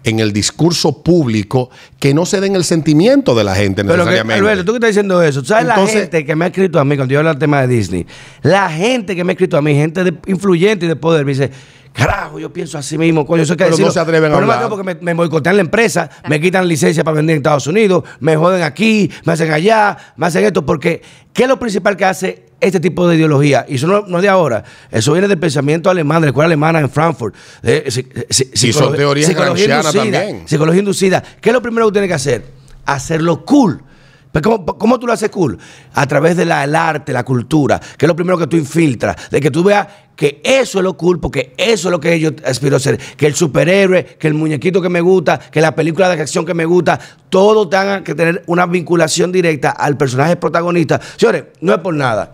en 0.04 0.20
el 0.20 0.34
discurso 0.34 1.04
público 1.04 1.70
que 2.00 2.14
no 2.14 2.26
se 2.26 2.40
da 2.40 2.48
en 2.48 2.56
el 2.56 2.64
sentimiento 2.64 3.36
de 3.36 3.44
la 3.44 3.56
gente 3.56 3.84
Pero 3.84 3.94
que, 3.94 3.98
necesariamente. 4.00 4.40
Alberto, 4.40 4.66
tú 4.66 4.72
que 4.74 4.78
estás 4.78 4.90
diciendo 4.90 5.22
eso, 5.22 5.44
¿sabes 5.46 5.68
Entonces- 5.70 5.96
la 5.96 6.02
gente 6.02 6.26
que 6.26 6.36
me 6.36 6.46
ha 6.46 6.48
escrito 6.48 6.80
a 6.80 6.86
mí 6.86 6.96
cuando 6.96 7.12
yo 7.14 7.20
hablo 7.20 7.30
del 7.32 7.40
tema 7.40 7.62
de 7.62 7.68
Disney? 7.68 8.06
La 8.42 8.70
gente 8.70 9.16
que 9.16 9.24
me 9.24 9.32
ha 9.32 9.34
escrito 9.34 9.58
a 9.58 9.62
mí, 9.62 9.74
gente 9.76 10.04
de- 10.04 10.14
influyente 10.28 10.86
y 10.86 10.90
de 10.90 10.96
poder, 10.96 11.26
me 11.26 11.32
dice, 11.34 11.52
Carajo, 11.94 12.40
yo 12.40 12.54
pienso 12.54 12.78
así 12.78 12.98
mismo, 12.98 13.26
coño, 13.26 13.44
eso 13.44 13.54
que 13.54 13.66
Pero 13.66 13.72
no 13.72 13.76
decirlo. 13.76 13.92
se 13.92 14.00
atreven 14.00 14.32
a 14.32 14.36
Pero 14.36 14.48
no 14.48 14.54
hablar. 14.54 14.70
porque 14.70 14.84
me, 14.86 14.96
me 14.96 15.14
boicotean 15.14 15.58
la 15.58 15.62
empresa, 15.62 16.10
me 16.30 16.40
quitan 16.40 16.66
licencia 16.66 17.04
para 17.04 17.16
vender 17.16 17.34
en 17.36 17.40
Estados 17.42 17.68
Unidos, 17.68 18.06
me 18.22 18.38
joden 18.38 18.64
aquí, 18.64 19.12
me 19.26 19.34
hacen 19.34 19.52
allá, 19.52 19.98
me 20.16 20.26
hacen 20.28 20.46
esto, 20.46 20.66
porque 20.66 21.02
¿qué 21.34 21.44
es 21.44 21.50
lo 21.50 21.60
principal 21.60 21.98
que 21.98 22.06
hace 22.06 22.46
este 22.62 22.80
tipo 22.80 23.08
de 23.08 23.16
ideología? 23.18 23.66
Y 23.68 23.76
eso 23.76 23.88
no, 23.88 24.06
no 24.08 24.18
es 24.18 24.22
de 24.24 24.30
ahora, 24.30 24.64
eso 24.90 25.12
viene 25.12 25.28
del 25.28 25.40
pensamiento 25.40 25.90
alemán, 25.90 26.22
de 26.22 26.28
la 26.28 26.30
escuela 26.30 26.46
alemana 26.46 26.80
en 26.80 26.90
Frankfurt. 26.90 27.36
de 27.62 27.84
psi- 27.88 28.08
psi- 28.30 28.70
Y 28.70 28.74
son 28.74 28.96
teorías 28.96 29.28
psicología 29.28 29.66
inducida, 29.80 29.92
también. 30.04 30.48
Psicología 30.48 30.80
inducida. 30.80 31.24
¿Qué 31.42 31.50
es 31.50 31.54
lo 31.54 31.62
primero 31.62 31.88
que 31.88 31.94
tiene 31.94 32.08
que 32.08 32.14
hacer? 32.14 32.46
Hacerlo 32.86 33.44
cool. 33.46 33.82
Pero 34.32 34.50
¿cómo, 34.50 34.66
cómo 34.78 34.98
tú 34.98 35.08
lo 35.08 35.12
haces 35.14 35.30
cool? 35.30 35.58
A 35.94 36.08
través 36.08 36.38
del 36.38 36.52
arte, 36.54 37.12
la 37.12 37.26
cultura, 37.26 37.82
que 37.98 38.06
es 38.06 38.08
lo 38.08 38.16
primero 38.16 38.38
que 38.38 38.48
tú 38.48 38.56
infiltras, 38.56 39.30
de 39.30 39.42
que 39.42 39.52
tú 39.52 39.62
veas 39.62 39.88
que 40.16 40.40
eso 40.44 40.78
es 40.78 40.84
lo 40.86 40.96
cool, 40.96 41.20
porque 41.20 41.54
eso 41.58 41.90
es 41.90 41.92
lo 41.92 42.00
que 42.00 42.18
yo 42.18 42.30
aspiro 42.46 42.78
a 42.78 42.80
ser, 42.80 42.98
que 43.18 43.26
el 43.28 43.36
superhéroe, 43.36 44.06
que 44.18 44.28
el 44.30 44.34
muñequito 44.34 44.82
que 44.82 44.88
me 44.88 45.02
gusta, 45.02 45.38
que 45.38 45.60
la 45.60 45.76
película 45.76 46.08
de 46.08 46.22
acción 46.22 46.46
que 46.46 46.54
me 46.54 46.64
gusta, 46.64 46.98
todo 47.30 47.68
tenga 47.68 48.06
que 48.06 48.16
tener 48.16 48.42
una 48.46 48.66
vinculación 48.68 49.34
directa 49.34 49.72
al 49.72 49.98
personaje 49.98 50.38
protagonista. 50.38 51.02
Señores, 51.18 51.46
no 51.60 51.74
es 51.74 51.80
por 51.80 51.94
nada. 51.94 52.34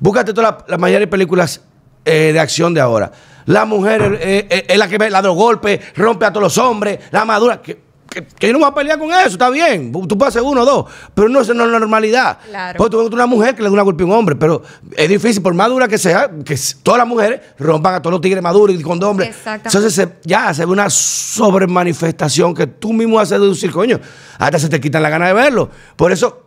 Búscate 0.00 0.32
todas 0.32 0.56
las, 0.66 0.78
mayores 0.80 1.06
películas 1.08 1.60
eh, 2.04 2.30
de 2.32 2.40
acción 2.40 2.74
de 2.74 2.80
ahora. 2.80 3.12
La 3.46 3.64
mujer 3.64 4.18
eh, 4.20 4.46
eh, 4.50 4.66
es 4.68 4.78
la 4.78 4.88
que 4.88 4.98
ve- 4.98 5.10
la 5.10 5.22
de 5.22 5.28
los 5.28 5.36
golpes, 5.36 5.78
rompe 5.96 6.24
a 6.24 6.30
todos 6.32 6.42
los 6.42 6.58
hombres, 6.58 6.98
la 7.10 7.24
madura. 7.24 7.60
Que, 7.62 7.78
que, 8.10 8.26
que 8.26 8.48
yo 8.48 8.52
no 8.54 8.58
voy 8.58 8.68
a 8.68 8.74
pelear 8.74 8.98
con 8.98 9.08
eso, 9.12 9.28
está 9.28 9.48
bien. 9.50 9.92
Tú 9.92 10.18
puedes 10.18 10.34
hacer 10.34 10.42
uno 10.42 10.62
o 10.62 10.64
dos, 10.64 10.84
pero 11.14 11.28
no 11.28 11.40
es 11.42 11.48
no 11.54 11.64
es 11.64 11.70
la 11.70 11.78
normalidad. 11.78 12.38
Claro. 12.48 12.76
Porque 12.78 12.90
tú 12.90 12.98
ves 13.04 13.12
una 13.12 13.26
mujer 13.26 13.54
que 13.54 13.62
le 13.62 13.68
da 13.68 13.72
una 13.72 13.82
golpe 13.82 14.02
a 14.02 14.06
un 14.06 14.12
hombre, 14.12 14.34
pero 14.34 14.62
es 14.96 15.08
difícil, 15.08 15.40
por 15.42 15.54
más 15.54 15.68
dura 15.68 15.86
que 15.86 15.96
sea, 15.96 16.28
que 16.44 16.58
todas 16.82 16.98
las 16.98 17.06
mujeres 17.06 17.40
rompan 17.58 17.94
a 17.94 18.02
todos 18.02 18.12
los 18.12 18.20
tigres 18.20 18.42
maduros 18.42 18.74
y 18.74 18.82
con 18.82 19.00
hombres. 19.04 19.28
Entonces 19.66 19.94
se- 19.94 20.08
ya 20.24 20.52
se 20.52 20.64
ve 20.66 20.72
una 20.72 20.90
sobremanifestación 20.90 22.54
que 22.54 22.66
tú 22.66 22.92
mismo 22.92 23.18
haces 23.20 23.38
deducir, 23.40 23.70
coño, 23.70 24.00
hasta 24.38 24.58
se 24.58 24.68
te 24.68 24.80
quitan 24.80 25.02
la 25.02 25.08
gana 25.10 25.26
de 25.28 25.32
verlo. 25.34 25.70
Por 25.96 26.10
eso 26.12 26.39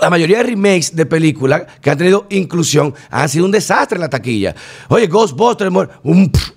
la 0.00 0.10
mayoría 0.10 0.38
de 0.38 0.44
remakes 0.44 0.94
de 0.94 1.06
películas 1.06 1.62
que 1.80 1.90
han 1.90 1.98
tenido 1.98 2.26
inclusión 2.30 2.94
han 3.10 3.28
sido 3.28 3.44
un 3.44 3.50
desastre 3.50 3.96
en 3.96 4.02
la 4.02 4.08
taquilla. 4.08 4.54
Oye, 4.88 5.06
Ghostbusters, 5.06 5.72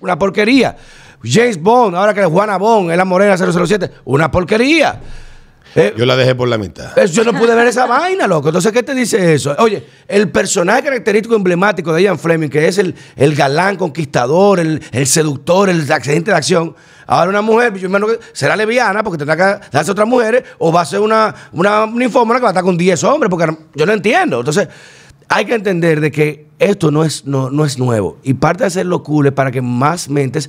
una 0.00 0.18
porquería. 0.18 0.76
James 1.22 1.60
Bond, 1.60 1.96
ahora 1.96 2.12
que 2.12 2.20
es 2.20 2.26
Juana 2.26 2.58
Bond, 2.58 2.90
es 2.90 2.96
la 2.96 3.04
morena 3.04 3.36
007, 3.36 3.90
una 4.04 4.30
porquería. 4.30 5.00
Eh, 5.76 5.92
Yo 5.96 6.06
la 6.06 6.14
dejé 6.16 6.34
por 6.34 6.48
la 6.48 6.56
mitad. 6.56 6.96
eso 6.98 7.12
yo 7.14 7.24
no 7.30 7.36
pude 7.38 7.54
ver 7.54 7.66
esa 7.66 7.86
vaina, 7.86 8.26
loco. 8.26 8.48
Entonces, 8.48 8.70
¿qué 8.72 8.82
te 8.82 8.94
dice 8.94 9.34
eso? 9.34 9.54
Oye, 9.58 9.84
el 10.06 10.30
personaje 10.30 10.84
característico 10.84 11.34
emblemático 11.34 11.92
de 11.92 12.02
Ian 12.02 12.18
Fleming, 12.18 12.48
que 12.48 12.68
es 12.68 12.78
el, 12.78 12.94
el 13.16 13.34
galán 13.34 13.76
conquistador, 13.76 14.60
el, 14.60 14.80
el 14.92 15.06
seductor, 15.06 15.68
el 15.68 15.90
accidente 15.90 16.30
de 16.30 16.36
acción. 16.36 16.74
Ahora 17.06 17.28
una 17.30 17.42
mujer, 17.42 17.74
yo 17.74 17.88
imagino 17.88 18.06
que 18.06 18.20
será 18.32 18.56
leviana 18.56 19.02
porque 19.02 19.18
tendrá 19.18 19.36
que 19.36 19.66
darse 19.72 19.90
otras 19.90 20.06
mujeres, 20.08 20.44
o 20.58 20.72
va 20.72 20.82
a 20.82 20.84
ser 20.86 21.00
una, 21.00 21.34
una 21.52 21.86
ninfómana 21.86 22.38
que 22.40 22.44
va 22.44 22.48
a 22.50 22.52
estar 22.52 22.64
con 22.64 22.76
10 22.78 23.02
hombres, 23.04 23.28
porque 23.28 23.56
yo 23.74 23.84
no 23.84 23.92
entiendo. 23.92 24.38
Entonces, 24.38 24.68
hay 25.28 25.44
que 25.44 25.54
entender 25.54 26.00
de 26.00 26.12
que 26.12 26.46
esto 26.58 26.90
no 26.90 27.04
es, 27.04 27.24
no, 27.26 27.50
no 27.50 27.64
es 27.64 27.78
nuevo. 27.78 28.18
Y 28.22 28.34
parte 28.34 28.62
de 28.62 28.68
hacerlo 28.68 29.02
cool 29.02 29.26
es 29.26 29.32
para 29.32 29.50
que 29.50 29.60
más 29.60 30.08
mentes 30.08 30.48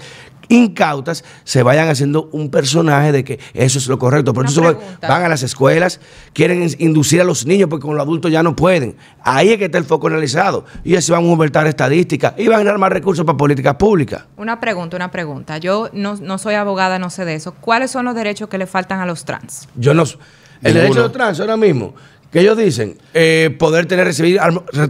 incautas 0.50 1.24
se 1.44 1.64
vayan 1.64 1.88
haciendo 1.90 2.30
un 2.32 2.50
personaje 2.50 3.12
de 3.12 3.24
que 3.24 3.40
eso 3.54 3.78
es 3.80 3.88
lo 3.88 3.98
correcto. 4.00 4.34
Por 4.34 4.44
Una 4.44 4.50
eso 4.52 4.62
van- 4.62 4.78
pregunta. 4.78 5.08
van 5.08 5.24
a 5.24 5.30
las 5.30 5.44
escuelas, 5.44 6.00
quieren 6.34 6.64
in- 6.64 6.76
inducir 6.80 7.22
a 7.22 7.24
los 7.24 7.46
niños 7.46 7.70
porque 7.70 7.86
con 7.86 7.96
los 7.96 8.04
adultos 8.04 8.32
ya 8.32 8.44
no 8.44 8.56
pueden. 8.56 8.96
Ahí 9.24 9.50
es 9.52 9.58
que 9.58 9.66
está 9.66 9.78
el 9.78 9.86
foco 9.86 10.08
analizado. 10.08 10.66
Y 10.84 10.96
así 10.96 11.12
van 11.12 11.24
a 11.26 11.28
aumentar 11.30 11.68
estadísticas 11.68 12.34
y 12.38 12.48
van 12.48 12.62
a 12.62 12.64
ganar 12.64 12.78
más 12.80 12.92
recursos 12.92 13.26
para 13.26 13.38
políticas 13.38 13.76
públicas. 13.76 14.24
Una 14.38 14.60
pregunta, 14.60 14.96
una 14.96 15.12
pregunta. 15.12 15.58
Yo 15.58 15.90
no, 15.94 16.16
no 16.16 16.38
soy 16.38 16.56
abogada, 16.56 17.00
no 17.00 17.10
sé 17.10 17.26
de 17.26 17.36
eso. 17.36 17.54
¿Cuáles 17.54 17.92
son 17.92 18.06
los 18.06 18.16
derechos 18.16 18.50
que 18.50 18.58
le 18.58 18.68
faltan 18.68 19.00
a 19.00 19.06
los 19.06 19.26
trans? 19.26 19.68
Yo 19.76 19.94
no. 19.94 20.04
El 20.62 20.74
Ninguno. 20.74 20.82
derecho 20.96 21.04
de 21.04 21.10
trans 21.14 21.40
ahora 21.42 21.58
mismo, 21.58 21.94
que 22.36 22.42
ellos 22.42 22.58
dicen, 22.58 22.98
eh, 23.14 23.56
poder 23.58 23.86
tener, 23.86 24.04
recibir 24.06 24.42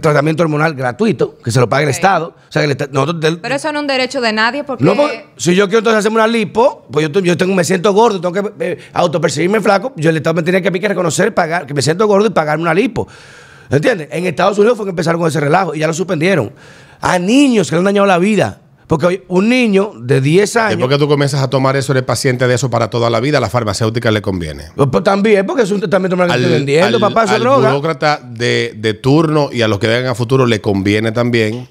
tratamiento 0.01 0.41
hormonal 0.41 0.73
gratuito, 0.73 1.37
que 1.43 1.51
se 1.51 1.59
lo 1.59 1.69
pague 1.69 1.83
el. 1.83 1.91
Estado. 1.91 2.29
O 2.29 2.51
sea, 2.51 2.63
que 2.63 2.65
el 2.65 2.71
Esta- 2.71 2.87
nosotros 2.91 3.19
del- 3.21 3.39
Pero 3.39 3.53
eso 3.53 3.71
no 3.71 3.77
es 3.77 3.81
un 3.83 3.87
derecho 3.87 4.19
de 4.19 4.33
nadie 4.33 4.63
porque... 4.63 4.83
No, 4.83 4.95
porque 4.95 5.27
si 5.37 5.53
yo 5.53 5.65
quiero 5.67 5.77
entonces 5.77 5.99
hacerme 5.99 6.15
una 6.15 6.25
lipo, 6.25 6.87
pues 6.91 7.07
yo, 7.07 7.19
yo 7.21 7.37
tengo, 7.37 7.53
me 7.53 7.63
siento 7.63 7.93
gordo, 7.93 8.19
tengo 8.19 8.33
que 8.33 8.65
eh, 8.65 8.79
autopercibirme 8.93 9.61
flaco, 9.61 9.93
yo 9.95 10.09
el 10.09 10.17
Estado 10.17 10.33
me 10.33 10.41
tiene 10.41 10.59
que, 10.59 10.69
a 10.69 10.71
mí 10.71 10.79
que 10.79 10.87
reconocer, 10.87 11.35
pagar, 11.35 11.67
que 11.67 11.75
me 11.75 11.83
siento 11.83 12.07
gordo 12.07 12.25
y 12.25 12.31
pagarme 12.31 12.63
una 12.63 12.73
lipo. 12.73 13.07
¿Entiendes? 13.69 14.07
En 14.11 14.25
Estados 14.25 14.57
Unidos 14.57 14.75
fue 14.75 14.87
que 14.87 14.89
empezaron 14.89 15.21
con 15.21 15.27
ese 15.29 15.39
relajo 15.39 15.75
y 15.75 15.79
ya 15.81 15.85
lo 15.87 15.93
suspendieron. 15.93 16.51
A 16.99 17.19
niños 17.19 17.69
que 17.69 17.75
le 17.75 17.79
han 17.79 17.85
dañado 17.85 18.07
la 18.07 18.17
vida. 18.17 18.59
Porque 18.87 19.23
un 19.29 19.49
niño 19.49 19.93
de 19.99 20.21
10 20.21 20.55
años. 20.57 20.69
Después 20.77 20.89
que 20.91 20.99
tú 21.03 21.07
comienzas 21.07 21.41
a 21.41 21.49
tomar 21.49 21.75
eso, 21.75 21.91
eres 21.91 22.03
paciente 22.03 22.47
de 22.47 22.53
eso 22.53 22.69
para 22.69 22.89
toda 22.89 23.09
la 23.09 23.19
vida, 23.19 23.39
a 23.39 23.41
la 23.41 23.49
farmacéutica 23.49 24.11
le 24.11 24.21
conviene. 24.21 24.65
Pues, 24.75 24.89
pues, 24.91 25.03
también, 25.03 25.45
porque 25.45 25.63
es 25.63 25.71
un 25.71 25.79
tratamiento 25.79 26.15
que 26.17 26.23
estoy 26.23 26.45
vendiendo, 26.45 26.97
al- 26.97 26.99
papá, 27.01 27.23
al 27.23 27.39
droga. 27.41 27.69
burócrata 27.69 28.21
de, 28.23 28.73
de 28.77 28.93
turno 28.93 29.49
y 29.51 29.61
a 29.63 29.67
los 29.67 29.79
que 29.79 29.87
vengan 29.87 30.07
a 30.11 30.15
futuro 30.15 30.45
le 30.45 30.61
conviene 30.61 31.11
también. 31.11 31.67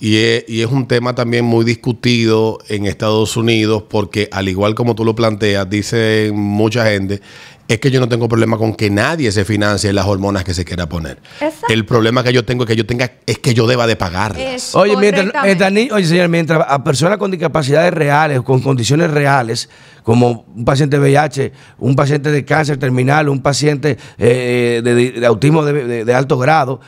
Y 0.00 0.16
es, 0.16 0.44
y 0.48 0.62
es 0.62 0.66
un 0.66 0.88
tema 0.88 1.14
también 1.14 1.44
muy 1.44 1.64
discutido 1.64 2.58
en 2.68 2.86
Estados 2.86 3.36
Unidos 3.36 3.84
porque 3.88 4.28
al 4.32 4.48
igual 4.48 4.74
como 4.74 4.96
tú 4.96 5.04
lo 5.04 5.14
planteas, 5.14 5.70
dice 5.70 6.32
mucha 6.34 6.84
gente, 6.86 7.20
es 7.68 7.78
que 7.78 7.90
yo 7.90 8.00
no 8.00 8.08
tengo 8.08 8.28
problema 8.28 8.58
con 8.58 8.74
que 8.74 8.90
nadie 8.90 9.32
se 9.32 9.44
financie 9.44 9.92
las 9.92 10.04
hormonas 10.06 10.44
que 10.44 10.52
se 10.52 10.64
quiera 10.64 10.88
poner. 10.88 11.18
Exacto. 11.40 11.66
El 11.72 11.86
problema 11.86 12.22
que 12.22 12.32
yo 12.32 12.44
tengo 12.44 12.64
es 12.64 12.68
que 12.68 12.76
yo 12.76 12.84
tenga, 12.84 13.12
es 13.24 13.38
que 13.38 13.54
yo 13.54 13.66
deba 13.66 13.86
de 13.86 13.96
pagarlas. 13.96 14.40
Es 14.42 14.74
Oye, 14.74 14.96
mientras, 14.96 15.26
mientras 15.42 15.72
oye, 15.92 16.04
señor, 16.06 16.28
mientras 16.28 16.64
a 16.68 16.84
personas 16.84 17.16
con 17.18 17.30
discapacidades 17.30 17.94
reales, 17.94 18.42
con 18.42 18.60
condiciones 18.60 19.10
reales, 19.10 19.70
como 20.02 20.44
un 20.54 20.64
paciente 20.64 20.96
de 20.98 21.02
VIH, 21.02 21.52
un 21.78 21.96
paciente 21.96 22.30
de 22.30 22.44
cáncer 22.44 22.76
terminal, 22.78 23.28
un 23.28 23.40
paciente 23.40 23.96
eh, 24.18 24.80
de, 24.84 25.12
de 25.12 25.26
autismo 25.26 25.64
de, 25.64 25.72
de- 25.86 26.04
de 26.04 26.14
alto 26.14 26.36
grado, 26.38 26.80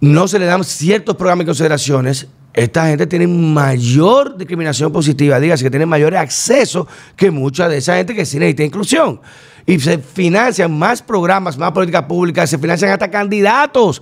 no 0.00 0.28
se 0.28 0.38
le 0.38 0.46
dan 0.46 0.64
ciertos 0.64 1.16
programas 1.16 1.44
y 1.44 1.46
consideraciones, 1.46 2.26
esta 2.54 2.86
gente 2.88 3.06
tiene 3.06 3.26
mayor 3.26 4.36
discriminación 4.36 4.92
positiva, 4.92 5.38
dígase 5.38 5.64
que 5.64 5.70
tiene 5.70 5.86
mayor 5.86 6.16
acceso 6.16 6.86
que 7.16 7.30
mucha 7.30 7.68
de 7.68 7.78
esa 7.78 7.96
gente 7.96 8.14
que 8.14 8.24
sí 8.26 8.38
necesita 8.38 8.64
inclusión. 8.64 9.20
Y 9.68 9.78
se 9.80 9.98
financian 9.98 10.76
más 10.76 11.02
programas, 11.02 11.58
más 11.58 11.72
políticas 11.72 12.04
públicas, 12.04 12.48
se 12.48 12.56
financian 12.58 12.90
hasta 12.90 13.10
candidatos. 13.10 14.00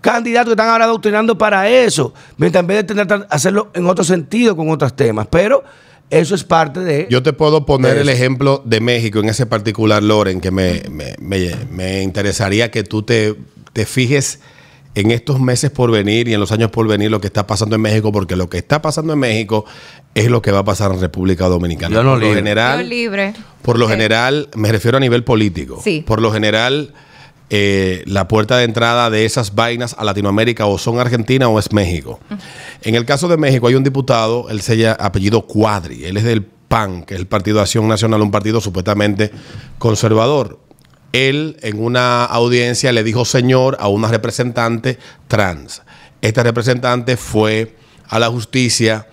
Candidatos 0.00 0.50
que 0.50 0.52
están 0.52 0.68
ahora 0.68 0.84
adoctrinando 0.84 1.36
para 1.36 1.68
eso, 1.68 2.14
mientras 2.36 2.60
en 2.62 2.66
vez 2.68 2.76
de 2.78 2.84
tener, 2.94 3.26
hacerlo 3.28 3.68
en 3.74 3.86
otro 3.88 4.04
sentido 4.04 4.54
con 4.56 4.70
otros 4.70 4.94
temas. 4.94 5.26
Pero 5.28 5.64
eso 6.08 6.36
es 6.36 6.44
parte 6.44 6.78
de. 6.80 7.08
Yo 7.10 7.20
te 7.22 7.32
puedo 7.32 7.66
poner 7.66 7.96
el 7.98 8.08
ejemplo 8.08 8.62
de 8.64 8.80
México 8.80 9.18
en 9.18 9.28
ese 9.28 9.44
particular, 9.44 10.02
Loren, 10.04 10.40
que 10.40 10.52
me, 10.52 10.84
me- 10.88 11.16
me- 11.18 11.56
me 11.68 12.02
interesaría 12.02 12.70
que 12.70 12.84
tú 12.84 13.02
te, 13.02 13.34
te 13.72 13.86
fijes 13.86 14.38
en 14.98 15.12
estos 15.12 15.38
meses 15.38 15.70
por 15.70 15.92
venir 15.92 16.26
y 16.26 16.34
en 16.34 16.40
los 16.40 16.50
años 16.50 16.72
por 16.72 16.88
venir 16.88 17.08
lo 17.08 17.20
que 17.20 17.28
está 17.28 17.46
pasando 17.46 17.76
en 17.76 17.82
México, 17.82 18.10
porque 18.10 18.34
lo 18.34 18.50
que 18.50 18.58
está 18.58 18.82
pasando 18.82 19.12
en 19.12 19.20
México 19.20 19.64
es 20.12 20.28
lo 20.28 20.42
que 20.42 20.50
va 20.50 20.58
a 20.58 20.64
pasar 20.64 20.90
en 20.90 21.00
República 21.00 21.46
Dominicana. 21.46 21.94
Yo 21.94 22.02
no 22.02 22.10
por 22.10 22.18
lo 22.18 22.24
libre. 22.24 22.40
Yo 22.40 22.44
general, 22.44 22.88
libre. 22.88 23.34
por 23.62 23.78
lo 23.78 23.88
general, 23.88 24.48
me 24.56 24.72
refiero 24.72 24.96
a 24.96 25.00
nivel 25.00 25.22
político. 25.22 25.80
Sí. 25.84 26.02
Por 26.04 26.20
lo 26.20 26.32
general, 26.32 26.94
eh, 27.48 28.02
la 28.06 28.26
puerta 28.26 28.56
de 28.56 28.64
entrada 28.64 29.08
de 29.08 29.24
esas 29.24 29.54
vainas 29.54 29.94
a 29.96 30.02
Latinoamérica 30.02 30.66
o 30.66 30.78
son 30.78 30.98
Argentina 30.98 31.48
o 31.48 31.60
es 31.60 31.72
México. 31.72 32.18
En 32.82 32.96
el 32.96 33.04
caso 33.04 33.28
de 33.28 33.36
México 33.36 33.68
hay 33.68 33.76
un 33.76 33.84
diputado, 33.84 34.50
él 34.50 34.60
se 34.62 34.78
llama 34.78 34.96
apellido 34.98 35.42
Cuadri, 35.42 36.06
él 36.06 36.16
es 36.16 36.24
del 36.24 36.42
PAN, 36.42 37.04
que 37.04 37.14
es 37.14 37.20
el 37.20 37.28
Partido 37.28 37.58
de 37.58 37.62
Acción 37.62 37.86
Nacional, 37.86 38.20
un 38.20 38.32
partido 38.32 38.60
supuestamente 38.60 39.30
conservador. 39.78 40.58
Él 41.12 41.56
en 41.62 41.82
una 41.82 42.24
audiencia 42.24 42.92
le 42.92 43.02
dijo 43.02 43.24
señor 43.24 43.76
a 43.80 43.88
una 43.88 44.08
representante 44.08 44.98
trans. 45.26 45.82
Esta 46.20 46.42
representante 46.42 47.16
fue 47.16 47.76
a 48.08 48.18
la 48.18 48.28
justicia 48.28 49.06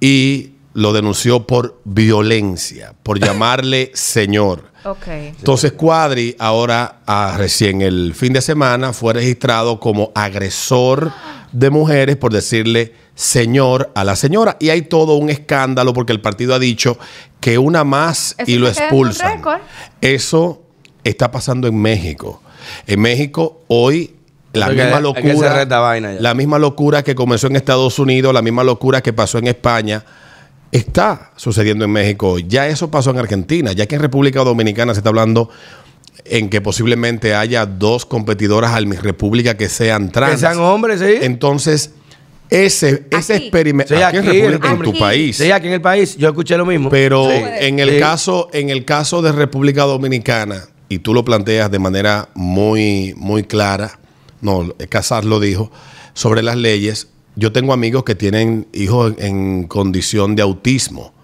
y 0.00 0.52
lo 0.74 0.92
denunció 0.92 1.46
por 1.46 1.80
violencia, 1.84 2.94
por 3.02 3.18
llamarle 3.24 3.90
señor. 3.94 4.70
Ok. 4.84 5.06
Entonces 5.08 5.72
Cuadri 5.72 6.34
ahora, 6.38 7.00
ah, 7.06 7.34
recién 7.38 7.82
el 7.82 8.14
fin 8.14 8.32
de 8.32 8.40
semana, 8.40 8.92
fue 8.92 9.12
registrado 9.14 9.78
como 9.78 10.10
agresor 10.14 11.12
de 11.52 11.70
mujeres 11.70 12.16
por 12.16 12.32
decirle 12.32 12.94
señor 13.14 13.92
a 13.94 14.04
la 14.04 14.16
señora. 14.16 14.56
Y 14.58 14.70
hay 14.70 14.82
todo 14.82 15.14
un 15.14 15.30
escándalo 15.30 15.92
porque 15.92 16.12
el 16.12 16.20
partido 16.20 16.54
ha 16.54 16.58
dicho 16.58 16.98
que 17.40 17.58
una 17.58 17.84
más 17.84 18.34
Eso 18.38 18.50
y 18.50 18.56
lo 18.56 18.68
expulsan. 18.68 19.42
Eso 20.00 20.61
está 21.04 21.30
pasando 21.30 21.68
en 21.68 21.76
México. 21.80 22.42
En 22.86 23.00
México 23.00 23.62
hoy 23.68 24.14
la 24.52 24.68
misma 24.68 25.00
locura, 25.00 25.62
esta 25.62 25.78
vaina 25.80 26.14
ya. 26.14 26.20
la 26.20 26.34
misma 26.34 26.58
locura 26.58 27.02
que 27.02 27.14
comenzó 27.14 27.46
en 27.46 27.56
Estados 27.56 27.98
Unidos, 27.98 28.34
la 28.34 28.42
misma 28.42 28.62
locura 28.64 29.00
que 29.00 29.12
pasó 29.12 29.38
en 29.38 29.46
España, 29.46 30.04
está 30.70 31.32
sucediendo 31.36 31.84
en 31.84 31.90
México. 31.90 32.32
hoy. 32.32 32.44
Ya 32.48 32.68
eso 32.68 32.90
pasó 32.90 33.10
en 33.10 33.18
Argentina, 33.18 33.72
ya 33.72 33.86
que 33.86 33.94
en 33.94 34.02
República 34.02 34.40
Dominicana 34.44 34.94
se 34.94 35.00
está 35.00 35.08
hablando 35.08 35.48
en 36.24 36.48
que 36.50 36.60
posiblemente 36.60 37.34
haya 37.34 37.66
dos 37.66 38.04
competidoras 38.06 38.72
al 38.72 38.86
Miss 38.86 39.02
República 39.02 39.56
que 39.56 39.68
sean 39.68 40.10
trans. 40.12 40.32
que 40.32 40.38
sean 40.38 40.58
hombres, 40.58 41.00
sí. 41.00 41.14
Entonces, 41.22 41.92
ese, 42.48 43.04
ese 43.10 43.36
experimento 43.36 43.94
Sí, 43.96 44.02
aquí 44.02 44.18
en 44.18 44.26
República, 44.26 44.70
en 44.72 44.82
tu 44.82 44.98
país. 44.98 45.36
Sí, 45.38 45.50
aquí 45.50 45.66
en 45.68 45.72
el 45.72 45.80
país, 45.80 46.16
yo 46.18 46.28
escuché 46.28 46.56
lo 46.58 46.66
mismo. 46.66 46.90
Pero 46.90 47.24
Sí. 47.30 47.36
en 47.60 47.78
el 47.78 47.90
Sí. 47.94 47.98
caso, 47.98 48.50
en 48.52 48.68
el 48.70 48.84
caso 48.84 49.22
de 49.22 49.32
República 49.32 49.82
Dominicana, 49.84 50.64
y 50.92 50.98
tú 50.98 51.14
lo 51.14 51.24
planteas 51.24 51.70
de 51.70 51.78
manera 51.78 52.28
muy, 52.34 53.14
muy 53.16 53.44
clara, 53.44 53.98
no, 54.42 54.74
Casas 54.90 55.24
lo 55.24 55.40
dijo, 55.40 55.72
sobre 56.12 56.42
las 56.42 56.56
leyes, 56.56 57.08
yo 57.34 57.50
tengo 57.50 57.72
amigos 57.72 58.04
que 58.04 58.14
tienen 58.14 58.66
hijos 58.74 59.14
en, 59.16 59.64
condición 59.68 60.36
de 60.36 60.42
autismo. 60.42 61.14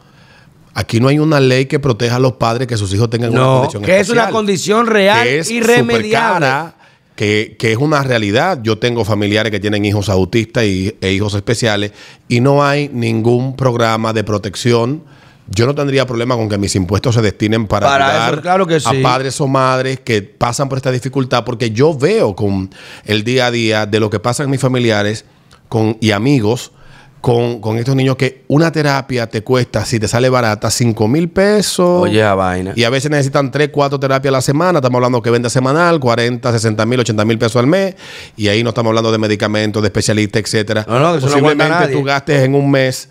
Aquí 0.72 1.00
no 1.00 1.08
hay 1.08 1.18
una 1.18 1.38
ley 1.38 1.66
que 1.66 1.78
proteja 1.78 2.16
a 2.16 2.18
los 2.18 2.34
padres 2.34 2.66
que 2.66 2.78
sus 2.78 2.94
hijos 2.94 3.10
tengan 3.10 3.30
una 3.32 3.44
condición 3.44 3.82
que 3.82 4.00
es 4.00 4.08
una 4.08 4.30
condición 4.30 4.86
real, 4.86 5.26
que 5.26 5.40
es 5.40 5.50
irremediable. 5.50 6.72
que, 7.14 7.56
que 7.58 7.72
es 7.72 7.78
una 7.78 8.02
realidad. 8.02 8.60
Yo 8.62 8.78
tengo 8.78 9.04
familiares 9.04 9.50
que 9.50 9.60
tienen 9.60 9.84
hijos 9.84 10.08
autistas 10.08 10.64
y, 10.64 10.96
e 11.00 11.12
hijos 11.12 11.34
especiales 11.34 11.92
y 12.26 12.40
no 12.40 12.64
hay 12.64 12.88
ningún 12.88 13.54
programa 13.54 14.14
de 14.14 14.24
protección. 14.24 15.02
Yo 15.50 15.66
no 15.66 15.74
tendría 15.74 16.06
problema 16.06 16.36
con 16.36 16.48
que 16.48 16.58
mis 16.58 16.74
impuestos 16.76 17.14
se 17.14 17.22
destinen 17.22 17.66
para, 17.66 17.86
Para 17.86 18.06
ayudar 18.06 18.32
eso, 18.34 18.42
claro 18.42 18.66
que 18.66 18.76
a 18.76 19.02
padres 19.02 19.40
o 19.40 19.48
madres 19.48 20.00
que 20.00 20.22
pasan 20.22 20.68
por 20.68 20.78
esta 20.78 20.90
dificultad, 20.90 21.44
porque 21.44 21.70
yo 21.70 21.96
veo 21.96 22.34
con 22.34 22.70
el 23.04 23.24
día 23.24 23.46
a 23.46 23.50
día 23.50 23.86
de 23.86 24.00
lo 24.00 24.10
que 24.10 24.20
pasa 24.20 24.42
en 24.42 24.50
mis 24.50 24.60
familiares 24.60 25.24
con, 25.68 25.96
y 26.00 26.10
amigos 26.10 26.72
con, 27.20 27.60
con 27.60 27.78
estos 27.78 27.96
niños 27.96 28.16
que 28.16 28.44
una 28.48 28.70
terapia 28.70 29.26
te 29.26 29.42
cuesta, 29.42 29.84
si 29.84 29.98
te 29.98 30.06
sale 30.06 30.28
barata, 30.28 30.70
5 30.70 31.08
mil 31.08 31.28
pesos. 31.28 32.02
Oye, 32.02 32.22
a 32.22 32.34
vaina. 32.34 32.72
Y 32.76 32.84
a 32.84 32.90
veces 32.90 33.10
necesitan 33.10 33.50
3, 33.50 33.70
4 33.72 33.98
terapias 33.98 34.30
a 34.30 34.36
la 34.36 34.40
semana. 34.40 34.78
Estamos 34.78 34.96
hablando 34.96 35.20
que 35.20 35.30
vende 35.30 35.50
semanal, 35.50 35.98
40, 35.98 36.52
60 36.52 36.86
mil, 36.86 37.00
80 37.00 37.24
mil 37.24 37.38
pesos 37.38 37.56
al 37.56 37.66
mes. 37.66 37.96
Y 38.36 38.48
ahí 38.48 38.62
no 38.62 38.70
estamos 38.70 38.90
hablando 38.90 39.10
de 39.10 39.18
medicamentos, 39.18 39.82
de 39.82 39.88
especialistas, 39.88 40.42
etcétera. 40.42 40.86
No, 40.88 41.00
no, 41.00 41.16
eso 41.16 41.26
no 41.26 41.32
Posiblemente 41.32 41.68
nadie. 41.68 41.96
tú 41.96 42.04
gastes 42.04 42.42
en 42.42 42.54
un 42.54 42.70
mes 42.70 43.08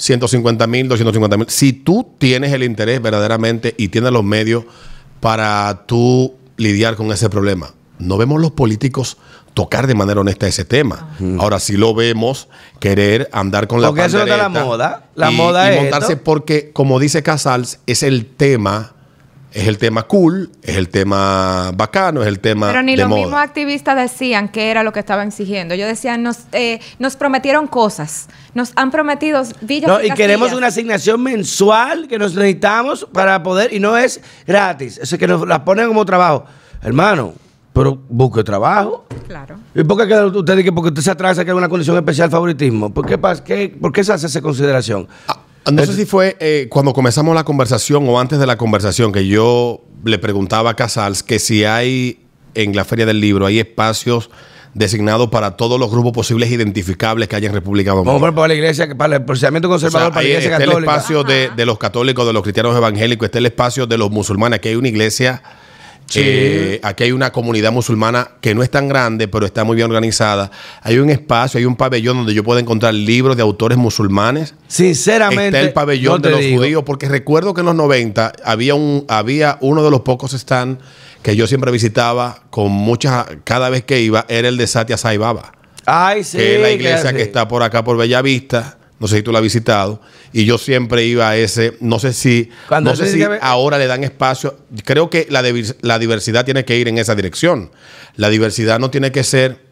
150 0.00 0.66
mil, 0.66 0.88
250 0.88 1.36
mil. 1.36 1.46
Si 1.50 1.72
tú 1.72 2.08
tienes 2.18 2.52
el 2.52 2.62
interés 2.62 3.00
verdaderamente 3.02 3.74
y 3.76 3.88
tienes 3.88 4.10
los 4.12 4.24
medios 4.24 4.64
para 5.20 5.84
tú 5.86 6.34
lidiar 6.56 6.96
con 6.96 7.12
ese 7.12 7.28
problema. 7.28 7.74
No 7.98 8.16
vemos 8.16 8.40
los 8.40 8.52
políticos 8.52 9.18
tocar 9.52 9.86
de 9.86 9.94
manera 9.94 10.20
honesta 10.20 10.46
ese 10.46 10.64
tema. 10.64 11.16
Ahora 11.38 11.60
sí 11.60 11.76
lo 11.76 11.94
vemos 11.94 12.48
querer 12.78 13.28
andar 13.32 13.66
con 13.66 13.82
la 13.82 13.88
Porque 13.88 14.06
eso 14.06 14.18
está 14.22 14.36
la 14.38 14.48
moda. 14.48 15.10
La 15.14 15.30
y- 15.30 15.34
moda 15.36 15.70
y 15.70 15.74
es 15.76 15.82
montarse 15.82 16.12
esto. 16.14 16.24
porque, 16.24 16.70
como 16.72 16.98
dice 16.98 17.22
Casals, 17.22 17.80
es 17.86 18.02
el 18.02 18.24
tema, 18.24 18.94
es 19.52 19.66
el 19.68 19.78
tema 19.78 20.04
cool, 20.04 20.50
es 20.62 20.76
el 20.76 20.88
tema 20.88 21.72
bacano, 21.74 22.22
es 22.22 22.28
el 22.28 22.38
tema 22.40 22.68
Pero 22.68 22.82
ni 22.82 22.92
de 22.96 23.02
los 23.02 23.08
moda. 23.08 23.20
mismos 23.22 23.40
activistas 23.40 23.96
decían 23.96 24.48
que 24.48 24.70
era 24.70 24.82
lo 24.82 24.92
que 24.92 25.00
estaban 25.00 25.28
exigiendo. 25.28 25.74
Ellos 25.74 25.88
decían, 25.88 26.22
nos, 26.22 26.38
eh, 26.52 26.80
nos 26.98 27.16
prometieron 27.16 27.66
cosas. 27.66 28.28
Nos 28.54 28.72
han 28.76 28.90
prometido 28.90 29.42
villas 29.62 29.88
No, 29.88 29.94
y 29.94 30.08
castillas. 30.08 30.16
queremos 30.16 30.52
una 30.52 30.68
asignación 30.68 31.22
mensual 31.22 32.06
que 32.08 32.18
nos 32.18 32.34
necesitamos 32.34 33.06
para 33.12 33.42
poder, 33.42 33.72
y 33.72 33.80
no 33.80 33.96
es 33.96 34.20
gratis, 34.46 34.98
eso 34.98 35.14
es 35.16 35.18
que 35.18 35.26
nos 35.26 35.46
la 35.46 35.64
ponen 35.64 35.88
como 35.88 36.04
trabajo. 36.04 36.44
Hermano, 36.82 37.34
pero 37.72 38.00
busque 38.08 38.42
trabajo. 38.42 39.06
Claro. 39.26 39.56
¿Y 39.74 39.84
por 39.84 39.96
qué 40.06 40.14
usted 40.24 40.54
dice 40.56 40.64
que 40.64 40.72
porque 40.72 40.88
usted 40.88 41.02
se 41.02 41.10
atrasa 41.10 41.44
que 41.44 41.50
hay 41.50 41.56
una 41.56 41.68
condición 41.68 41.96
especial 41.96 42.30
favoritismo? 42.30 42.92
¿Por 42.92 43.06
qué, 43.06 43.18
pas- 43.20 43.40
qué- 43.42 43.68
¿Por 43.80 43.92
qué 43.92 44.02
se 44.02 44.12
hace 44.12 44.26
esa 44.26 44.40
consideración? 44.40 45.06
Ah, 45.28 45.38
No 45.70 45.84
sé 45.84 45.94
si 45.94 46.06
fue 46.06 46.36
eh, 46.40 46.66
cuando 46.70 46.92
comenzamos 46.92 47.34
la 47.34 47.44
conversación 47.44 48.08
o 48.08 48.18
antes 48.18 48.38
de 48.38 48.46
la 48.46 48.56
conversación 48.56 49.12
que 49.12 49.26
yo 49.26 49.82
le 50.04 50.18
preguntaba 50.18 50.70
a 50.70 50.74
Casals 50.74 51.22
que 51.22 51.38
si 51.38 51.64
hay 51.64 52.20
en 52.54 52.74
la 52.74 52.84
Feria 52.84 53.06
del 53.06 53.20
Libro, 53.20 53.46
hay 53.46 53.58
espacios 53.58 54.30
designados 54.74 55.28
para 55.30 55.56
todos 55.56 55.78
los 55.78 55.90
grupos 55.90 56.12
posibles 56.12 56.50
identificables 56.50 57.28
que 57.28 57.36
hay 57.36 57.46
en 57.46 57.52
República 57.52 57.90
Vamos 57.90 58.06
Dominicana. 58.06 58.30
por 58.30 58.34
para 58.36 58.48
la 58.48 58.54
iglesia, 58.54 58.88
que 58.88 58.94
para 58.94 59.16
el 59.16 59.24
procedimiento 59.24 59.68
O 59.68 59.78
sea, 59.78 59.88
conservador, 59.90 60.12
para 60.12 60.22
la 60.22 60.28
iglesia 60.28 60.52
está 60.52 60.64
el 60.64 60.78
espacio 60.78 61.24
de, 61.24 61.50
de 61.54 61.66
los 61.66 61.78
católicos, 61.78 62.26
de 62.26 62.32
los 62.32 62.42
cristianos 62.42 62.76
evangélicos, 62.76 63.26
está 63.26 63.38
el 63.38 63.46
espacio 63.46 63.86
de 63.86 63.98
los 63.98 64.10
musulmanes. 64.10 64.58
Aquí 64.58 64.68
hay 64.68 64.76
una 64.76 64.88
iglesia, 64.88 65.42
eh, 66.16 66.80
aquí 66.82 67.04
hay 67.04 67.12
una 67.12 67.30
comunidad 67.32 67.72
musulmana 67.72 68.30
que 68.40 68.54
no 68.54 68.62
es 68.62 68.70
tan 68.70 68.88
grande, 68.88 69.28
pero 69.28 69.46
está 69.46 69.64
muy 69.64 69.76
bien 69.76 69.86
organizada. 69.88 70.50
Hay 70.82 70.98
un 70.98 71.10
espacio, 71.10 71.58
hay 71.58 71.64
un 71.64 71.76
pabellón 71.76 72.18
donde 72.18 72.34
yo 72.34 72.42
puedo 72.42 72.58
encontrar 72.58 72.94
libros 72.94 73.36
de 73.36 73.42
autores 73.42 73.78
musulmanes. 73.78 74.54
Sinceramente. 74.68 75.46
Está 75.46 75.60
el 75.60 75.72
pabellón 75.72 76.20
no 76.22 76.28
de 76.28 76.30
los 76.30 76.40
digo. 76.40 76.58
judíos, 76.58 76.82
porque 76.84 77.08
recuerdo 77.08 77.54
que 77.54 77.60
en 77.60 77.66
los 77.66 77.74
90 77.74 78.32
había, 78.44 78.74
un, 78.74 79.04
había 79.08 79.58
uno 79.60 79.84
de 79.84 79.90
los 79.90 80.00
pocos 80.00 80.32
stands 80.32 80.82
que 81.22 81.36
yo 81.36 81.46
siempre 81.46 81.70
visitaba 81.70 82.42
con 82.50 82.72
muchas, 82.72 83.26
cada 83.44 83.68
vez 83.70 83.84
que 83.84 84.00
iba, 84.00 84.24
era 84.28 84.48
el 84.48 84.56
de 84.56 84.66
Satya 84.66 84.96
Sai 84.96 85.18
Baba 85.18 85.52
Ay, 85.86 86.24
sí. 86.24 86.38
que 86.38 86.56
es 86.56 86.60
la 86.62 86.70
iglesia 86.70 87.12
que 87.12 87.18
sí. 87.18 87.24
está 87.24 87.48
por 87.48 87.62
acá 87.62 87.84
por 87.84 87.96
Bellavista. 87.96 88.78
No 89.00 89.08
sé 89.08 89.16
si 89.16 89.22
tú 89.22 89.32
la 89.32 89.38
has 89.38 89.42
visitado. 89.42 90.00
Y 90.32 90.44
yo 90.44 90.58
siempre 90.58 91.04
iba 91.06 91.28
a 91.28 91.36
ese. 91.36 91.76
No 91.80 91.98
sé 91.98 92.12
si. 92.12 92.50
Cuando 92.68 92.90
no 92.90 92.96
sé 92.96 93.10
si 93.10 93.22
ahora 93.40 93.78
le 93.78 93.86
dan 93.86 94.04
espacio. 94.04 94.58
Creo 94.84 95.10
que 95.10 95.26
la, 95.30 95.42
la 95.80 95.98
diversidad 95.98 96.44
tiene 96.44 96.64
que 96.64 96.76
ir 96.76 96.86
en 96.86 96.98
esa 96.98 97.14
dirección. 97.14 97.70
La 98.16 98.28
diversidad 98.28 98.78
no 98.78 98.90
tiene 98.90 99.10
que 99.10 99.24
ser 99.24 99.70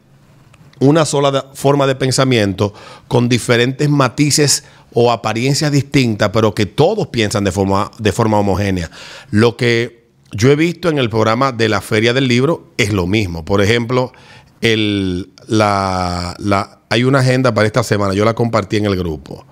una 0.81 1.05
sola 1.05 1.51
forma 1.55 1.87
de 1.87 1.95
pensamiento 1.95 2.73
con 3.07 3.29
diferentes 3.29 3.89
matices 3.91 4.65
o 4.93 5.13
apariencias 5.13 5.71
distintas, 5.73 6.31
pero 6.33 6.55
que 6.55 6.67
todos 6.67 7.09
piensan 7.09 7.45
de 7.45 7.53
forma, 7.53 7.91
de 7.99 8.13
forma 8.13 8.39
homogénea. 8.39 8.91
Lo 9.31 9.57
que 9.57 10.09
yo 10.33 10.51
he 10.51 10.57
visto 10.57 10.89
en 10.89 10.99
el 10.99 11.11
programa 11.11 11.53
de 11.53 11.69
la 11.69 11.81
Feria 11.81 12.13
del 12.13 12.29
Libro 12.29 12.69
es 12.79 12.93
lo 12.93 13.07
mismo. 13.07 13.45
Por 13.45 13.61
ejemplo, 13.61 14.13
el, 14.61 15.31
la, 15.47 16.35
la- 16.39 16.79
hay 16.91 17.05
una 17.05 17.19
agenda 17.21 17.53
para 17.55 17.67
esta 17.67 17.83
semana, 17.83 18.15
yo 18.15 18.25
la 18.25 18.35
compartí 18.35 18.77
en 18.79 18.87
el 18.87 18.97
grupo. 18.97 19.45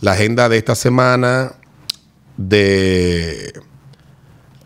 La 0.00 0.12
agenda 0.12 0.48
de 0.48 0.58
esta 0.58 0.74
semana 0.74 1.52
de 2.36 3.52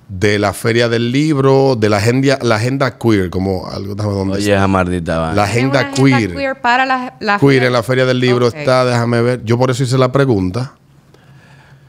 de 0.09 0.41
la 0.41 0.53
feria 0.53 0.89
del 0.89 1.13
libro, 1.13 1.77
de 1.77 1.89
la 1.89 1.99
agenda, 1.99 2.37
la 2.43 2.57
agenda 2.57 2.99
queer, 2.99 3.31
como 3.31 3.69
algo 3.71 3.95
déjame 3.95 4.15
dónde 4.15 4.35
Oye, 4.39 4.53
esa 4.55 4.67
maldita 4.67 5.19
vaina. 5.19 5.35
la 5.37 5.45
agenda, 5.45 5.93
queer. 5.93 6.35
queer 6.35 6.61
para 6.61 6.85
la, 6.85 7.15
la 7.21 7.39
Queer 7.39 7.63
en 7.63 7.73
la 7.73 7.85
Feria 7.85 8.05
del 8.07 8.19
Libro 8.19 8.49
está, 8.49 8.85
déjame 8.85 9.23
ver. 9.23 9.45
Yo 9.45 9.57
por 9.57 9.71
eso 9.71 9.85
hice 9.85 9.97
la 9.99 10.11
pregunta. 10.11 10.75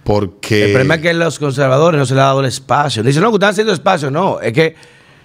Porque. 0.04 0.65
El 0.65 0.71
problema 0.73 0.95
es 0.95 1.01
que 1.01 1.13
los 1.15 1.39
conservadores 1.39 1.97
no 1.97 2.06
se 2.06 2.13
les 2.13 2.21
ha 2.21 2.25
dado 2.27 2.41
el 2.41 2.45
espacio. 2.45 3.01
Dicen, 3.01 3.23
no, 3.23 3.32
que 3.32 3.38
están 3.38 3.49
haciendo 3.49 3.73
espacio. 3.73 4.12
No, 4.12 4.39
es 4.39 4.54
que 4.54 4.75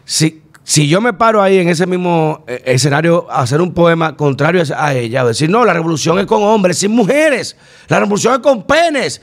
si, 0.07 0.43
si 0.69 0.89
yo 0.89 1.01
me 1.01 1.13
paro 1.13 1.41
ahí 1.41 1.59
en 1.59 1.69
ese 1.69 1.87
mismo 1.87 2.43
eh, 2.49 2.61
escenario 2.67 3.31
a 3.31 3.43
hacer 3.43 3.61
un 3.61 3.73
poema 3.73 4.17
contrario 4.17 4.65
a 4.77 4.95
ella, 4.95 5.21
a 5.21 5.25
decir, 5.27 5.49
no, 5.49 5.65
la 5.65 5.73
revolución 5.73 6.19
es 6.19 6.27
con 6.27 6.43
hombres, 6.43 6.77
sin 6.79 6.91
mujeres. 6.91 7.57
La 7.87 8.01
revolución 8.01 8.35
es 8.35 8.41
con 8.41 8.65
penes. 8.65 9.23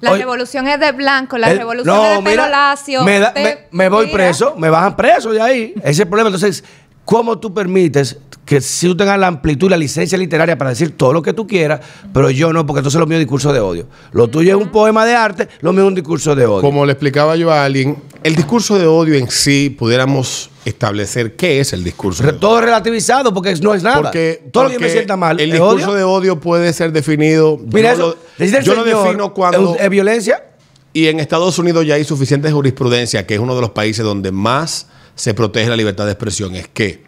La 0.00 0.12
Oye, 0.12 0.20
revolución 0.22 0.66
es 0.68 0.80
de 0.80 0.92
blanco, 0.92 1.36
la 1.36 1.50
el- 1.50 1.58
revolución 1.58 1.94
no, 1.94 2.04
es 2.06 2.10
de 2.16 2.22
pelo 2.22 2.30
mira, 2.44 2.48
lacio. 2.48 3.02
Me, 3.04 3.18
da- 3.20 3.32
me- 3.34 3.58
me 3.70 3.88
voy 3.90 4.06
preso, 4.06 4.54
me 4.56 4.70
bajan 4.70 4.96
preso 4.96 5.32
de 5.32 5.42
ahí. 5.42 5.74
Ese 5.80 5.90
es 5.90 5.98
el 6.00 6.08
problema. 6.08 6.28
Entonces, 6.28 6.64
¿cómo 7.10 7.40
tú 7.40 7.52
permites 7.52 8.18
que 8.44 8.60
si 8.60 8.86
tú 8.86 8.96
tengas 8.96 9.18
la 9.18 9.26
amplitud 9.26 9.66
y 9.66 9.70
la 9.70 9.76
licencia 9.76 10.16
literaria 10.16 10.56
para 10.56 10.70
decir 10.70 10.96
todo 10.96 11.12
lo 11.12 11.22
que 11.22 11.32
tú 11.32 11.44
quieras, 11.44 11.80
pero 12.14 12.30
yo 12.30 12.52
no, 12.52 12.64
porque 12.64 12.78
entonces 12.78 13.00
lo 13.00 13.06
mío 13.08 13.16
es 13.16 13.22
discurso 13.22 13.52
de 13.52 13.58
odio? 13.58 13.88
Lo 14.12 14.28
tuyo 14.28 14.56
es 14.56 14.62
un 14.62 14.70
poema 14.70 15.04
de 15.04 15.16
arte, 15.16 15.48
lo 15.60 15.72
mío 15.72 15.82
es 15.82 15.88
un 15.88 15.96
discurso 15.96 16.36
de 16.36 16.46
odio. 16.46 16.60
Como 16.60 16.86
le 16.86 16.92
explicaba 16.92 17.34
yo 17.34 17.50
a 17.50 17.64
alguien, 17.64 18.00
el 18.22 18.36
discurso 18.36 18.78
de 18.78 18.86
odio 18.86 19.16
en 19.16 19.28
sí, 19.28 19.74
pudiéramos 19.76 20.50
establecer 20.64 21.34
qué 21.34 21.58
es 21.58 21.72
el 21.72 21.82
discurso 21.82 22.22
de 22.22 22.28
odio. 22.28 22.38
Todo 22.38 22.58
es 22.60 22.64
relativizado 22.66 23.34
porque 23.34 23.56
no 23.56 23.74
es 23.74 23.82
nada. 23.82 24.02
Porque, 24.02 24.44
todo 24.52 24.62
lo 24.62 24.68
que 24.68 24.76
porque 24.76 24.86
me 24.86 24.92
sienta 24.92 25.16
mal. 25.16 25.40
El 25.40 25.48
¿es 25.48 25.54
discurso 25.54 25.86
odio? 25.90 25.96
de 25.96 26.04
odio 26.04 26.40
puede 26.40 26.72
ser 26.72 26.92
definido. 26.92 27.58
Mira 27.72 27.96
yo 27.96 28.16
eso. 28.38 28.56
lo, 28.56 28.60
yo 28.60 28.74
lo 28.76 28.84
defino 28.84 29.34
cuando. 29.34 29.74
¿Es, 29.74 29.82
es 29.82 29.90
violencia? 29.90 30.44
Y 30.92 31.08
en 31.08 31.18
Estados 31.18 31.58
Unidos 31.58 31.84
ya 31.84 31.96
hay 31.96 32.04
suficiente 32.04 32.52
jurisprudencia, 32.52 33.26
que 33.26 33.34
es 33.34 33.40
uno 33.40 33.56
de 33.56 33.62
los 33.62 33.70
países 33.70 34.04
donde 34.04 34.30
más 34.30 34.86
se 35.14 35.34
protege 35.34 35.68
la 35.68 35.76
libertad 35.76 36.06
de 36.06 36.12
expresión. 36.12 36.54
Es 36.54 36.68
que 36.68 37.04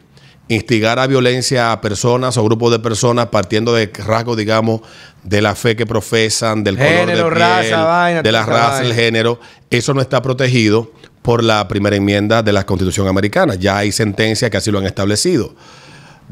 instigar 0.49 0.99
a 0.99 1.07
violencia 1.07 1.73
a 1.73 1.81
personas 1.81 2.37
o 2.37 2.45
grupos 2.45 2.73
de 2.73 2.79
personas 2.79 3.29
partiendo 3.29 3.73
de 3.75 3.87
rasgos, 3.87 4.37
digamos, 4.37 4.81
de 5.23 5.41
la 5.41 5.55
fe 5.55 5.77
que 5.77 5.87
profesan, 5.87 6.65
del 6.65 6.77
Género, 6.77 6.99
color 6.99 7.09
de 7.09 7.23
piel, 7.23 7.31
raza, 7.31 7.85
vaina, 7.85 8.23
de 8.23 8.33
la 8.33 8.45
raza, 8.45 8.83
el 8.83 8.95
género, 8.95 9.41
eso 9.71 9.95
no 9.95 10.01
está 10.01 10.21
protegido 10.21 10.93
por 11.23 11.43
la 11.43 11.67
primera 11.69 11.97
enmienda 11.97 12.43
de 12.43 12.53
la 12.53 12.67
Constitución 12.67 13.07
americana. 13.07 13.55
Ya 13.55 13.79
hay 13.79 13.93
sentencias 13.93 14.51
que 14.51 14.57
así 14.57 14.71
lo 14.71 14.79
han 14.79 14.87
establecido 14.87 15.55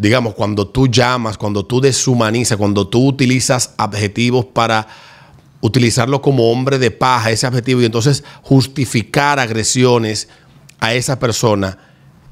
digamos, 0.00 0.35
cuando 0.35 0.66
tú 0.66 0.88
llamas, 0.88 1.37
cuando 1.37 1.66
tú 1.66 1.80
deshumanizas, 1.80 2.56
cuando 2.56 2.88
tú 2.88 3.06
utilizas 3.06 3.74
adjetivos 3.76 4.46
para 4.46 4.87
utilizarlo 5.61 6.22
como 6.22 6.50
hombre 6.50 6.78
de 6.78 6.90
paja, 6.90 7.30
ese 7.30 7.46
adjetivo, 7.46 7.83
y 7.83 7.85
entonces 7.85 8.24
justificar 8.42 9.38
agresiones 9.38 10.28
a 10.81 10.95
esa 10.95 11.19
persona, 11.19 11.79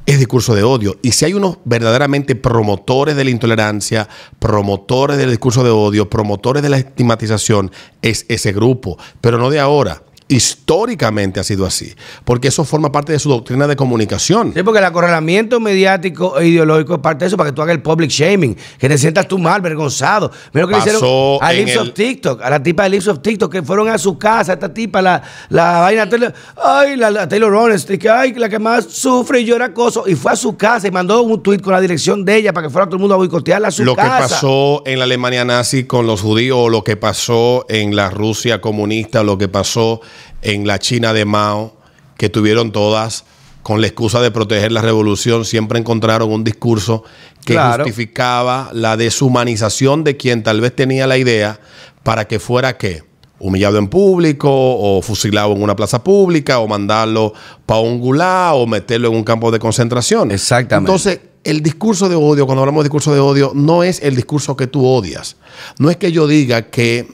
es 0.06 0.18
discurso 0.18 0.54
de 0.54 0.62
odio. 0.62 0.98
Y 1.02 1.12
si 1.12 1.26
hay 1.26 1.34
unos 1.34 1.58
verdaderamente 1.66 2.34
promotores 2.34 3.14
de 3.14 3.24
la 3.24 3.30
intolerancia, 3.30 4.08
promotores 4.38 5.18
del 5.18 5.28
discurso 5.28 5.62
de 5.62 5.70
odio, 5.70 6.08
promotores 6.08 6.62
de 6.62 6.70
la 6.70 6.78
estigmatización, 6.78 7.70
es 8.00 8.24
ese 8.28 8.52
grupo, 8.52 8.96
pero 9.20 9.36
no 9.36 9.50
de 9.50 9.60
ahora. 9.60 10.02
Históricamente 10.28 11.40
ha 11.40 11.44
sido 11.44 11.64
así, 11.66 11.94
porque 12.24 12.48
eso 12.48 12.64
forma 12.64 12.92
parte 12.92 13.12
de 13.12 13.18
su 13.18 13.28
doctrina 13.28 13.66
de 13.66 13.76
comunicación. 13.76 14.52
Sí, 14.54 14.62
porque 14.62 14.78
el 14.78 14.84
acorralamiento 14.84 15.60
mediático 15.60 16.38
e 16.38 16.48
ideológico 16.48 16.94
es 16.94 17.00
parte 17.00 17.24
de 17.24 17.28
eso 17.28 17.36
para 17.36 17.50
que 17.50 17.54
tú 17.56 17.62
hagas 17.62 17.74
el 17.74 17.82
public 17.82 18.10
shaming, 18.10 18.56
que 18.78 18.88
te 18.88 18.98
sientas 18.98 19.26
tú 19.28 19.38
mal, 19.38 19.60
vergonzado. 19.60 20.30
Mira 20.52 20.66
lo 20.66 20.68
que 20.68 20.74
le 20.74 20.80
hicieron 20.80 21.38
a 21.40 21.52
Lips 21.52 21.76
of 21.76 21.82
el- 21.88 21.92
TikTok, 21.94 22.42
a 22.42 22.50
la 22.50 22.62
tipa 22.62 22.82
de 22.84 22.88
Lips 22.90 23.08
of 23.08 23.20
TikTok, 23.20 23.50
que 23.52 23.62
fueron 23.62 23.88
a 23.88 23.98
su 23.98 24.18
casa, 24.18 24.52
esta 24.52 24.72
tipa, 24.72 25.00
la, 25.02 25.22
la 25.48 25.78
vaina, 25.80 26.08
Taylor- 26.08 26.34
ay, 26.62 26.96
la, 26.96 27.10
la 27.10 27.28
Taylor 27.28 27.54
Honest, 27.54 27.88
que 27.90 28.10
ay, 28.10 28.34
la 28.34 28.48
que 28.48 28.58
más 28.58 28.84
sufre 28.84 29.40
y 29.40 29.44
llora 29.44 29.66
acoso, 29.66 30.04
y 30.06 30.14
fue 30.14 30.32
a 30.32 30.36
su 30.36 30.56
casa 30.56 30.88
y 30.88 30.90
mandó 30.90 31.22
un 31.22 31.42
tweet 31.42 31.60
con 31.60 31.72
la 31.72 31.80
dirección 31.80 32.24
de 32.24 32.36
ella 32.36 32.52
para 32.52 32.66
que 32.66 32.70
fuera 32.72 32.86
todo 32.86 32.96
el 32.96 33.00
mundo 33.00 33.14
a 33.14 33.18
boicotearla 33.18 33.68
a 33.68 33.70
su 33.70 33.84
lo 33.84 33.94
que 33.96 34.02
casa. 34.02 34.18
pasó 34.34 34.82
en 34.86 34.98
la 34.98 35.04
Alemania 35.04 35.44
nazi 35.44 35.84
con 35.84 36.06
los 36.06 36.20
judíos, 36.20 36.58
o 36.60 36.68
lo 36.68 36.84
que 36.84 36.96
pasó 36.96 37.64
en 37.68 37.96
la 37.96 38.10
Rusia 38.10 38.60
comunista, 38.60 39.20
o 39.20 39.24
lo 39.24 39.38
que 39.38 39.48
pasó 39.48 40.00
en 40.42 40.66
la 40.66 40.78
China 40.78 41.12
de 41.12 41.24
Mao, 41.24 41.76
que 42.16 42.28
tuvieron 42.28 42.72
todas 42.72 43.24
con 43.62 43.80
la 43.80 43.86
excusa 43.86 44.20
de 44.20 44.30
proteger 44.30 44.72
la 44.72 44.80
revolución, 44.80 45.44
siempre 45.44 45.78
encontraron 45.78 46.32
un 46.32 46.42
discurso 46.42 47.04
que 47.44 47.52
Claro. 47.52 47.84
justificaba 47.84 48.70
la 48.72 48.96
deshumanización 48.96 50.04
de 50.04 50.16
quien 50.16 50.42
tal 50.42 50.60
vez 50.60 50.74
tenía 50.74 51.06
la 51.06 51.18
idea 51.18 51.60
para 52.02 52.26
que 52.26 52.38
fuera 52.38 52.76
qué 52.78 53.02
humillado 53.40 53.78
en 53.78 53.88
público 53.88 54.48
o 54.50 55.00
fusilado 55.02 55.52
en 55.52 55.62
una 55.62 55.76
plaza 55.76 56.02
pública 56.02 56.58
o 56.58 56.66
mandarlo 56.66 57.32
para 57.66 57.80
un 57.80 58.00
gulag 58.00 58.54
o 58.56 58.66
meterlo 58.66 59.08
en 59.08 59.14
un 59.16 59.22
campo 59.24 59.50
de 59.50 59.58
concentración. 59.58 60.30
Exactamente. 60.32 60.90
Entonces, 60.90 61.20
el 61.44 61.62
discurso 61.62 62.08
de 62.08 62.16
odio, 62.16 62.46
cuando 62.46 62.62
hablamos 62.62 62.82
de 62.84 62.88
discurso 62.88 63.14
de 63.14 63.20
odio, 63.20 63.52
no 63.54 63.82
es 63.82 64.02
el 64.02 64.16
discurso 64.16 64.56
que 64.56 64.66
tú 64.66 64.84
odias. 64.86 65.36
No 65.78 65.90
es 65.90 65.96
que 65.96 66.12
yo 66.12 66.26
diga 66.26 66.62
que. 66.70 67.06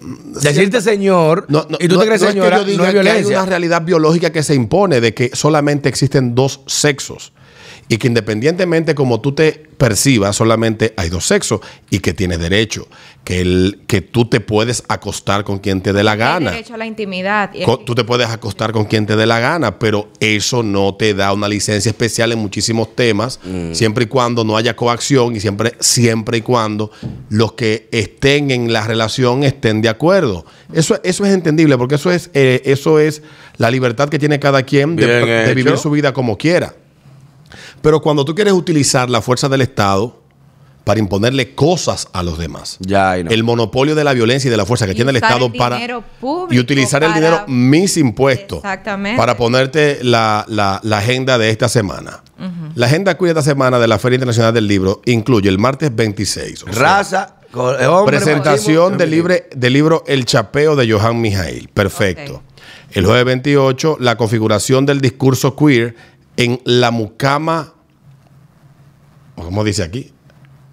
Decirte 0.43 0.81
señor, 0.81 1.47
No, 1.49 1.66
no, 1.68 1.77
y 1.81 1.89
tú 1.89 1.95
no- 1.97 2.01
te 2.01 2.07
crees 2.07 2.22
no 2.22 2.29
es 2.29 2.35
que 2.35 2.41
señora, 2.41 2.59
yo 2.59 2.64
diga 2.64 2.79
no 2.79 2.85
es 2.85 2.93
que 2.93 2.99
hay 2.99 3.05
violencia. 3.05 3.39
una 3.43 3.47
realidad 3.47 3.83
biológica 3.83 4.33
que 4.33 4.43
se 4.43 4.55
impone 4.55 5.01
de 5.01 5.14
que 5.14 5.31
solamente 5.35 5.89
existen 5.89 6.35
dos 6.35 6.61
sexos. 6.66 7.33
Y 7.89 7.99
que 7.99 8.07
independientemente 8.07 8.95
como 8.95 9.20
tú 9.20 9.32
te 9.32 9.53
percibas, 9.53 10.37
solamente 10.37 10.95
hay 10.97 11.11
dos 11.11 11.26
sexos 11.26 11.61
y 11.91 11.99
que 11.99 12.14
tienes 12.14 12.39
derecho. 12.39 12.89
Que, 13.24 13.41
el, 13.41 13.80
que 13.87 14.03
tú 14.03 14.26
te 14.26 14.41
puedes 14.41 14.85
acostar 14.89 15.45
con 15.45 15.59
quien 15.59 15.80
te 15.80 15.93
dé 15.93 16.03
la 16.03 16.12
Hay 16.12 16.18
gana. 16.18 16.51
derecho 16.51 16.74
a 16.74 16.76
la 16.76 16.87
intimidad. 16.87 17.51
Tú 17.87 17.95
te 17.95 18.05
puedes 18.05 18.28
acostar 18.28 18.72
con 18.72 18.85
quien 18.85 19.07
te 19.07 19.16
dé 19.16 19.26
la 19.26 19.41
gana, 19.41 19.78
pero 19.78 20.09
eso 20.20 20.62
no 20.62 20.95
te 20.95 21.14
da 21.14 21.32
una 21.32 21.49
licencia 21.49 21.89
especial 21.91 22.32
en 22.32 22.39
muchísimos 22.39 22.95
temas, 22.95 23.41
siempre 23.72 24.05
y 24.05 24.09
cuando 24.09 24.45
no 24.45 24.57
haya 24.57 24.76
coacción 24.76 25.37
y 25.37 25.41
siempre, 25.41 25.74
siempre 25.80 26.39
y 26.39 26.41
cuando 26.43 26.91
los 27.30 27.53
que 27.53 27.89
estén 27.93 28.51
en 28.51 28.72
la 28.72 28.87
relación 28.87 29.43
estén 29.43 29.80
de 29.80 29.89
acuerdo. 29.89 30.45
Eso, 30.72 31.01
eso 31.03 31.24
es 31.24 31.32
entendible, 31.32 31.78
porque 31.78 31.95
eso 31.95 32.11
es, 32.11 32.30
eh, 32.35 32.62
eso 32.64 32.99
es 32.99 33.22
la 33.57 33.70
libertad 33.70 34.09
que 34.09 34.18
tiene 34.18 34.39
cada 34.39 34.62
quien 34.62 34.97
de, 34.97 35.53
vivir 35.55 35.78
su 35.78 35.91
vida 35.91 36.12
como 36.12 36.37
quiera. 36.37 36.74
Pero 37.85 38.01
cuando 38.01 38.24
tú 38.24 38.35
quieres 38.35 38.55
utilizar 38.55 39.11
la 39.11 39.20
fuerza 39.20 39.49
del 39.49 39.61
Estado 39.61 40.20
para 40.85 40.99
imponerle 41.01 41.55
cosas 41.55 42.09
a 42.14 42.22
los 42.22 42.39
demás, 42.39 42.78
Ya, 42.80 43.11
ahí 43.12 43.24
no. 43.24 43.30
el 43.30 43.45
monopolio 43.45 43.95
de 43.95 44.05
la 44.05 44.12
violencia 44.14 44.49
y 44.49 44.51
de 44.51 44.57
la 44.57 44.64
fuerza 44.66 44.87
que 44.87 44.93
Y 44.93 44.95
tiene 44.97 45.11
el 45.11 45.16
Estado 45.16 45.47
el 45.47 45.53
para 45.53 45.76
dinero 45.76 46.03
público 46.20 46.53
y 46.55 46.59
utilizar 46.59 47.05
el 47.05 47.12
dinero 47.14 47.45
mis 47.47 47.97
impuestos 47.99 48.59
Exactamente. 48.59 49.18
para 49.18 49.37
ponerte 49.37 49.99
la, 50.03 50.47
la- 50.49 50.80
la 50.82 50.99
agenda 50.99 51.37
de 51.39 51.51
esta 51.51 51.68
semana. 51.68 52.22
La 52.74 52.87
agenda 52.87 53.16
queer 53.16 53.35
de 53.35 53.41
esta 53.41 53.51
semana 53.53 53.78
de 53.78 53.87
la 53.87 53.99
Feria 53.99 54.16
Internacional 54.16 54.53
del 54.53 54.66
Libro 54.66 55.01
incluye 55.05 55.49
el 55.51 55.59
martes 55.59 55.95
26. 55.95 56.62
o 56.64 56.72
sea, 56.72 56.74
Raza, 56.82 57.37
hombre, 57.55 58.16
presentación 58.18 58.97
del, 58.99 59.11
libre, 59.11 59.49
del 59.55 59.72
libro 59.74 60.05
El 60.07 60.24
Chapeo 60.24 60.74
de 60.74 60.91
Johan 60.91 61.20
Mijail. 61.20 61.68
Perfecto. 61.68 62.43
El 62.93 63.05
jueves 63.07 63.24
28, 63.26 63.99
la 64.01 64.16
configuración 64.16 64.85
del 64.87 65.01
discurso 65.01 65.55
queer 65.55 65.95
en 66.37 66.61
la 66.64 66.91
mucama, 66.91 67.74
¿cómo 69.35 69.64
dice 69.64 69.82
aquí? 69.82 70.12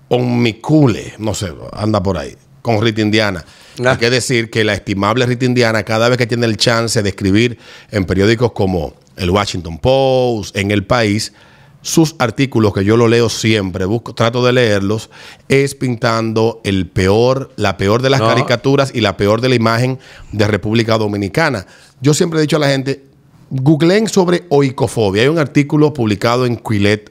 Onmicule, 0.09 1.13
no 1.19 1.33
sé, 1.33 1.53
anda 1.71 2.03
por 2.03 2.17
ahí, 2.17 2.35
con 2.61 2.81
Rita 2.81 3.01
Indiana. 3.01 3.45
Ah. 3.83 3.91
Hay 3.91 3.97
que 3.97 4.09
decir 4.09 4.49
que 4.49 4.63
la 4.63 4.73
estimable 4.73 5.25
Rita 5.25 5.45
Indiana, 5.45 5.83
cada 5.83 6.09
vez 6.09 6.17
que 6.17 6.27
tiene 6.27 6.45
el 6.45 6.57
chance 6.57 7.01
de 7.01 7.09
escribir 7.09 7.57
en 7.91 8.05
periódicos 8.05 8.51
como 8.51 8.93
el 9.15 9.29
Washington 9.29 9.77
Post, 9.77 10.55
en 10.57 10.71
El 10.71 10.85
País, 10.85 11.33
sus 11.81 12.15
artículos, 12.19 12.73
que 12.73 12.83
yo 12.83 12.95
lo 12.97 13.07
leo 13.07 13.29
siempre, 13.29 13.85
busco, 13.85 14.13
trato 14.13 14.45
de 14.45 14.53
leerlos, 14.53 15.09
es 15.47 15.73
pintando 15.73 16.61
el 16.63 16.87
peor, 16.87 17.51
la 17.55 17.77
peor 17.77 18.01
de 18.01 18.09
las 18.09 18.19
No. 18.19 18.27
caricaturas 18.27 18.91
y 18.93 19.01
la 19.01 19.17
peor 19.17 19.41
de 19.41 19.49
la 19.49 19.55
imagen 19.55 19.97
de 20.31 20.45
República 20.47 20.97
Dominicana. 20.97 21.65
Yo 22.01 22.13
siempre 22.13 22.39
he 22.39 22.41
dicho 22.43 22.57
a 22.57 22.59
la 22.59 22.67
gente, 22.67 23.03
googleen 23.49 24.07
sobre 24.07 24.43
oicofobia. 24.49 25.23
Hay 25.23 25.29
un 25.29 25.39
artículo 25.39 25.93
publicado 25.93 26.45
en 26.45 26.57
Quillet 26.57 27.09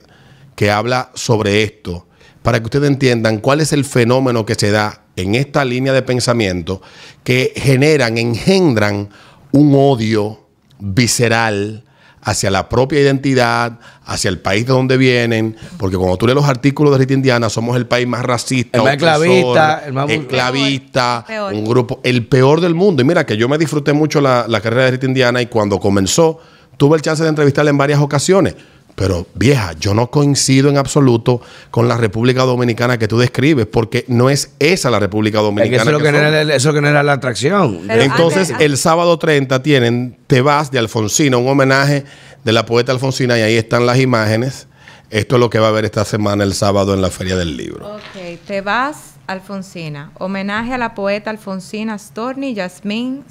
que 0.55 0.71
habla 0.71 1.11
sobre 1.15 1.63
esto, 1.63 2.07
para 2.43 2.59
que 2.59 2.65
ustedes 2.65 2.89
entiendan 2.89 3.39
cuál 3.39 3.61
es 3.61 3.73
el 3.73 3.85
fenómeno 3.85 4.45
que 4.47 4.55
se 4.55 4.71
da 4.71 5.03
en 5.17 5.35
esta 5.35 5.65
línea 5.65 5.93
de 5.93 6.03
pensamiento 6.03 6.81
que 7.25 7.53
generan, 7.57 8.17
engendran 8.19 9.11
un 9.53 9.75
odio 9.75 10.47
visceral 10.79 11.85
hacia 12.23 12.51
la 12.51 12.69
propia 12.69 13.01
identidad, 13.01 13.79
hacia 14.05 14.29
el 14.29 14.39
país 14.41 14.67
de 14.67 14.73
donde 14.75 14.99
vienen, 14.99 15.57
porque 15.79 15.97
cuando 15.97 16.19
tú 16.19 16.27
lees 16.27 16.35
los 16.37 16.45
artículos 16.45 16.93
de 16.93 16.99
Rita 16.99 17.15
Indiana, 17.15 17.49
somos 17.49 17.77
el 17.77 17.87
país 17.87 18.07
más 18.07 18.23
racista, 18.23 18.77
El 18.79 18.85
más 18.85 18.93
esclavista, 18.95 19.83
el 19.87 19.93
más- 19.95 20.11
esclavista, 20.11 21.25
Peor. 21.27 21.55
un 21.55 21.65
grupo, 21.65 22.01
el 22.05 22.27
peor 22.27 22.61
del 22.61 22.75
mundo. 22.75 23.01
Y 23.01 23.07
mira 23.07 23.25
que 23.25 23.37
yo 23.39 23.49
me 23.49 23.57
disfruté 23.57 23.95
mucho 23.95 24.21
la, 24.21 24.45
la 24.49 24.61
carrera 24.61 24.85
de 24.87 24.91
Rita 24.93 25.07
Indiana 25.07 25.41
y 25.41 25.47
cuando 25.47 25.79
comenzó, 25.81 26.39
tuve 26.77 26.97
el 26.97 27.03
chance 27.03 27.23
de 27.23 27.29
entrevistarla 27.31 27.71
en 27.71 27.79
varias 27.79 28.01
ocasiones. 28.01 28.55
Pero 29.01 29.27
vieja, 29.35 29.73
yo 29.81 29.95
no 29.95 30.11
coincido 30.11 30.69
en 30.69 30.77
absoluto 30.77 31.41
con 31.71 31.89
la 31.89 31.97
República 31.97 32.43
Dominicana 32.43 32.99
que 32.99 33.09
tú 33.09 33.19
describes, 33.19 33.65
porque 33.67 34.05
no 34.09 34.29
es 34.29 34.53
esa 34.59 34.91
la 34.91 34.99
República 35.01 35.39
Es 35.39 35.41
que 35.41 35.47
Dominicana. 35.47 35.83
eso 35.83 35.91
lo 35.93 35.99
que 35.99 36.55
eso 36.55 36.73
que 36.75 36.79
genera 36.81 37.03
la 37.03 37.15
atracción. 37.15 37.81
Pero 37.87 38.03
Entonces, 38.03 38.51
antes- 38.51 38.67
el 38.67 38.77
sábado 38.77 39.19
30 39.19 39.63
tienen 39.63 40.19
Te 40.27 40.43
vas 40.43 40.71
de 40.71 40.79
Alfonsina, 40.79 41.39
un 41.39 41.49
homenaje 41.49 42.05
de 42.45 42.53
la 42.53 42.67
poeta 42.67 42.93
Alfonsina, 42.93 43.39
y 43.39 43.41
ahí 43.41 43.57
están 43.57 43.87
las 43.87 43.99
imágenes. 43.99 44.69
Esto 45.09 45.37
es 45.37 45.41
lo 45.41 45.49
que 45.49 45.59
va 45.59 45.67
a 45.67 45.71
haber 45.71 45.87
esta 45.87 46.05
semana, 46.05 46.45
el 46.45 46.53
sábado, 46.53 46.93
en 46.93 47.01
la 47.01 47.09
Feria 47.11 47.37
del 47.37 47.57
Libro. 47.57 47.97
Ok, 47.97 48.39
te 48.47 48.61
vas, 48.61 49.15
Alfonsina. 49.27 50.13
Homenaje 50.19 50.75
a 50.75 50.79
la 50.79 50.95
poeta 50.95 51.31
Alfonsina 51.31 51.99
Storni, 51.99 52.53
Yasmín, 52.55 53.25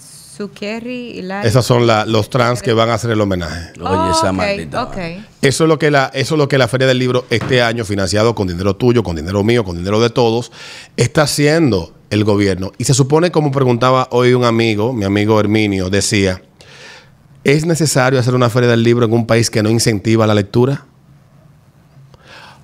Zuccheri 0.44 1.20
y 1.20 1.22
la. 1.22 1.44
Esos 1.44 1.66
son 1.66 1.86
la- 1.86 2.06
los 2.06 2.30
trans 2.30 2.62
que 2.62 2.72
van 2.72 2.90
a 2.90 2.94
hacer 2.94 3.12
el 3.12 3.20
homenaje. 3.20 3.74
Oye, 3.82 4.12
esa 4.12 4.30
ok, 4.30 4.34
maldita. 4.34 4.90
Eso 5.42 5.64
es 5.66 5.68
lo 5.68 5.78
que 5.78 5.92
la, 5.92 6.10
eso 6.14 6.36
es 6.36 6.38
lo 6.40 6.48
que 6.48 6.58
la 6.58 6.70
Feria 6.70 6.88
del 6.88 6.98
Libro 6.98 7.26
este 7.30 7.62
año, 7.62 7.84
financiado 7.84 8.34
con 8.36 8.48
dinero 8.48 8.78
tuyo, 8.78 9.04
con 9.04 9.18
dinero 9.18 9.44
mío, 9.44 9.66
con 9.66 9.76
dinero 9.76 10.00
de 10.00 10.10
todos, 10.10 10.54
está 10.96 11.24
haciendo 11.24 11.94
el 12.10 12.24
gobierno. 12.24 12.72
Y 12.78 12.86
se 12.86 12.94
supone, 12.94 13.32
como 13.32 13.52
preguntaba 13.52 14.08
hoy 14.12 14.34
un 14.34 14.46
amigo, 14.46 14.94
mi 14.94 15.04
amigo 15.04 15.38
Herminio, 15.42 15.90
decía, 15.90 16.42
¿es 17.44 17.66
necesario 17.66 18.18
hacer 18.18 18.34
una 18.34 18.50
Feria 18.50 18.70
del 18.70 18.82
Libro 18.82 19.06
en 19.06 19.12
un 19.12 19.28
país 19.28 19.50
que 19.50 19.62
no 19.62 19.70
incentiva 19.70 20.26
la 20.26 20.36
lectura? 20.36 20.86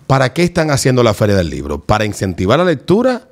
¿Para 0.08 0.32
qué 0.34 0.44
están 0.44 0.72
haciendo 0.72 1.04
la 1.04 1.14
Feria 1.14 1.36
del 1.36 1.50
Libro? 1.50 1.80
¿Para 1.84 2.06
incentivar 2.06 2.58
la 2.60 2.66
lectura 2.66 3.28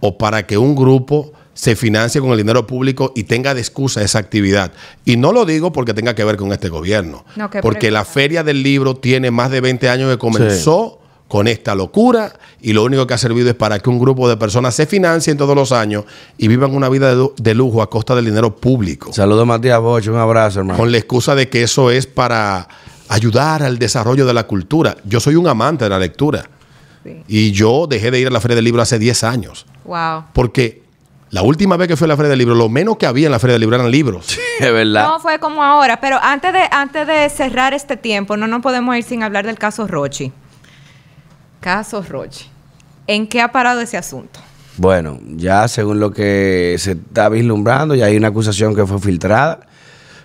o 0.00 0.16
para 0.16 0.46
que 0.46 0.58
un 0.58 0.74
grupo 0.76 1.32
se 1.54 1.76
financie 1.76 2.20
con 2.20 2.30
el 2.30 2.38
dinero 2.38 2.66
público 2.66 3.12
y 3.14 3.24
tenga 3.24 3.54
de 3.54 3.60
excusa 3.60 4.02
esa 4.02 4.18
actividad? 4.18 4.72
Y 5.04 5.16
no 5.16 5.32
lo 5.32 5.44
digo 5.44 5.72
porque 5.72 5.94
tenga 5.94 6.14
que 6.14 6.24
ver 6.24 6.36
con 6.36 6.52
este 6.52 6.68
gobierno, 6.68 7.24
No, 7.36 7.50
porque 7.62 7.90
la. 7.90 8.04
Feria 8.04 8.42
del 8.42 8.62
Libro 8.62 8.96
tiene 8.96 9.30
más 9.30 9.50
de 9.50 9.60
20 9.60 9.88
años 9.88 10.10
que 10.10 10.18
comenzó 10.18 10.98
con 11.28 11.46
esta 11.46 11.76
locura 11.76 12.32
y 12.60 12.72
lo 12.72 12.82
único 12.82 13.06
que 13.06 13.14
ha 13.14 13.18
servido 13.18 13.48
es 13.48 13.54
para 13.54 13.78
que 13.78 13.88
un 13.88 14.00
grupo 14.00 14.28
de 14.28 14.36
personas 14.36 14.74
se 14.74 14.84
financien 14.86 15.36
todos 15.36 15.54
los 15.54 15.70
años 15.70 16.04
y 16.36 16.48
vivan 16.48 16.74
una 16.74 16.88
vida 16.88 17.10
de, 17.10 17.14
lu- 17.14 17.34
de 17.36 17.54
lujo 17.54 17.82
a 17.82 17.88
costa 17.88 18.16
del 18.16 18.24
dinero 18.24 18.56
público 18.56 19.12
Saludos 19.12 19.46
Matías 19.46 19.78
Bocho, 19.80 20.12
un 20.12 20.18
abrazo, 20.18 20.58
hermano. 20.60 20.76
con 20.76 20.90
la 20.90 20.98
excusa 20.98 21.36
de 21.36 21.48
que 21.48 21.62
eso 21.62 21.92
es 21.92 22.06
para 22.08 22.66
ayudar 23.08 23.62
al 23.62 23.78
desarrollo 23.78 24.26
de 24.26 24.34
la 24.34 24.44
cultura. 24.48 24.96
Yo 25.04 25.20
soy 25.20 25.36
un 25.36 25.46
amante 25.46 25.84
de 25.84 25.90
la 25.90 25.98
lectura 26.00 26.48
Sí. 27.04 27.22
y 27.28 27.52
yo 27.52 27.86
dejé 27.88 28.10
de 28.10 28.20
ir 28.20 28.26
a 28.26 28.30
la 28.30 28.40
Feria 28.40 28.56
del 28.56 28.64
Libro 28.64 28.82
hace 28.82 28.98
10 28.98 29.22
años, 29.24 29.66
Wow. 29.84 30.24
porque 30.34 30.82
la 31.30 31.42
última 31.42 31.76
vez 31.76 31.88
que 31.88 31.96
fui 31.96 32.06
a 32.06 32.08
la 32.08 32.16
Feria 32.16 32.30
del 32.30 32.38
Libro, 32.38 32.54
lo 32.54 32.68
menos 32.68 32.96
que 32.96 33.06
había 33.06 33.26
en 33.26 33.32
la 33.32 33.38
Feria 33.38 33.54
del 33.54 33.60
Libro 33.60 33.76
eran 33.76 33.90
libros. 33.90 34.38
Es 34.58 34.72
verdad. 34.72 35.08
No 35.08 35.20
fue 35.20 35.38
como 35.38 35.62
ahora, 35.62 36.00
pero 36.00 36.18
antes 36.20 36.52
de, 36.52 36.60
antes 36.70 37.06
de 37.06 37.28
cerrar 37.30 37.72
este 37.72 37.96
tiempo, 37.96 38.36
no 38.36 38.46
nos 38.46 38.62
podemos 38.62 38.96
ir 38.96 39.04
sin 39.04 39.22
hablar 39.22 39.46
del 39.46 39.58
caso 39.58 39.86
Rochi. 39.86 40.32
Caso 41.60 42.02
Rochi. 42.02 42.46
¿En 43.06 43.28
qué 43.28 43.40
ha 43.40 43.52
parado 43.52 43.80
ese 43.80 43.96
asunto? 43.96 44.40
Bueno, 44.76 45.18
ya 45.26 45.68
según 45.68 46.00
lo 46.00 46.10
que 46.10 46.76
se 46.78 46.92
está 46.92 47.28
vislumbrando, 47.28 47.94
ya 47.94 48.06
hay 48.06 48.16
una 48.16 48.28
acusación 48.28 48.74
que 48.74 48.86
fue 48.86 48.98
filtrada, 48.98 49.60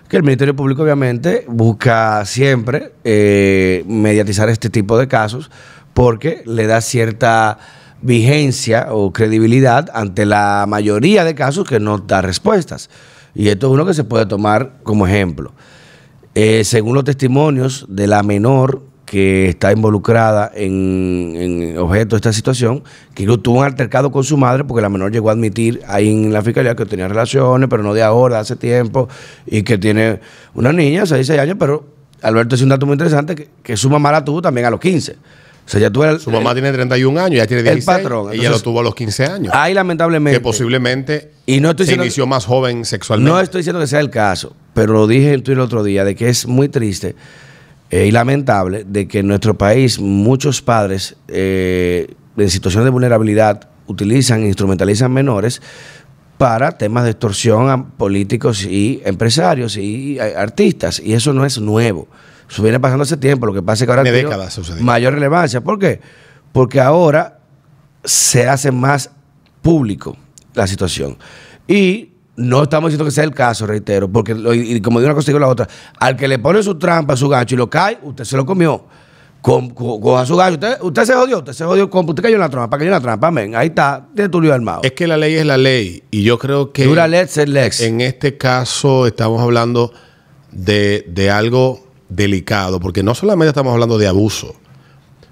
que 0.08 0.18
el 0.18 0.24
Ministerio 0.24 0.56
Público 0.56 0.84
obviamente 0.84 1.46
busca 1.48 2.26
siempre 2.26 2.94
eh, 3.04 3.84
mediatizar 3.88 4.50
este 4.50 4.70
tipo 4.70 4.98
de 4.98 5.08
casos 5.08 5.52
porque 5.94 6.44
le 6.46 6.68
da 6.68 6.82
cierta 6.82 7.58
vigencia 8.02 8.88
o 8.92 9.12
credibilidad 9.12 9.90
ante 9.94 10.26
la 10.26 10.66
mayoría 10.68 11.24
de 11.24 11.36
casos 11.36 11.68
que 11.68 11.80
no 11.80 11.98
da 11.98 12.22
respuestas. 12.22 12.90
Y 13.34 13.50
esto 13.50 13.68
es 13.68 13.74
uno 13.74 13.86
que 13.86 13.94
se 13.94 14.04
puede 14.04 14.26
tomar 14.26 14.78
como 14.84 15.08
ejemplo. 15.08 15.52
Eh, 16.36 16.64
según 16.64 16.96
los 16.96 17.04
testimonios 17.04 17.86
de 17.90 18.08
la 18.08 18.24
menor 18.24 18.82
que 19.06 19.50
está 19.50 19.72
involucrada 19.72 20.52
en, 20.54 21.76
objeto 21.78 22.16
de 22.16 22.18
esta 22.18 22.34
situación, 22.34 22.84
que 23.14 23.26
tuvo 23.38 23.60
un 23.60 23.66
altercado 23.66 24.12
con 24.12 24.24
su 24.24 24.36
madre 24.36 24.64
porque 24.64 24.82
la 24.82 24.90
menor 24.90 25.12
llegó 25.12 25.30
a 25.30 25.34
admitir 25.34 25.82
ahí 25.88 26.10
en 26.10 26.34
la 26.34 26.42
fiscalía 26.42 26.76
que 26.76 26.86
tenía 26.86 27.08
relaciones, 27.08 27.70
pero 27.70 27.84
no 27.84 27.94
de 27.94 28.04
ahora, 28.04 28.36
de 28.36 28.42
hace 28.42 28.56
tiempo, 28.56 29.08
y 29.46 29.64
que 29.64 29.78
tiene 29.78 30.20
una 30.54 30.74
niña, 30.74 31.06
6, 31.06 31.26
6 31.26 31.40
años, 31.40 31.56
pero 31.60 31.86
Alberto 32.22 32.56
es 32.56 32.62
un 32.62 32.70
dato 32.70 32.86
muy 32.86 32.94
interesante, 32.94 33.36
que, 33.36 33.50
que 33.62 33.78
su 33.78 33.90
mamá 33.90 34.12
la 34.12 34.26
tuvo 34.26 34.42
también 34.42 34.66
a 34.66 34.72
los 34.72 34.80
15. 34.80 35.16
O 35.66 35.68
sea, 35.70 35.80
ya 35.82 35.90
tuvo 35.90 36.06
el, 36.06 36.20
Su 36.20 36.30
mamá 36.30 36.54
tiene 36.54 36.72
31 36.72 37.20
años, 37.20 37.32
ella 37.38 37.48
tiene 37.48 37.62
el 37.62 37.76
16. 37.76 37.86
patrón, 37.86 38.28
Ella 38.28 38.36
entonces- 38.44 38.52
lo 38.52 38.62
tuvo 38.62 38.80
a 38.82 38.84
los 38.84 38.94
15 38.94 39.26
años. 39.26 39.54
Ahí 39.56 39.74
lamentablemente... 39.74 40.38
que 40.38 40.44
posiblemente 40.44 41.32
Y 41.48 41.60
no 41.60 41.72
estoy 41.72 41.86
se 41.86 41.92
diciendo- 41.94 42.04
inició 42.06 42.28
más 42.28 42.46
joven 42.46 42.86
sexualmente. 42.86 43.32
No 43.32 43.40
estoy 43.40 43.60
diciendo 43.62 43.80
que 43.80 43.88
sea 43.88 44.00
el 44.00 44.12
caso, 44.12 44.56
pero 44.76 44.94
lo 44.94 45.08
dije 45.08 45.34
en 45.34 45.42
Twitter 45.42 45.54
el 45.54 45.60
otro 45.62 45.84
día, 45.84 46.04
de 46.06 46.14
que 46.16 46.30
es 46.30 46.46
muy 46.48 46.70
triste 46.70 47.16
eh, 47.90 48.06
y 48.06 48.12
lamentable 48.12 48.84
de 48.88 49.08
que 49.08 49.20
en 49.20 49.28
nuestro 49.28 49.58
país 49.58 50.00
muchos 50.00 50.62
padres 50.62 51.16
eh, 51.30 52.14
en 52.38 52.50
situaciones 52.52 52.86
de 52.86 52.92
vulnerabilidad 52.92 53.68
utilizan 53.88 54.44
e 54.44 54.48
instrumentalizan 54.48 55.12
menores 55.12 55.62
para 56.38 56.78
temas 56.78 57.06
de 57.06 57.12
extorsión 57.12 57.70
a 57.70 57.88
políticos 57.88 58.66
y 58.66 59.02
empresarios 59.06 59.78
y 59.78 60.18
eh, 60.20 60.36
artistas. 60.36 61.00
Y 61.00 61.14
eso 61.14 61.34
no 61.34 61.46
es 61.46 61.60
nuevo. 61.60 62.08
Eso 62.50 62.62
viene 62.64 62.80
pasando 62.80 63.04
hace 63.04 63.18
tiempo. 63.18 63.46
Lo 63.48 63.54
que 63.54 63.62
pasa 63.62 63.84
es 63.84 63.88
que 63.88 63.92
ahora 63.92 64.04
Tiene 64.04 64.18
tiene 64.20 64.30
décadas 64.30 64.82
mayor 64.82 65.14
relevancia. 65.14 65.62
¿Por 65.62 65.80
qué? 65.80 66.00
Porque 66.52 66.80
ahora 66.80 67.40
se 68.04 68.48
hace 68.48 68.72
más 68.72 69.10
público 69.62 70.16
la 70.54 70.68
situación. 70.68 71.18
Y 71.68 72.12
no 72.36 72.64
estamos 72.64 72.90
diciendo 72.90 73.06
que 73.06 73.12
sea 73.12 73.24
el 73.24 73.34
caso, 73.34 73.66
reitero, 73.66 74.10
porque 74.12 74.36
lo- 74.36 74.54
y 74.54 74.80
como 74.82 75.00
de 75.00 75.06
una 75.06 75.16
cosa 75.16 75.28
digo 75.28 75.40
la 75.40 75.48
otra, 75.48 75.68
al 76.00 76.16
que 76.16 76.28
le 76.28 76.38
pone 76.38 76.62
su 76.62 76.76
trampa, 76.78 77.16
su 77.16 77.28
gancho 77.30 77.56
y 77.56 77.58
lo 77.58 77.70
cae, 77.70 77.98
usted 78.04 78.24
se 78.26 78.38
lo 78.38 78.46
comió. 78.46 78.86
Con, 79.42 79.70
co- 79.72 80.00
coja 80.02 80.26
su 80.26 80.36
gancho. 80.36 80.56
Usted, 80.56 80.78
usted 80.82 81.06
se 81.06 81.14
jodió, 81.14 81.38
usted 81.40 81.54
se 81.54 81.64
jodió. 81.66 81.90
con- 81.90 82.08
Usted 82.10 82.24
cayó 82.24 82.36
en 82.36 82.42
la 82.42 82.50
trampa, 82.50 82.78
cayó 82.78 82.88
en 82.90 82.94
la 82.94 83.00
trampa, 83.02 83.28
amén. 83.28 83.56
Ahí 83.56 83.68
está, 83.68 84.06
tiene 84.16 84.30
tu 84.30 84.42
lío 84.42 84.54
armado. 84.54 84.82
Es 84.84 84.92
que 84.94 85.08
la 85.08 85.18
ley 85.18 85.36
es 85.36 85.46
la 85.46 85.58
ley. 85.58 86.04
Y 86.12 86.24
yo 86.24 86.38
creo 86.40 86.72
que 86.72 86.86
Dura 86.86 87.08
lex, 87.08 87.38
lex. 87.48 87.82
en 87.82 88.02
este 88.02 88.38
caso 88.38 89.06
estamos 89.08 89.42
hablando 89.42 89.94
de, 90.52 91.06
de 91.08 91.30
algo 91.30 91.85
delicado, 92.10 92.80
porque 92.80 93.04
no 93.04 93.16
solamente 93.16 93.50
estamos 93.50 93.74
hablando 93.74 93.98
de 93.98 94.08
abuso. 94.08 94.56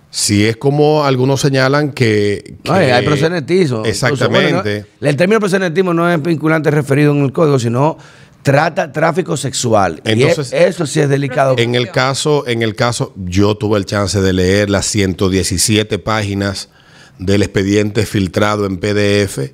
Si 0.10 0.46
es 0.46 0.58
como 0.58 1.06
algunos 1.06 1.42
señalan 1.42 1.92
que... 1.92 2.56
hay- 2.70 3.06
prosenetismo. 3.06 3.84
Exactamente. 3.84 4.48
Incluso, 4.50 4.64
bueno, 4.64 4.86
no- 5.02 5.08
el 5.10 5.16
término 5.16 5.40
prosenetismo 5.40 5.94
no 5.94 6.12
es 6.12 6.22
vinculante 6.22 6.70
referido 6.70 7.12
en 7.14 7.24
el 7.24 7.32
código, 7.32 7.58
sino 7.58 7.98
trata 8.44 8.92
tráfico 8.92 9.36
sexual. 9.38 10.02
Entonces- 10.04 10.52
y 10.52 10.56
e- 10.56 10.68
eso 10.68 10.86
sí 10.86 11.00
es 11.00 11.10
delicado. 11.10 11.56
En 11.58 11.74
el 11.74 11.90
caso, 11.90 12.46
en 12.48 12.62
el 12.62 12.76
caso, 12.76 13.14
yo 13.26 13.56
tuve 13.56 13.80
el 13.80 13.86
chance 13.86 14.22
de 14.22 14.34
leer 14.34 14.70
las 14.70 14.86
117 14.86 15.98
páginas 15.98 16.70
del 17.18 17.42
expediente 17.42 18.06
filtrado 18.06 18.66
en 18.68 18.78
PDF 18.78 19.52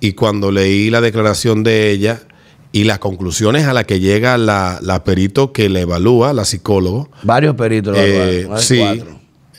y 0.00 0.12
cuando 0.14 0.50
leí 0.50 0.90
la 0.90 1.00
declaración 1.00 1.62
de 1.62 1.90
ella 1.90 2.20
y 2.72 2.84
las 2.84 2.98
conclusiones 3.00 3.66
a 3.66 3.72
las 3.72 3.84
que 3.84 3.98
llega 4.00 4.38
la, 4.38 4.78
la 4.82 5.02
perito 5.04 5.52
que 5.52 5.68
le 5.68 5.80
evalúa, 5.80 6.32
la 6.32 6.44
psicólogo, 6.44 7.10
Varios 7.22 7.56
peritos 7.56 7.96
lo 7.96 8.02
eh, 8.02 8.48
sí, 8.58 8.82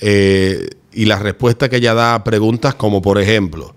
eh, 0.01 0.69
y 0.93 1.05
la 1.05 1.19
respuesta 1.19 1.67
que 1.69 1.77
ella 1.77 1.93
da 1.93 2.15
a 2.15 2.23
preguntas 2.23 2.75
como 2.75 3.01
por 3.01 3.19
ejemplo, 3.19 3.75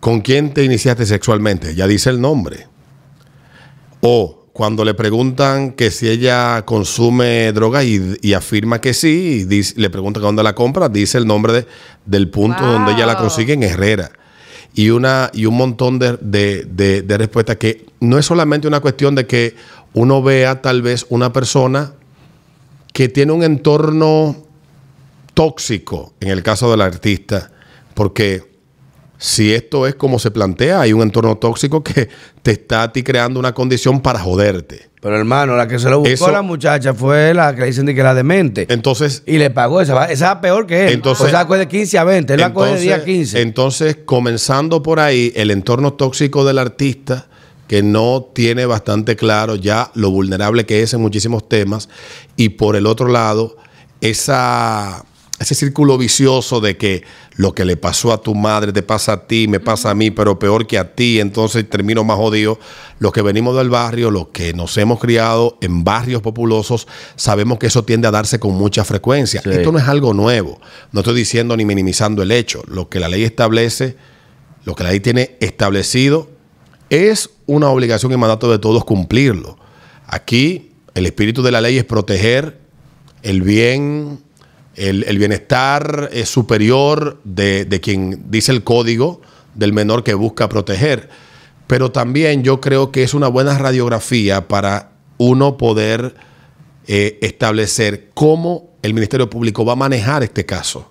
¿con 0.00 0.20
quién 0.20 0.52
te 0.54 0.64
iniciaste 0.64 1.06
sexualmente? 1.06 1.74
Ya 1.74 1.86
dice 1.86 2.10
el 2.10 2.20
nombre. 2.20 2.66
O 4.00 4.46
cuando 4.52 4.84
le 4.84 4.94
preguntan 4.94 5.72
que 5.72 5.90
si 5.92 6.08
ella 6.08 6.62
consume 6.64 7.52
droga 7.52 7.84
y, 7.84 8.16
y 8.22 8.32
afirma 8.32 8.80
que 8.80 8.92
sí, 8.92 9.40
y 9.40 9.44
dice- 9.44 9.74
le 9.76 9.88
preguntan 9.90 10.22
dónde 10.22 10.42
la 10.42 10.54
compra, 10.54 10.88
dice 10.88 11.18
el 11.18 11.26
nombre 11.26 11.52
de- 11.52 11.66
del 12.06 12.28
punto 12.28 12.62
Wow. 12.62 12.72
donde 12.72 12.92
ella 12.92 13.06
la 13.06 13.16
consigue 13.16 13.52
en 13.52 13.62
Herrera. 13.62 14.10
Y, 14.74 14.90
una, 14.90 15.30
y 15.32 15.46
un 15.46 15.56
montón 15.56 15.98
de, 15.98 16.16
de- 16.20 16.64
de- 16.64 17.02
de 17.02 17.18
respuestas 17.18 17.56
que 17.56 17.86
no 18.00 18.18
es 18.18 18.26
solamente 18.26 18.68
una 18.68 18.80
cuestión 18.80 19.14
de 19.14 19.26
que 19.26 19.56
uno 19.94 20.22
vea 20.22 20.62
tal 20.62 20.82
vez 20.82 21.06
una 21.08 21.32
persona 21.32 21.92
que 22.92 23.08
tiene 23.08 23.32
un 23.32 23.42
entorno 23.42 24.36
tóxico, 25.34 26.12
en 26.20 26.28
el 26.28 26.42
caso 26.42 26.70
del 26.70 26.80
artista, 26.80 27.50
porque 27.94 28.57
si 29.18 29.52
esto 29.52 29.86
es 29.86 29.94
como 29.96 30.18
se 30.18 30.30
plantea, 30.30 30.80
hay 30.80 30.92
un 30.92 31.02
entorno 31.02 31.36
tóxico 31.36 31.82
que 31.82 32.08
te 32.42 32.52
está 32.52 32.84
a 32.84 32.92
ti 32.92 33.02
creando 33.02 33.38
una 33.40 33.52
condición 33.52 34.00
para 34.00 34.20
joderte. 34.20 34.88
Pero 35.00 35.16
hermano, 35.16 35.54
la 35.56 35.68
que 35.68 35.78
se 35.78 35.88
lo 35.90 35.98
buscó 36.00 36.12
Eso- 36.12 36.30
la 36.32 36.42
muchacha 36.42 36.92
fue 36.94 37.32
la 37.34 37.54
que 37.54 37.60
le 37.60 37.66
dicen 37.68 37.86
de 37.86 37.94
que 37.94 38.00
era 38.00 38.14
demente. 38.14 38.66
Entonces, 38.68 39.22
y 39.26 39.38
le 39.38 39.50
pagó 39.50 39.80
esa. 39.80 39.94
va- 39.94 40.06
Esa 40.06 40.40
peor 40.40 40.66
que 40.66 40.86
él. 40.88 40.94
Entonces- 40.94 41.26
o 41.26 41.30
sea, 41.30 41.46
coge 41.46 41.60
de 41.60 41.68
15 41.68 41.98
a 41.98 42.04
20. 42.04 42.34
Él 42.34 42.40
la 42.40 42.52
coge 42.52 42.74
de 42.74 42.80
10 42.80 42.94
a 42.94 43.04
15. 43.04 43.40
entonces, 43.40 43.98
comenzando 44.04 44.82
por 44.82 44.98
ahí, 44.98 45.32
el 45.36 45.50
entorno 45.52 45.92
tóxico 45.92 46.44
del 46.44 46.58
artista, 46.58 47.26
que 47.68 47.82
no 47.82 48.28
tiene 48.34 48.66
bastante 48.66 49.14
claro 49.14 49.54
ya 49.54 49.90
lo 49.94 50.10
vulnerable 50.10 50.64
que 50.66 50.82
es 50.82 50.94
en 50.94 51.00
muchísimos 51.00 51.48
temas, 51.48 51.88
y 52.36 52.48
por 52.50 52.74
el 52.74 52.86
otro 52.86 53.06
lado, 53.08 53.56
esa, 54.00 55.04
ese 55.38 55.54
círculo 55.54 55.96
vicioso 55.96 56.60
de 56.60 56.76
que 56.76 57.04
lo 57.36 57.54
que 57.54 57.64
le 57.64 57.76
pasó 57.76 58.12
a 58.12 58.20
tu 58.20 58.34
madre 58.34 58.72
te 58.72 58.82
pasa 58.82 59.12
a 59.12 59.26
ti, 59.28 59.46
me 59.46 59.60
pasa 59.60 59.90
a 59.90 59.94
mí, 59.94 60.10
pero 60.10 60.38
peor 60.38 60.66
que 60.66 60.78
a 60.78 60.94
ti, 60.94 61.20
entonces 61.20 61.68
termino 61.70 62.02
más 62.02 62.16
jodido. 62.16 62.58
Los 62.98 63.12
que 63.12 63.22
venimos 63.22 63.56
del 63.56 63.70
barrio, 63.70 64.10
los 64.10 64.28
que 64.28 64.52
nos 64.52 64.76
hemos 64.78 64.98
criado 64.98 65.56
en 65.60 65.84
barrios 65.84 66.22
populosos, 66.22 66.88
sabemos 67.14 67.58
que 67.58 67.68
eso 67.68 67.84
tiende 67.84 68.08
a 68.08 68.10
darse 68.10 68.40
con 68.40 68.54
mucha 68.54 68.84
frecuencia. 68.84 69.40
Sí. 69.40 69.50
Esto 69.50 69.70
no 69.70 69.78
es 69.78 69.86
algo 69.86 70.12
nuevo. 70.12 70.60
No 70.90 71.00
estoy 71.00 71.14
diciendo 71.14 71.56
ni 71.56 71.64
minimizando 71.64 72.22
el 72.22 72.32
hecho. 72.32 72.64
Lo 72.66 72.88
que 72.88 72.98
la 72.98 73.08
ley 73.08 73.22
establece, 73.22 73.96
lo 74.64 74.74
que 74.74 74.82
la 74.82 74.90
ley 74.90 75.00
tiene 75.00 75.36
establecido, 75.38 76.28
es 76.90 77.30
una 77.46 77.68
obligación 77.68 78.12
y 78.12 78.16
mandato 78.16 78.50
de 78.50 78.58
todos 78.58 78.84
cumplirlo. 78.84 79.56
Aquí 80.08 80.72
el 80.94 81.06
espíritu 81.06 81.42
de 81.42 81.52
la 81.52 81.60
ley 81.60 81.78
es 81.78 81.84
proteger 81.84 82.58
el 83.22 83.42
bien, 83.42 84.20
el, 84.78 85.04
el 85.04 85.18
bienestar 85.18 86.08
eh, 86.12 86.24
superior 86.26 87.20
de, 87.24 87.64
de 87.64 87.80
quien 87.80 88.24
dice 88.30 88.52
el 88.52 88.62
código 88.64 89.20
del 89.54 89.72
menor 89.72 90.04
que 90.04 90.14
busca 90.14 90.48
proteger. 90.48 91.08
Pero 91.66 91.90
también 91.92 92.42
yo 92.44 92.60
creo 92.60 92.90
que 92.92 93.02
es 93.02 93.12
una 93.14 93.28
buena 93.28 93.56
radiografía 93.58 94.48
para 94.48 94.90
uno 95.18 95.56
poder 95.56 96.14
eh, 96.86 97.18
establecer 97.20 98.10
cómo 98.14 98.70
el 98.82 98.94
Ministerio 98.94 99.28
Público 99.28 99.64
va 99.64 99.74
a 99.74 99.76
manejar 99.76 100.22
este 100.22 100.46
caso. 100.46 100.90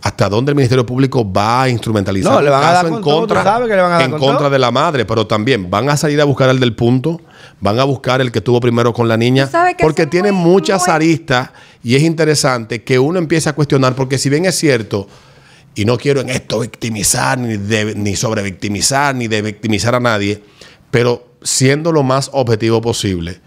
Hasta 0.00 0.28
dónde 0.28 0.50
el 0.52 0.56
Ministerio 0.56 0.84
Público 0.84 1.30
va 1.30 1.62
a 1.62 1.68
instrumentalizar 1.70 2.30
No, 2.32 2.40
le 2.42 2.48
a 2.48 2.60
caso 2.60 2.74
dar 2.74 2.86
en 2.86 2.92
con 2.92 3.02
contra, 3.02 3.40
tú 3.42 3.48
sabes 3.48 3.68
que 3.68 3.74
le 3.74 3.80
van 3.82 3.92
a 3.92 3.94
dar 3.94 4.02
en 4.02 4.10
con 4.10 4.20
contra 4.20 4.38
todo. 4.38 4.50
de 4.50 4.58
la 4.58 4.70
madre, 4.70 5.04
pero 5.06 5.26
también 5.26 5.70
van 5.70 5.88
a 5.88 5.96
salir 5.96 6.20
a 6.20 6.24
buscar 6.24 6.50
el 6.50 6.60
del 6.60 6.74
punto, 6.76 7.20
van 7.60 7.78
a 7.80 7.84
buscar 7.84 8.20
el 8.20 8.30
que 8.30 8.42
tuvo 8.42 8.60
primero 8.60 8.92
con 8.92 9.08
la 9.08 9.16
niña, 9.16 9.48
porque 9.80 10.02
es 10.02 10.10
tiene 10.10 10.30
muy- 10.30 10.50
muchas 10.52 10.86
muy- 10.86 10.94
aristas 10.94 11.50
y 11.84 11.94
es 11.94 12.02
interesante 12.02 12.82
que 12.82 12.98
uno 12.98 13.18
empiece 13.18 13.48
a 13.48 13.52
cuestionar, 13.52 13.94
porque 13.94 14.18
si 14.18 14.30
bien 14.30 14.46
es 14.46 14.56
cierto, 14.56 15.06
y 15.76 15.84
no 15.84 15.98
quiero 15.98 16.20
en 16.22 16.30
esto 16.30 16.58
victimizar, 16.60 17.38
ni, 17.38 17.56
de, 17.56 17.94
ni 17.94 18.16
sobrevictimizar, 18.16 19.14
ni 19.14 19.28
de 19.28 19.42
victimizar 19.42 19.94
a 19.94 20.00
nadie, 20.00 20.42
pero 20.90 21.28
siendo 21.42 21.92
lo 21.92 22.02
más 22.02 22.30
objetivo 22.32 22.80
posible, 22.80 23.40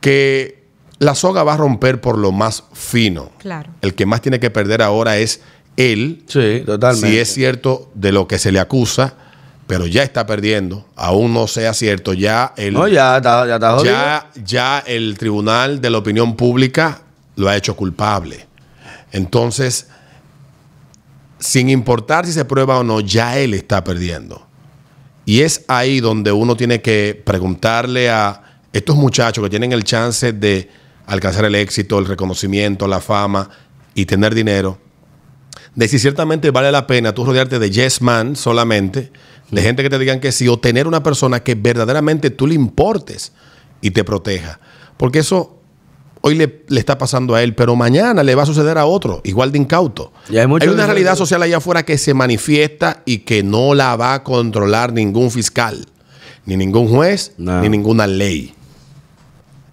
que 0.00 0.64
la 0.98 1.14
soga 1.14 1.42
va 1.42 1.54
a 1.54 1.56
romper 1.58 2.00
por 2.00 2.16
lo 2.18 2.32
más 2.32 2.64
fino. 2.72 3.30
Claro. 3.38 3.70
El 3.82 3.94
que 3.94 4.06
más 4.06 4.22
tiene 4.22 4.40
que 4.40 4.50
perder 4.50 4.80
ahora 4.80 5.18
es 5.18 5.42
él, 5.76 6.22
Sí, 6.26 6.62
totalmente. 6.64 7.08
si 7.10 7.18
es 7.18 7.32
cierto 7.34 7.90
de 7.94 8.12
lo 8.12 8.26
que 8.28 8.38
se 8.38 8.52
le 8.52 8.60
acusa, 8.60 9.14
pero 9.66 9.86
ya 9.86 10.02
está 10.02 10.24
perdiendo, 10.26 10.86
aún 10.94 11.34
no 11.34 11.46
sea 11.48 11.74
cierto, 11.74 12.12
ya 12.12 12.52
el, 12.56 12.74
No, 12.74 12.86
ya 12.86 13.16
está, 13.16 13.46
ya 13.46 13.54
está 13.56 13.72
jodido. 13.72 13.92
ya, 13.94 14.30
ya 14.44 14.78
el 14.86 15.16
tribunal 15.18 15.80
de 15.80 15.90
la 15.90 15.98
opinión 15.98 16.36
pública 16.36 17.02
lo 17.36 17.48
ha 17.48 17.56
hecho 17.56 17.76
culpable. 17.76 18.46
Entonces, 19.12 19.88
sin 21.38 21.68
importar 21.68 22.26
si 22.26 22.32
se 22.32 22.44
prueba 22.44 22.78
o 22.78 22.84
no, 22.84 23.00
ya 23.00 23.38
él 23.38 23.54
está 23.54 23.84
perdiendo. 23.84 24.46
Y 25.26 25.40
es 25.40 25.64
ahí 25.68 26.00
donde 26.00 26.32
uno 26.32 26.56
tiene 26.56 26.82
que 26.82 27.20
preguntarle 27.24 28.10
a 28.10 28.42
estos 28.72 28.96
muchachos 28.96 29.42
que 29.42 29.50
tienen 29.50 29.72
el 29.72 29.84
chance 29.84 30.32
de 30.32 30.70
alcanzar 31.06 31.44
el 31.44 31.54
éxito, 31.54 31.98
el 31.98 32.06
reconocimiento, 32.06 32.86
la 32.88 33.00
fama 33.00 33.48
y 33.94 34.06
tener 34.06 34.34
dinero, 34.34 34.78
de 35.74 35.88
si 35.88 35.98
ciertamente 35.98 36.50
vale 36.50 36.70
la 36.72 36.86
pena 36.86 37.14
tú 37.14 37.24
rodearte 37.24 37.58
de 37.58 37.70
yes 37.70 38.00
man 38.00 38.36
solamente, 38.36 39.12
de 39.50 39.62
gente 39.62 39.82
que 39.82 39.90
te 39.90 39.98
digan 39.98 40.20
que 40.20 40.32
sí, 40.32 40.48
o 40.48 40.58
tener 40.58 40.86
una 40.86 41.02
persona 41.02 41.40
que 41.40 41.54
verdaderamente 41.54 42.30
tú 42.30 42.46
le 42.46 42.54
importes 42.54 43.32
y 43.80 43.90
te 43.90 44.04
proteja. 44.04 44.60
Porque 44.96 45.20
eso 45.20 45.60
hoy 46.26 46.34
le, 46.36 46.62
le 46.68 46.80
está 46.80 46.96
pasando 46.96 47.34
a 47.34 47.42
él, 47.42 47.54
pero 47.54 47.76
mañana 47.76 48.22
le 48.22 48.34
va 48.34 48.44
a 48.44 48.46
suceder 48.46 48.78
a 48.78 48.86
otro, 48.86 49.20
igual 49.24 49.52
de 49.52 49.58
incauto. 49.58 50.10
Y 50.30 50.38
hay 50.38 50.46
una 50.46 50.86
realidad 50.86 51.16
social 51.16 51.42
allá 51.42 51.58
afuera 51.58 51.82
que 51.84 51.98
se 51.98 52.14
manifiesta 52.14 53.02
y 53.04 53.18
que 53.18 53.42
no 53.42 53.74
la 53.74 53.94
va 53.96 54.14
a 54.14 54.22
controlar 54.24 54.94
ningún 54.94 55.30
fiscal, 55.30 55.84
ni 56.46 56.56
ningún 56.56 56.88
juez, 56.88 57.32
No. 57.36 57.60
ni 57.60 57.68
ninguna 57.68 58.06
ley. 58.06 58.54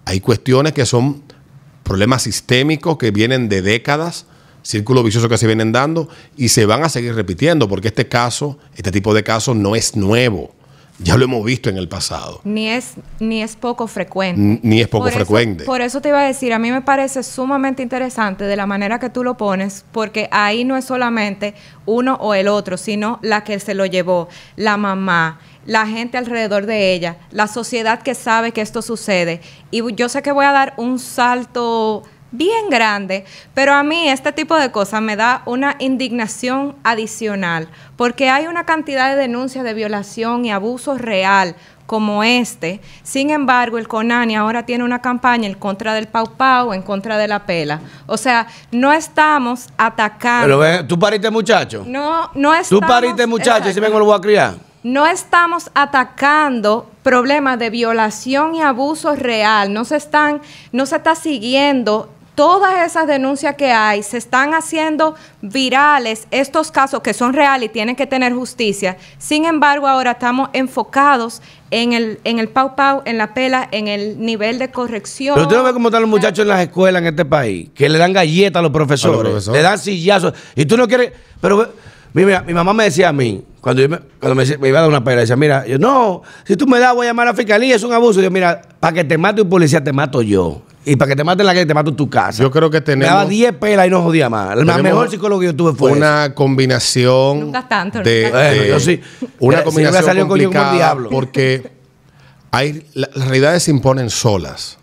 Hay 0.04 0.20
cuestiones 0.20 0.74
que 0.74 0.84
son 0.84 1.22
problemas 1.84 2.22
sistémicos 2.24 2.98
que 2.98 3.12
vienen 3.12 3.48
de 3.48 3.62
décadas, 3.62 4.26
círculos 4.62 5.04
viciosos 5.04 5.30
que 5.30 5.38
se 5.38 5.46
vienen 5.46 5.72
dando 5.72 6.08
y 6.36 6.48
se 6.48 6.66
van 6.66 6.84
a 6.84 6.90
seguir 6.90 7.14
repitiendo, 7.14 7.66
porque 7.66 7.88
este 7.88 8.08
caso, 8.08 8.58
este 8.76 8.90
tipo 8.90 9.14
de 9.14 9.24
casos 9.24 9.56
no 9.56 9.74
es 9.74 9.96
nuevo. 9.96 10.54
Ya 11.02 11.16
lo 11.16 11.24
hemos 11.24 11.44
visto 11.44 11.68
en 11.68 11.76
el 11.78 11.88
pasado. 11.88 12.40
Ni 12.44 12.68
es, 12.68 12.94
ni 13.18 13.42
es 13.42 13.56
poco 13.56 13.86
frecuente. 13.86 14.40
N- 14.40 14.60
Ni 14.62 14.80
es 14.80 14.88
poco 14.88 15.04
Por 15.04 15.08
eso- 15.10 15.18
frecuente. 15.18 15.64
por 15.64 15.80
eso 15.80 16.00
te 16.00 16.10
iba 16.10 16.20
a 16.20 16.26
decir, 16.26 16.52
a 16.52 16.58
mí 16.58 16.70
me 16.70 16.82
parece 16.82 17.22
sumamente 17.22 17.82
interesante 17.82 18.44
de 18.44 18.56
la 18.56 18.66
manera 18.66 18.98
que 18.98 19.10
tú 19.10 19.24
lo 19.24 19.36
pones, 19.36 19.84
porque 19.92 20.28
ahí 20.30 20.64
no 20.64 20.76
es 20.76 20.84
solamente 20.84 21.54
uno 21.86 22.14
o 22.20 22.34
el 22.34 22.46
otro, 22.48 22.76
sino 22.76 23.18
la 23.22 23.42
que 23.44 23.58
se 23.58 23.74
lo 23.74 23.86
llevó, 23.86 24.28
la 24.56 24.76
mamá, 24.76 25.40
la 25.66 25.86
gente 25.86 26.18
alrededor 26.18 26.66
de 26.66 26.92
ella, 26.94 27.16
la 27.30 27.46
sociedad 27.48 28.02
que 28.02 28.14
sabe 28.14 28.52
que 28.52 28.60
esto 28.60 28.82
sucede. 28.82 29.40
Y 29.70 29.82
yo 29.94 30.08
sé 30.08 30.22
que 30.22 30.32
voy 30.32 30.44
a 30.44 30.52
dar 30.52 30.74
un 30.76 30.98
salto 30.98 32.02
bien 32.32 32.70
grande, 32.70 33.24
pero 33.54 33.74
a 33.74 33.82
mí 33.82 34.08
este 34.08 34.32
tipo 34.32 34.56
de 34.56 34.72
cosas 34.72 35.00
me 35.00 35.14
da 35.16 35.42
una 35.46 35.76
indignación 35.78 36.74
adicional, 36.82 37.68
porque 37.96 38.30
hay 38.30 38.46
una 38.46 38.64
cantidad 38.64 39.10
de 39.10 39.16
denuncias 39.16 39.64
de 39.64 39.74
violación 39.74 40.44
y 40.44 40.50
abuso 40.50 40.98
real 40.98 41.54
como 41.86 42.24
este. 42.24 42.80
Sin 43.02 43.28
embargo, 43.30 43.76
el 43.76 43.86
CONANI 43.86 44.34
ahora 44.36 44.64
tiene 44.64 44.82
una 44.82 45.02
campaña 45.02 45.46
en 45.46 45.54
contra 45.54 45.92
del 45.92 46.08
Pau 46.08 46.36
Pau, 46.36 46.72
en 46.72 46.80
contra 46.80 47.18
de 47.18 47.28
la 47.28 47.44
pela. 47.44 47.80
O 48.06 48.16
sea, 48.16 48.46
no 48.70 48.92
estamos 48.94 49.68
atacando. 49.76 50.46
Pero 50.46 50.58
ve, 50.58 50.84
tú 50.84 50.98
pariste 50.98 51.30
muchacho. 51.30 51.84
no, 51.86 52.30
no 52.34 52.50
Tú 52.50 52.56
estamos. 52.78 52.86
pariste 52.88 53.26
muchacho 53.26 53.70
si 53.70 53.78
vengo 53.78 53.98
lo 53.98 54.06
voy 54.06 54.16
a 54.16 54.20
criar. 54.20 54.54
No 54.82 55.06
estamos 55.06 55.70
atacando 55.74 56.90
problemas 57.02 57.58
de 57.58 57.70
violación 57.70 58.54
y 58.54 58.62
abuso 58.62 59.14
real. 59.14 59.72
No 59.72 59.84
se 59.84 59.96
están, 59.96 60.40
no 60.72 60.86
se 60.86 60.96
está 60.96 61.14
siguiendo 61.14 62.08
todas 62.34 62.86
esas 62.86 63.06
denuncias 63.06 63.56
que 63.56 63.72
hay, 63.72 64.02
se 64.02 64.16
están 64.16 64.54
haciendo 64.54 65.14
virales 65.40 66.26
estos 66.30 66.70
casos 66.70 67.00
que 67.00 67.14
son 67.14 67.32
reales 67.32 67.68
y 67.68 67.72
tienen 67.72 67.96
que 67.96 68.06
tener 68.06 68.32
justicia. 68.32 68.96
Sin 69.18 69.44
embargo, 69.44 69.86
ahora 69.86 70.12
estamos 70.12 70.50
enfocados 70.52 71.42
en 71.70 71.92
el, 71.92 72.20
en 72.24 72.38
el 72.38 72.48
pau 72.48 72.74
pau, 72.74 73.02
en 73.04 73.18
la 73.18 73.34
pela, 73.34 73.68
en 73.70 73.88
el 73.88 74.20
nivel 74.20 74.58
de 74.58 74.70
corrección. 74.70 75.34
Pero 75.34 75.46
usted 75.46 75.56
no 75.56 75.64
ve 75.64 75.72
cómo 75.72 75.88
están 75.88 76.02
los 76.02 76.10
muchachos 76.10 76.42
en 76.42 76.48
las 76.48 76.60
escuelas 76.60 77.00
en 77.02 77.08
este 77.08 77.24
país, 77.24 77.70
que 77.74 77.88
le 77.88 77.98
dan 77.98 78.12
galletas 78.12 78.60
a 78.60 78.62
los 78.62 78.72
profesores, 78.72 79.20
A 79.20 79.22
los 79.22 79.30
profesores. 79.32 79.58
le 79.58 79.62
dan 79.62 79.78
sillazos, 79.78 80.34
y 80.54 80.64
tú 80.64 80.76
no 80.76 80.88
quieres. 80.88 81.12
Pero 81.40 81.56
ve, 81.58 81.66
mira, 82.24 82.42
mi 82.42 82.54
mamá 82.54 82.72
me 82.72 82.84
decía 82.84 83.08
a 83.08 83.12
mí, 83.12 83.44
cuando, 83.60 83.82
yo 83.82 83.88
me, 83.88 83.98
cuando 84.20 84.34
me, 84.34 84.68
iba 84.68 84.78
a 84.78 84.82
dar 84.82 84.90
una 84.90 85.04
pera, 85.04 85.20
decía, 85.20 85.36
mira, 85.36 85.66
yo 85.66 85.78
no, 85.78 86.22
si 86.44 86.56
tú 86.56 86.66
me 86.66 86.78
das, 86.78 86.94
voy 86.94 87.06
a 87.06 87.10
llamar 87.10 87.28
a 87.28 87.30
la 87.30 87.36
fiscalía, 87.36 87.76
es 87.76 87.82
un 87.82 87.92
abuso. 87.92 88.20
Yo, 88.20 88.30
mira, 88.30 88.60
para 88.80 88.94
que 88.94 89.04
te 89.04 89.16
mate 89.16 89.42
un 89.42 89.48
policía, 89.48 89.82
te 89.82 89.92
mato 89.92 90.20
yo. 90.22 90.62
Y 90.84 90.96
para 90.96 91.10
que 91.10 91.16
te 91.16 91.22
maten 91.22 91.46
la 91.46 91.52
calle, 91.54 91.64
te 91.66 91.74
mato 91.74 91.90
en 91.90 91.96
tu 91.96 92.10
casa. 92.10 92.42
Yo 92.42 92.50
creo 92.50 92.68
que 92.68 92.80
Me 92.96 93.04
daba 93.04 93.20
tenemos 93.22 93.28
10 93.28 93.52
pelas 93.54 93.86
y 93.86 93.90
no 93.90 94.02
jodía 94.02 94.28
más. 94.28 94.48
La 94.56 94.56
Tenemos 94.56 94.82
mejor 94.82 95.10
psicólogo 95.10 95.40
que 95.40 95.46
yo 95.46 95.54
tuve 95.56 95.74
fue 95.74 95.90
ese. 95.90 95.98
una 95.98 96.34
combinación 96.34 97.40
Nunca 97.40 97.68
tanto, 97.68 98.02
de, 98.02 98.24
nunca 98.24 98.38
tanto. 98.42 98.62
de- 98.62 98.68
Yo 98.68 98.80
sí. 98.80 99.00
una 99.38 99.62
combinación 99.62 100.18
el 100.18 100.26
complicada 100.26 100.74
diablo. 100.74 101.08
porque 101.10 101.70
hay 102.50 102.84
la- 102.94 103.08
las 103.14 103.28
realidades 103.28 103.62
se 103.62 103.70
imponen 103.70 104.10
solas 104.10 104.78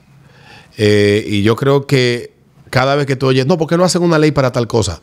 Eh, 0.81 1.25
y 1.27 1.43
yo 1.43 1.57
creo 1.57 1.85
que 1.85 2.31
cada 2.69 2.95
vez 2.95 3.05
que 3.05 3.17
tú 3.17 3.27
oyes 3.27 3.45
no 3.45 3.57
¿por 3.57 3.67
qué 3.67 3.75
no 3.75 3.83
hacen 3.83 4.01
una 4.01 4.17
ley 4.17 4.31
para 4.31 4.51
tal 4.53 4.65
cosa? 4.67 5.01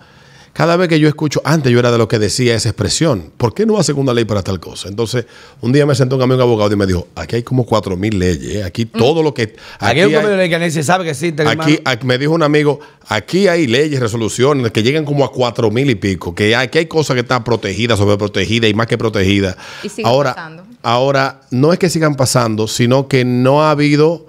Cada 0.57 0.78
vez 0.78 0.88
que 0.88 0.98
yo 0.98 1.07
escucho, 1.07 1.42
antes 1.44 1.70
yo 1.70 1.78
era 1.78 1.92
de 1.92 1.98
lo 1.98 2.09
que 2.09 2.18
decía 2.18 2.54
esa 2.54 2.70
expresión, 2.70 3.30
¿por 3.36 3.52
qué 3.52 3.66
no 3.66 3.76
hacen 3.76 3.98
una 3.98 4.14
ley 4.14 4.24
para 4.24 4.40
tal 4.42 4.59
cosa? 4.59 4.88
Entonces, 4.88 5.26
un 5.61 5.70
día 5.70 5.84
me 5.84 5.94
sentó 5.94 6.16
un 6.16 6.22
amigo 6.22 6.40
abogado 6.40 6.72
y 6.72 6.76
me 6.76 6.86
dijo, 6.86 7.09
aquí 7.14 7.36
hay 7.36 7.42
como 7.42 7.66
cuatro 7.66 7.94
mil 7.94 8.18
leyes, 8.18 8.54
¿eh? 8.54 8.64
aquí 8.64 8.86
todo 8.86 9.22
lo 9.22 9.34
que... 9.34 9.54
Aquí 9.78 10.00
hay 10.00 10.14
un 10.14 10.36
ley 10.38 10.48
que 10.48 10.70
se 10.70 10.82
sabe 10.82 11.04
que 11.04 11.11
existe. 11.11 11.44
Aquí, 11.46 12.07
me 12.07 12.16
dijo 12.16 12.32
un 12.32 12.42
amigo, 12.42 12.80
aquí 13.07 13.48
hay 13.48 13.66
leyes, 13.66 14.00
resoluciones 14.00 14.72
que 14.72 14.82
llegan 14.82 15.04
como 15.04 15.26
a 15.26 15.30
cuatro 15.30 15.70
mil 15.70 15.90
y 15.90 15.94
pico, 15.94 16.34
que 16.34 16.57
aquí 16.57 16.78
hay 16.78 16.86
cosas 16.86 17.16
que 17.16 17.20
están 17.20 17.44
protegidas, 17.44 17.98
sobreprotegidas 17.98 18.70
y 18.70 18.72
más 18.72 18.86
que 18.86 18.96
protegidas. 18.96 19.59
Y 19.82 19.90
siguen 19.90 20.07
ahora, 20.07 20.34
pasando. 20.34 20.64
ahora, 20.82 21.42
no 21.50 21.74
es 21.74 21.78
que 21.78 21.90
sigan 21.90 22.14
pasando, 22.14 22.66
sino 22.66 23.09
que 23.09 23.26
no 23.26 23.62
ha 23.62 23.72
habido, 23.72 24.24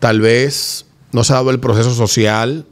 tal 0.00 0.20
vez, 0.20 0.86
no 1.12 1.22
se 1.22 1.34
ha 1.34 1.36
dado 1.36 1.50
el 1.50 1.60
proceso 1.60 1.94
social, 1.94 2.66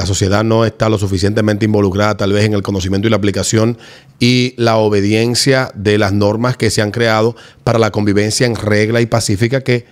la 0.00 0.06
sociedad 0.06 0.42
no 0.44 0.64
está 0.64 0.88
lo 0.88 0.98
suficientemente 0.98 1.64
involucrada 1.66 2.16
tal 2.16 2.32
vez 2.32 2.44
en 2.44 2.54
el 2.54 2.62
conocimiento 2.62 3.06
y 3.06 3.10
la 3.10 3.16
aplicación 3.16 3.76
y 4.18 4.54
la 4.56 4.76
obediencia 4.76 5.70
de 5.74 5.98
las 5.98 6.12
normas 6.12 6.56
que 6.56 6.70
se 6.70 6.80
han 6.82 6.90
creado 6.90 7.36
para 7.64 7.78
la 7.78 7.90
convivencia 7.90 8.46
en 8.46 8.56
regla 8.56 9.00
y 9.00 9.06
pacífica 9.06 9.60
que 9.62 9.84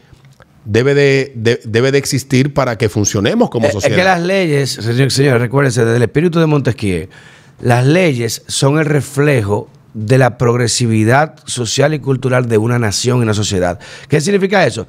debe 0.64 0.94
de, 0.94 1.32
de- 1.34 1.61
debe 1.64 1.92
de 1.92 1.98
existir 1.98 2.52
para 2.52 2.76
que 2.78 2.88
funcionemos 2.88 3.48
como 3.50 3.68
Eh, 3.68 3.72
sociedad. 3.72 3.96
Es 3.96 4.02
que 4.02 4.04
las 4.04 4.20
leyes, 4.20 4.70
señor, 4.70 5.11
señor, 5.11 5.40
recuérdense, 5.40 5.84
desde 5.84 5.96
el 5.96 6.02
espíritu 6.02 6.38
de 6.40 6.46
Montesquieu, 6.46 7.09
las 7.61 7.86
leyes 7.86 8.42
son 8.48 8.78
el 8.78 8.84
reflejo 8.84 9.68
de 9.94 10.18
la 10.18 10.36
progresividad 10.38 11.34
social 11.46 11.94
y 11.94 11.98
cultural 11.98 12.48
de 12.48 12.59
una 12.59 12.78
nación 12.78 13.18
y 13.18 13.22
una 13.22 13.34
sociedad. 13.34 13.78
¿Qué 14.09 14.20
significa 14.20 14.66
eso? 14.66 14.86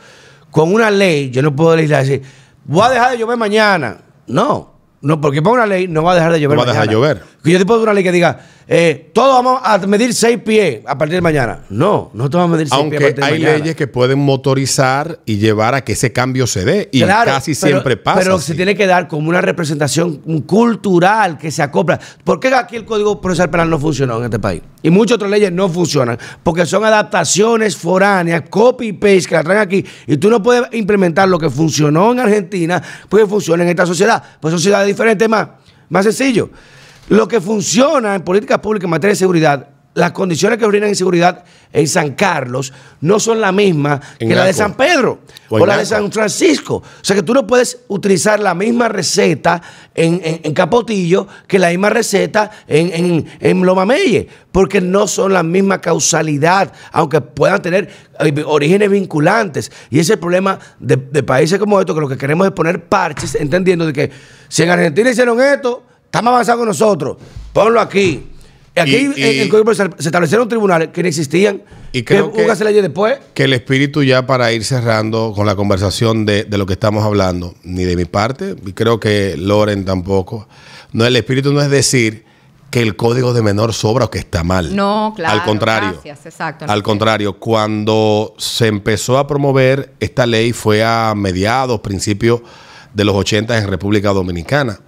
Con 0.51 0.73
una 0.73 0.91
ley, 0.91 1.29
yo 1.31 1.41
no 1.41 1.55
puedo 1.55 1.75
legislar 1.75 2.05
y 2.05 2.09
decir, 2.09 2.21
voy 2.65 2.83
a 2.85 2.89
dejar 2.89 3.11
de 3.11 3.17
llover 3.19 3.37
mañana. 3.37 4.01
No, 4.27 4.78
no, 5.01 5.21
porque 5.21 5.41
por 5.41 5.53
una 5.53 5.65
ley 5.65 5.87
no 5.87 6.03
va 6.03 6.11
a 6.11 6.15
dejar 6.15 6.31
de 6.33 6.39
llover 6.41 6.57
No 6.57 6.63
va 6.65 6.71
a 6.71 6.73
dejar 6.73 6.87
mañana. 6.87 7.07
de 7.07 7.13
llover. 7.15 7.23
Que 7.43 7.51
yo 7.51 7.57
te 7.59 7.65
puedo 7.65 7.81
una 7.83 7.93
ley 7.93 8.03
que 8.03 8.11
diga, 8.11 8.37
eh, 8.67 9.11
todos 9.13 9.33
vamos 9.33 9.61
a 9.63 9.77
medir 9.87 10.13
seis 10.13 10.39
pies 10.39 10.81
a 10.85 10.97
partir 10.97 11.15
de 11.15 11.21
mañana. 11.21 11.61
No, 11.69 12.11
no 12.13 12.29
te 12.29 12.35
vamos 12.35 12.51
a 12.53 12.57
medir 12.57 12.67
seis 12.67 12.71
pies 12.71 12.77
a 12.77 12.81
Aunque 12.81 12.99
partir 12.99 13.15
de 13.15 13.25
hay 13.25 13.31
mañana. 13.39 13.57
leyes 13.59 13.75
que 13.77 13.87
pueden 13.87 14.19
motorizar 14.19 15.19
y 15.25 15.37
llevar 15.37 15.73
a 15.73 15.81
que 15.85 15.93
ese 15.93 16.11
cambio 16.11 16.45
se 16.47 16.65
dé. 16.65 16.89
Y 16.91 17.01
Claro, 17.01 17.31
casi 17.31 17.55
pero- 17.55 17.67
siempre 17.67 17.95
pasa. 17.95 18.19
Pero 18.19 18.35
así. 18.35 18.47
se 18.47 18.55
tiene 18.55 18.75
que 18.75 18.85
dar 18.87 19.07
como 19.07 19.29
una 19.29 19.39
representación 19.39 20.17
cultural 20.41 21.37
que 21.37 21.49
se 21.49 21.63
acopla. 21.63 21.97
¿Por 22.25 22.41
qué 22.41 22.53
aquí 22.53 22.75
el 22.75 22.83
Código 22.83 23.21
Procesal 23.21 23.49
Penal 23.49 23.69
no 23.69 23.79
funcionó 23.79 24.17
en 24.17 24.25
este 24.25 24.39
país? 24.39 24.61
Y 24.83 24.89
muchas 24.89 25.15
otras 25.15 25.31
leyes 25.31 25.51
no 25.53 25.69
funcionan. 25.69 26.17
Porque 26.43 26.65
son 26.65 26.83
adaptaciones 26.83 27.77
foráneas, 27.77 28.43
copy 28.49 28.87
y 28.87 28.93
paste 28.93 29.25
que 29.29 29.35
la 29.35 29.43
traen 29.43 29.61
aquí. 29.61 29.85
Y 30.07 30.17
tú 30.17 30.29
no 30.29 30.43
puedes 30.43 30.63
implementar 30.73 31.29
lo 31.29 31.39
que 31.39 31.49
funcionó 31.49 32.11
en 32.11 32.19
Argentina, 32.19 32.81
porque 33.07 33.25
funciona 33.25 33.63
en 33.63 33.69
esta 33.69 33.85
sociedad. 33.85 34.21
Pues 34.41 34.51
son 34.51 34.59
sociedades 34.59 34.87
diferentes 34.87 35.29
más. 35.29 35.47
Más 35.87 36.03
sencillo. 36.03 36.49
Lo 37.09 37.27
que 37.27 37.41
funciona 37.41 38.15
en 38.15 38.21
políticas 38.23 38.59
públicas 38.59 38.85
en 38.85 38.91
materia 38.91 39.11
de 39.13 39.17
seguridad, 39.17 39.67
las 39.95 40.11
condiciones 40.11 40.59
que 40.59 40.65
brindan 40.67 40.89
inseguridad 40.91 41.43
en 41.73 41.87
San 41.87 42.11
Carlos 42.13 42.71
no 43.01 43.19
son 43.19 43.41
las 43.41 43.51
mismas 43.51 43.99
En 44.19 44.29
que 44.29 44.35
la 44.35 44.45
de. 44.45 44.53
San 44.53 44.75
Pedro 44.75 45.19
O 45.49 45.55
o, 45.55 45.59
en 45.59 45.67
la 45.67 45.77
de. 45.77 45.85
San 45.85 46.11
Francisco. 46.11 46.75
O 46.75 46.83
sea 47.03 47.15
que 47.15 47.23
tú 47.23 47.33
no 47.33 47.45
puedes 47.47 47.79
utilizar 47.87 48.39
la 48.39 48.53
misma 48.53 48.87
receta 48.87 49.61
en, 49.95 50.21
en- 50.23 50.41
en 50.43 50.53
Capotillo 50.53 51.27
que 51.47 51.57
la 51.57 51.69
misma 51.69 51.89
receta 51.89 52.51
en, 52.67 52.91
en, 52.93 53.25
en 53.39 54.29
porque 54.51 54.79
no 54.79 55.07
son 55.07 55.33
la 55.33 55.41
misma 55.43 55.81
causalidad, 55.81 56.71
aunque 56.91 57.19
puedan 57.21 57.61
tener 57.61 57.89
eh, 58.19 58.43
orígenes 58.45 58.89
vinculantes. 58.91 59.71
Y 59.89 59.95
ese 59.99 60.13
es 60.13 60.17
el 60.17 60.19
problema 60.19 60.59
de, 60.79 60.95
de 60.97 61.23
países 61.23 61.57
como 61.59 61.79
estos, 61.79 61.95
que 61.95 62.01
lo 62.01 62.07
que 62.07 62.17
queremos 62.17 62.45
es 62.47 62.53
poner 62.53 62.85
parches, 62.87 63.33
entendiendo 63.35 63.87
de 63.87 63.93
que 63.93 64.11
si 64.47 64.61
en 64.63 64.69
Argentina 64.69 65.09
hicieron 65.09 65.41
esto, 65.41 65.83
estamos 66.09 66.31
avanzando 66.31 66.65
nosotros, 66.65 67.17
ponlo 67.53 67.79
aquí. 67.79 68.25
Y 68.75 68.79
aquí 68.79 68.95
Y- 69.15 69.19
y- 69.19 69.23
en 69.23 69.41
el 69.41 69.49
Código 69.49 69.73
se 69.73 69.89
establecieron 69.99 70.47
tribunales 70.47 70.89
que 70.89 71.01
no 71.01 71.09
existían, 71.09 71.61
Y 71.91 72.03
creo 72.03 72.31
que- 72.31 72.45
que 72.45 72.63
leyes 72.65 72.81
después. 72.83 73.17
que 73.33 73.43
el 73.43 73.53
espíritu 73.53 74.03
ya 74.03 74.25
para 74.25 74.51
ir 74.53 74.63
cerrando 74.63 75.33
con 75.35 75.45
la 75.45 75.55
conversación 75.55 76.25
de, 76.25 76.43
de 76.45 76.57
lo 76.57 76.65
que 76.65 76.73
estamos 76.73 77.03
hablando, 77.03 77.55
ni 77.63 77.83
de 77.83 77.95
mi 77.95 78.05
parte, 78.05 78.55
y 78.65 78.73
creo 78.73 78.99
que 78.99 79.35
Loren 79.37 79.85
tampoco, 79.85 80.47
no, 80.93 81.05
el 81.05 81.15
espíritu 81.15 81.51
no 81.51 81.61
es 81.61 81.69
decir 81.69 82.25
que 82.69 82.81
el 82.83 82.95
código 82.95 83.33
de 83.33 83.41
menor 83.41 83.73
sobra 83.73 84.05
o 84.05 84.11
que 84.11 84.19
está 84.19 84.43
mal. 84.43 84.75
No, 84.75 85.13
claro, 85.15 85.39
Al 85.39 85.43
contrario. 85.45 85.91
gracias, 85.93 86.25
exacto. 86.27 86.65
Al 86.67 86.83
contrario, 86.83 87.39
cuando 87.39 88.35
se 88.37 88.67
empezó 88.67 89.17
a 89.17 89.25
promover 89.27 89.93
esta 89.99 90.27
ley 90.27 90.53
fue 90.53 90.83
a 90.83 91.13
mediados, 91.17 91.79
principios 91.81 92.41
de 92.93 93.03
los 93.03 93.15
80 93.15 93.57
en 93.57 93.67
República 93.67 94.09
Dominicana. 94.09 94.79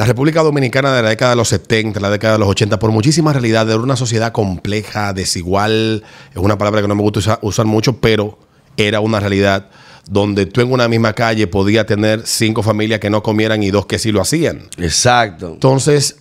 La 0.00 0.06
República 0.06 0.42
Dominicana 0.42 0.94
de 0.94 1.02
la 1.02 1.10
década 1.10 1.32
de 1.32 1.36
los 1.36 1.48
70, 1.48 2.00
la 2.00 2.08
década 2.08 2.32
de 2.32 2.38
los 2.38 2.48
80, 2.48 2.78
por 2.78 2.90
muchísimas 2.90 3.34
realidades, 3.34 3.74
era 3.74 3.82
una 3.82 3.96
sociedad 3.96 4.32
compleja, 4.32 5.12
desigual, 5.12 6.02
es 6.30 6.38
una 6.38 6.56
palabra 6.56 6.80
que 6.80 6.88
no 6.88 6.94
me 6.94 7.02
gusta 7.02 7.18
usa- 7.18 7.38
usar 7.42 7.66
mucho, 7.66 8.00
pero 8.00 8.38
era 8.78 9.00
una 9.00 9.20
realidad 9.20 9.68
donde 10.08 10.46
tú 10.46 10.62
en 10.62 10.72
una 10.72 10.88
misma 10.88 11.12
calle 11.12 11.46
podías 11.48 11.84
tener 11.84 12.22
cinco 12.24 12.62
familias 12.62 12.98
que 12.98 13.10
no 13.10 13.22
comieran 13.22 13.62
y 13.62 13.70
dos 13.70 13.84
que 13.84 13.98
sí 13.98 14.10
lo 14.10 14.22
hacían. 14.22 14.70
Exacto. 14.78 15.48
Entonces, 15.52 16.16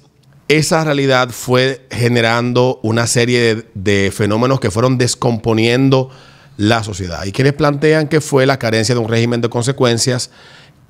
esa 0.50 0.84
realidad 0.84 1.30
fue 1.30 1.88
generando 1.90 2.82
una 2.84 3.08
serie 3.08 3.56
de, 3.56 3.66
de 3.76 4.12
fenómenos 4.12 4.60
que 4.60 4.72
fueron 4.72 4.98
descomponiendo 4.98 6.10
la 6.58 6.84
sociedad. 6.84 7.24
Y 7.24 7.32
quienes 7.32 7.54
plantean 7.54 8.10
que 8.10 8.20
fue 8.20 8.46
la 8.46 8.60
carencia 8.60 8.94
de 8.94 9.00
un 9.00 9.08
régimen 9.08 9.40
de 9.40 9.48
consecuencias 9.48 10.32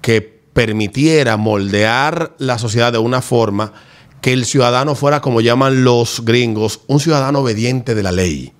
que 0.01 0.38
permitiera 0.53 1.37
moldear 1.37 2.35
la 2.37 2.57
sociedad 2.57 2.91
de 2.91 2.97
una 2.97 3.21
forma 3.21 3.73
que 4.21 4.33
el 4.33 4.45
ciudadano 4.45 4.95
fuera, 4.95 5.21
como 5.21 5.41
llaman 5.41 5.83
los 5.83 6.23
gringos, 6.25 6.81
un 6.87 6.99
ciudadano 6.99 7.39
obediente 7.39 7.95
de 7.95 8.03
la 8.03 8.11
ley. 8.11 8.53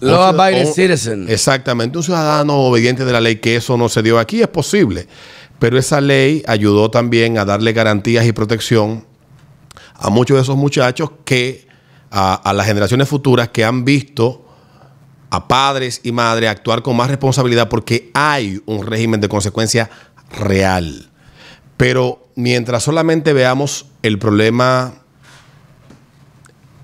Law 0.00 0.38
abiding 0.38 0.72
citizen. 0.72 1.26
Exactamente, 1.28 1.98
un 1.98 2.04
ciudadano 2.04 2.56
obediente 2.56 3.04
de 3.04 3.12
la 3.12 3.20
ley, 3.20 3.36
que 3.36 3.56
eso 3.56 3.76
no 3.76 3.88
se 3.88 4.02
dio 4.02 4.18
aquí, 4.18 4.42
es 4.42 4.48
posible. 4.48 5.08
Pero 5.58 5.78
esa 5.78 6.00
ley 6.00 6.42
ayudó 6.46 6.90
también 6.90 7.38
a 7.38 7.44
darle 7.44 7.72
garantías 7.72 8.26
y 8.26 8.32
protección 8.32 9.06
a 9.94 10.10
muchos 10.10 10.36
de 10.36 10.42
esos 10.42 10.56
muchachos 10.56 11.10
que, 11.24 11.66
a, 12.10 12.34
a 12.34 12.52
las 12.52 12.66
generaciones 12.66 13.08
futuras 13.08 13.48
que 13.48 13.64
han 13.64 13.84
visto 13.84 14.44
a 15.30 15.48
padres 15.48 16.00
y 16.04 16.12
madres 16.12 16.50
actuar 16.50 16.82
con 16.82 16.96
más 16.96 17.08
responsabilidad 17.08 17.68
porque 17.68 18.10
hay 18.14 18.60
un 18.66 18.86
régimen 18.86 19.20
de 19.20 19.28
consecuencia 19.28 19.90
real. 20.30 21.10
Pero 21.76 22.28
mientras 22.36 22.82
solamente 22.82 23.32
veamos 23.32 23.86
el 24.02 24.18
problema, 24.18 24.94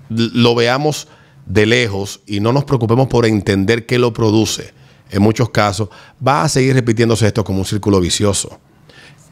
lo 0.09 0.55
veamos 0.55 1.07
de 1.45 1.65
lejos 1.65 2.21
y 2.25 2.39
no 2.39 2.53
nos 2.53 2.65
preocupemos 2.65 3.07
por 3.07 3.25
entender 3.25 3.85
qué 3.85 3.99
lo 3.99 4.13
produce, 4.13 4.73
en 5.09 5.21
muchos 5.21 5.49
casos, 5.49 5.89
va 6.25 6.43
a 6.43 6.49
seguir 6.49 6.73
repitiéndose 6.73 7.27
esto 7.27 7.43
como 7.43 7.59
un 7.59 7.65
círculo 7.65 7.99
vicioso. 7.99 8.59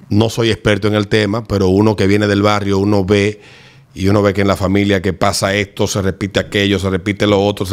No 0.10 0.30
soy 0.30 0.50
experto 0.50 0.88
en 0.88 0.96
el 0.96 1.08
tema, 1.08 1.44
pero 1.44 1.70
uno 1.70 1.96
que 1.96 2.08
viene 2.08 2.28
del 2.28 2.42
barrio, 2.42 2.80
uno 2.80 3.06
ve 3.06 3.42
y 3.94 4.08
uno 4.08 4.22
ve 4.22 4.34
que 4.34 4.42
en 4.42 4.48
la 4.48 4.56
familia 4.56 5.02
que 5.02 5.14
pasa 5.14 5.54
esto, 5.56 5.88
se 5.88 6.02
repite 6.02 6.40
aquello, 6.40 6.80
se 6.80 6.90
repite 6.90 7.28
lo 7.28 7.44
otro, 7.44 7.66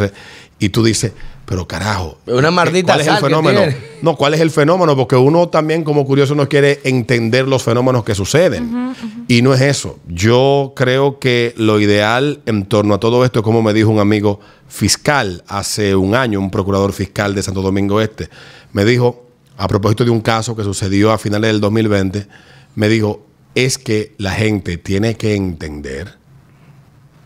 y 0.59 0.69
tú 0.69 0.83
dices, 0.83 1.13
pero 1.47 1.65
carajo, 1.65 2.17
Una 2.25 2.51
maldita 2.51 2.91
¿cuál 2.91 3.01
es 3.01 3.07
el 3.07 3.17
fenómeno? 3.19 3.61
No, 4.01 4.17
¿cuál 4.17 4.33
es 4.33 4.41
el 4.41 4.51
fenómeno? 4.51 4.97
Porque 4.97 5.15
uno 5.15 5.47
también 5.47 5.85
como 5.85 6.05
curioso 6.05 6.35
no 6.35 6.49
quiere 6.49 6.81
entender 6.83 7.47
los 7.47 7.63
fenómenos 7.63 8.03
que 8.03 8.15
suceden. 8.15 8.93
Y 9.29 9.41
no 9.41 9.53
es 9.53 9.61
eso. 9.61 9.97
Yo 10.09 10.73
creo 10.75 11.19
que 11.19 11.53
lo 11.55 11.79
ideal 11.79 12.41
en 12.45 12.65
torno 12.65 12.95
a 12.95 12.99
todo 12.99 13.23
esto, 13.23 13.43
como 13.43 13.61
me 13.61 13.73
dijo 13.73 13.89
un 13.89 13.99
amigo 13.99 14.41
fiscal 14.67 15.41
hace 15.47 15.95
un 15.95 16.15
año, 16.15 16.41
un 16.41 16.51
procurador 16.51 16.91
fiscal 16.91 17.33
de 17.33 17.41
Santo 17.41 17.61
Domingo 17.61 18.01
Este, 18.01 18.29
me 18.73 18.83
dijo, 18.83 19.25
a 19.55 19.69
propósito 19.69 20.03
de 20.03 20.11
un 20.11 20.19
caso 20.19 20.53
que 20.53 20.63
sucedió 20.63 21.13
a 21.13 21.17
finales 21.17 21.49
del 21.49 21.61
2020, 21.61 22.27
me 22.75 22.89
dijo, 22.89 23.25
es 23.55 23.77
que 23.77 24.13
la 24.17 24.31
gente 24.31 24.77
tiene 24.77 25.15
que 25.15 25.33
entender, 25.33 26.15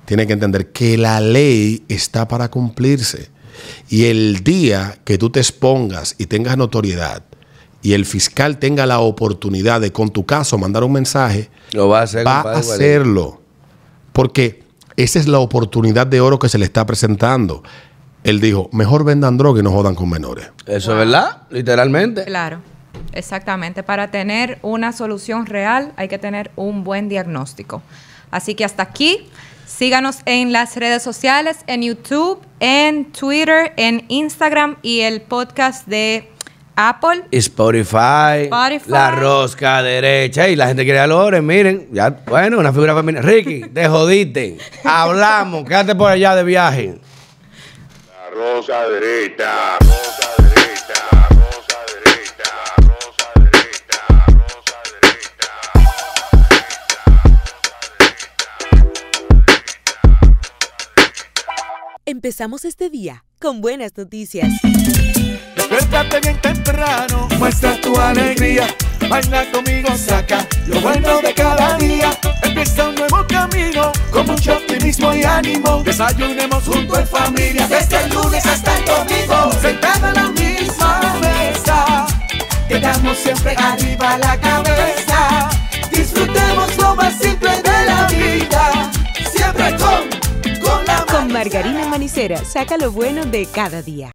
tiene 0.05 0.27
que 0.27 0.33
entender 0.33 0.71
que 0.71 0.95
la 0.99 1.19
ley 1.19 1.83
está 1.89 2.27
para 2.27 2.51
cumplirse. 2.51 3.30
Y 3.89 4.05
el 4.05 4.43
día 4.43 4.97
que 5.03 5.17
tú 5.17 5.29
te 5.29 5.39
expongas 5.39 6.15
y 6.17 6.25
tengas 6.25 6.57
notoriedad 6.57 7.23
y 7.81 7.93
el 7.93 8.05
fiscal 8.05 8.57
tenga 8.57 8.85
la 8.85 8.99
oportunidad 8.99 9.81
de 9.81 9.91
con 9.91 10.09
tu 10.09 10.25
caso 10.25 10.57
mandar 10.57 10.83
un 10.83 10.93
mensaje, 10.93 11.49
Lo 11.71 11.89
va 11.89 12.01
a 12.01 12.03
hacer, 12.03 12.25
va 12.25 12.41
a 12.41 12.57
hacerlo. 12.57 13.41
Porque 14.13 14.63
esa 14.97 15.19
es 15.19 15.27
la 15.27 15.39
oportunidad 15.39 16.05
de 16.07 16.21
oro 16.21 16.37
que 16.37 16.49
se 16.49 16.57
le 16.57 16.65
está 16.65 16.85
presentando. 16.85 17.63
Él 18.23 18.39
dijo, 18.39 18.69
mejor 18.71 19.03
vendan 19.03 19.37
droga 19.37 19.61
y 19.61 19.63
no 19.63 19.71
jodan 19.71 19.95
con 19.95 20.09
menores. 20.09 20.51
Eso 20.67 20.91
es 20.91 20.97
verdad, 20.97 21.43
literalmente. 21.49 22.23
Claro, 22.25 22.59
exactamente. 23.13 23.81
Para 23.81 24.11
tener 24.11 24.59
una 24.61 24.91
solución 24.91 25.47
real 25.47 25.91
hay 25.95 26.07
que 26.07 26.19
tener 26.19 26.51
un 26.55 26.83
buen 26.83 27.09
diagnóstico. 27.09 27.81
Así 28.29 28.53
que 28.53 28.63
hasta 28.63 28.83
aquí. 28.83 29.27
Síganos 29.65 30.17
en 30.25 30.51
las 30.51 30.75
redes 30.75 31.01
sociales, 31.01 31.57
en 31.67 31.81
YouTube, 31.83 32.39
en 32.59 33.11
Twitter, 33.11 33.73
en 33.77 34.05
Instagram 34.09 34.77
y 34.81 35.01
el 35.01 35.21
podcast 35.21 35.87
de 35.87 36.29
Apple. 36.75 37.23
Spotify, 37.31 38.43
Spotify. 38.43 38.89
la 38.89 39.11
rosca 39.11 39.81
derecha 39.83 40.47
y 40.49 40.55
la 40.55 40.67
gente 40.67 40.83
quiere 40.83 40.99
valores, 40.99 41.41
miren, 41.43 41.87
ya, 41.91 42.09
bueno, 42.09 42.59
una 42.59 42.71
figura 42.71 42.95
femenina. 42.95 43.21
Ricky, 43.21 43.61
te 43.69 43.87
jodiste, 43.87 44.57
hablamos, 44.83 45.65
quédate 45.67 45.95
por 45.95 46.09
allá 46.09 46.35
de 46.35 46.43
viaje. 46.43 46.99
La 48.07 48.29
rosa 48.35 48.87
derecha, 48.89 49.77
rosa 49.79 49.89
derecha, 49.89 50.30
Empezamos 62.11 62.65
este 62.65 62.89
día 62.89 63.23
con 63.39 63.61
buenas 63.61 63.93
noticias. 63.95 64.49
Despiértate 65.69 66.19
bien 66.19 66.41
temprano, 66.41 67.29
muestra 67.39 67.79
tu 67.79 67.97
alegría. 67.97 68.67
Baila 69.09 69.49
conmigo, 69.49 69.95
saca 69.95 70.45
lo 70.67 70.81
bueno 70.81 71.21
de 71.21 71.33
cada 71.33 71.77
día. 71.77 72.11
Empieza 72.43 72.89
un 72.89 72.95
nuevo 72.95 73.25
camino 73.29 73.93
con 74.11 74.25
mucho 74.25 74.57
optimismo 74.57 75.13
y 75.13 75.23
ánimo. 75.23 75.83
Desayunemos 75.85 76.65
junto 76.65 76.99
en 76.99 77.07
familia 77.07 77.65
desde 77.69 78.03
el 78.03 78.09
lunes 78.09 78.45
hasta 78.45 78.77
el 78.77 78.83
domingo. 78.83 79.51
Sentado 79.61 80.07
a 80.07 80.11
la 80.11 80.29
misma 80.31 81.17
mesa, 81.21 82.07
quedamos 82.67 83.17
siempre 83.19 83.55
arriba 83.57 84.17
la 84.17 84.37
cabeza. 84.37 85.49
Disfrutemos 85.89 86.77
lo 86.77 86.93
más 86.93 87.17
simple 87.17 87.51
de 87.61 87.85
la 87.85 88.07
vida, 88.07 88.91
siempre 89.33 89.77
con, 89.77 90.10
Margarina 91.25 91.87
Manicera, 91.87 92.43
saca 92.43 92.77
lo 92.77 92.91
bueno 92.91 93.25
de 93.25 93.45
cada 93.45 93.81
día. 93.81 94.09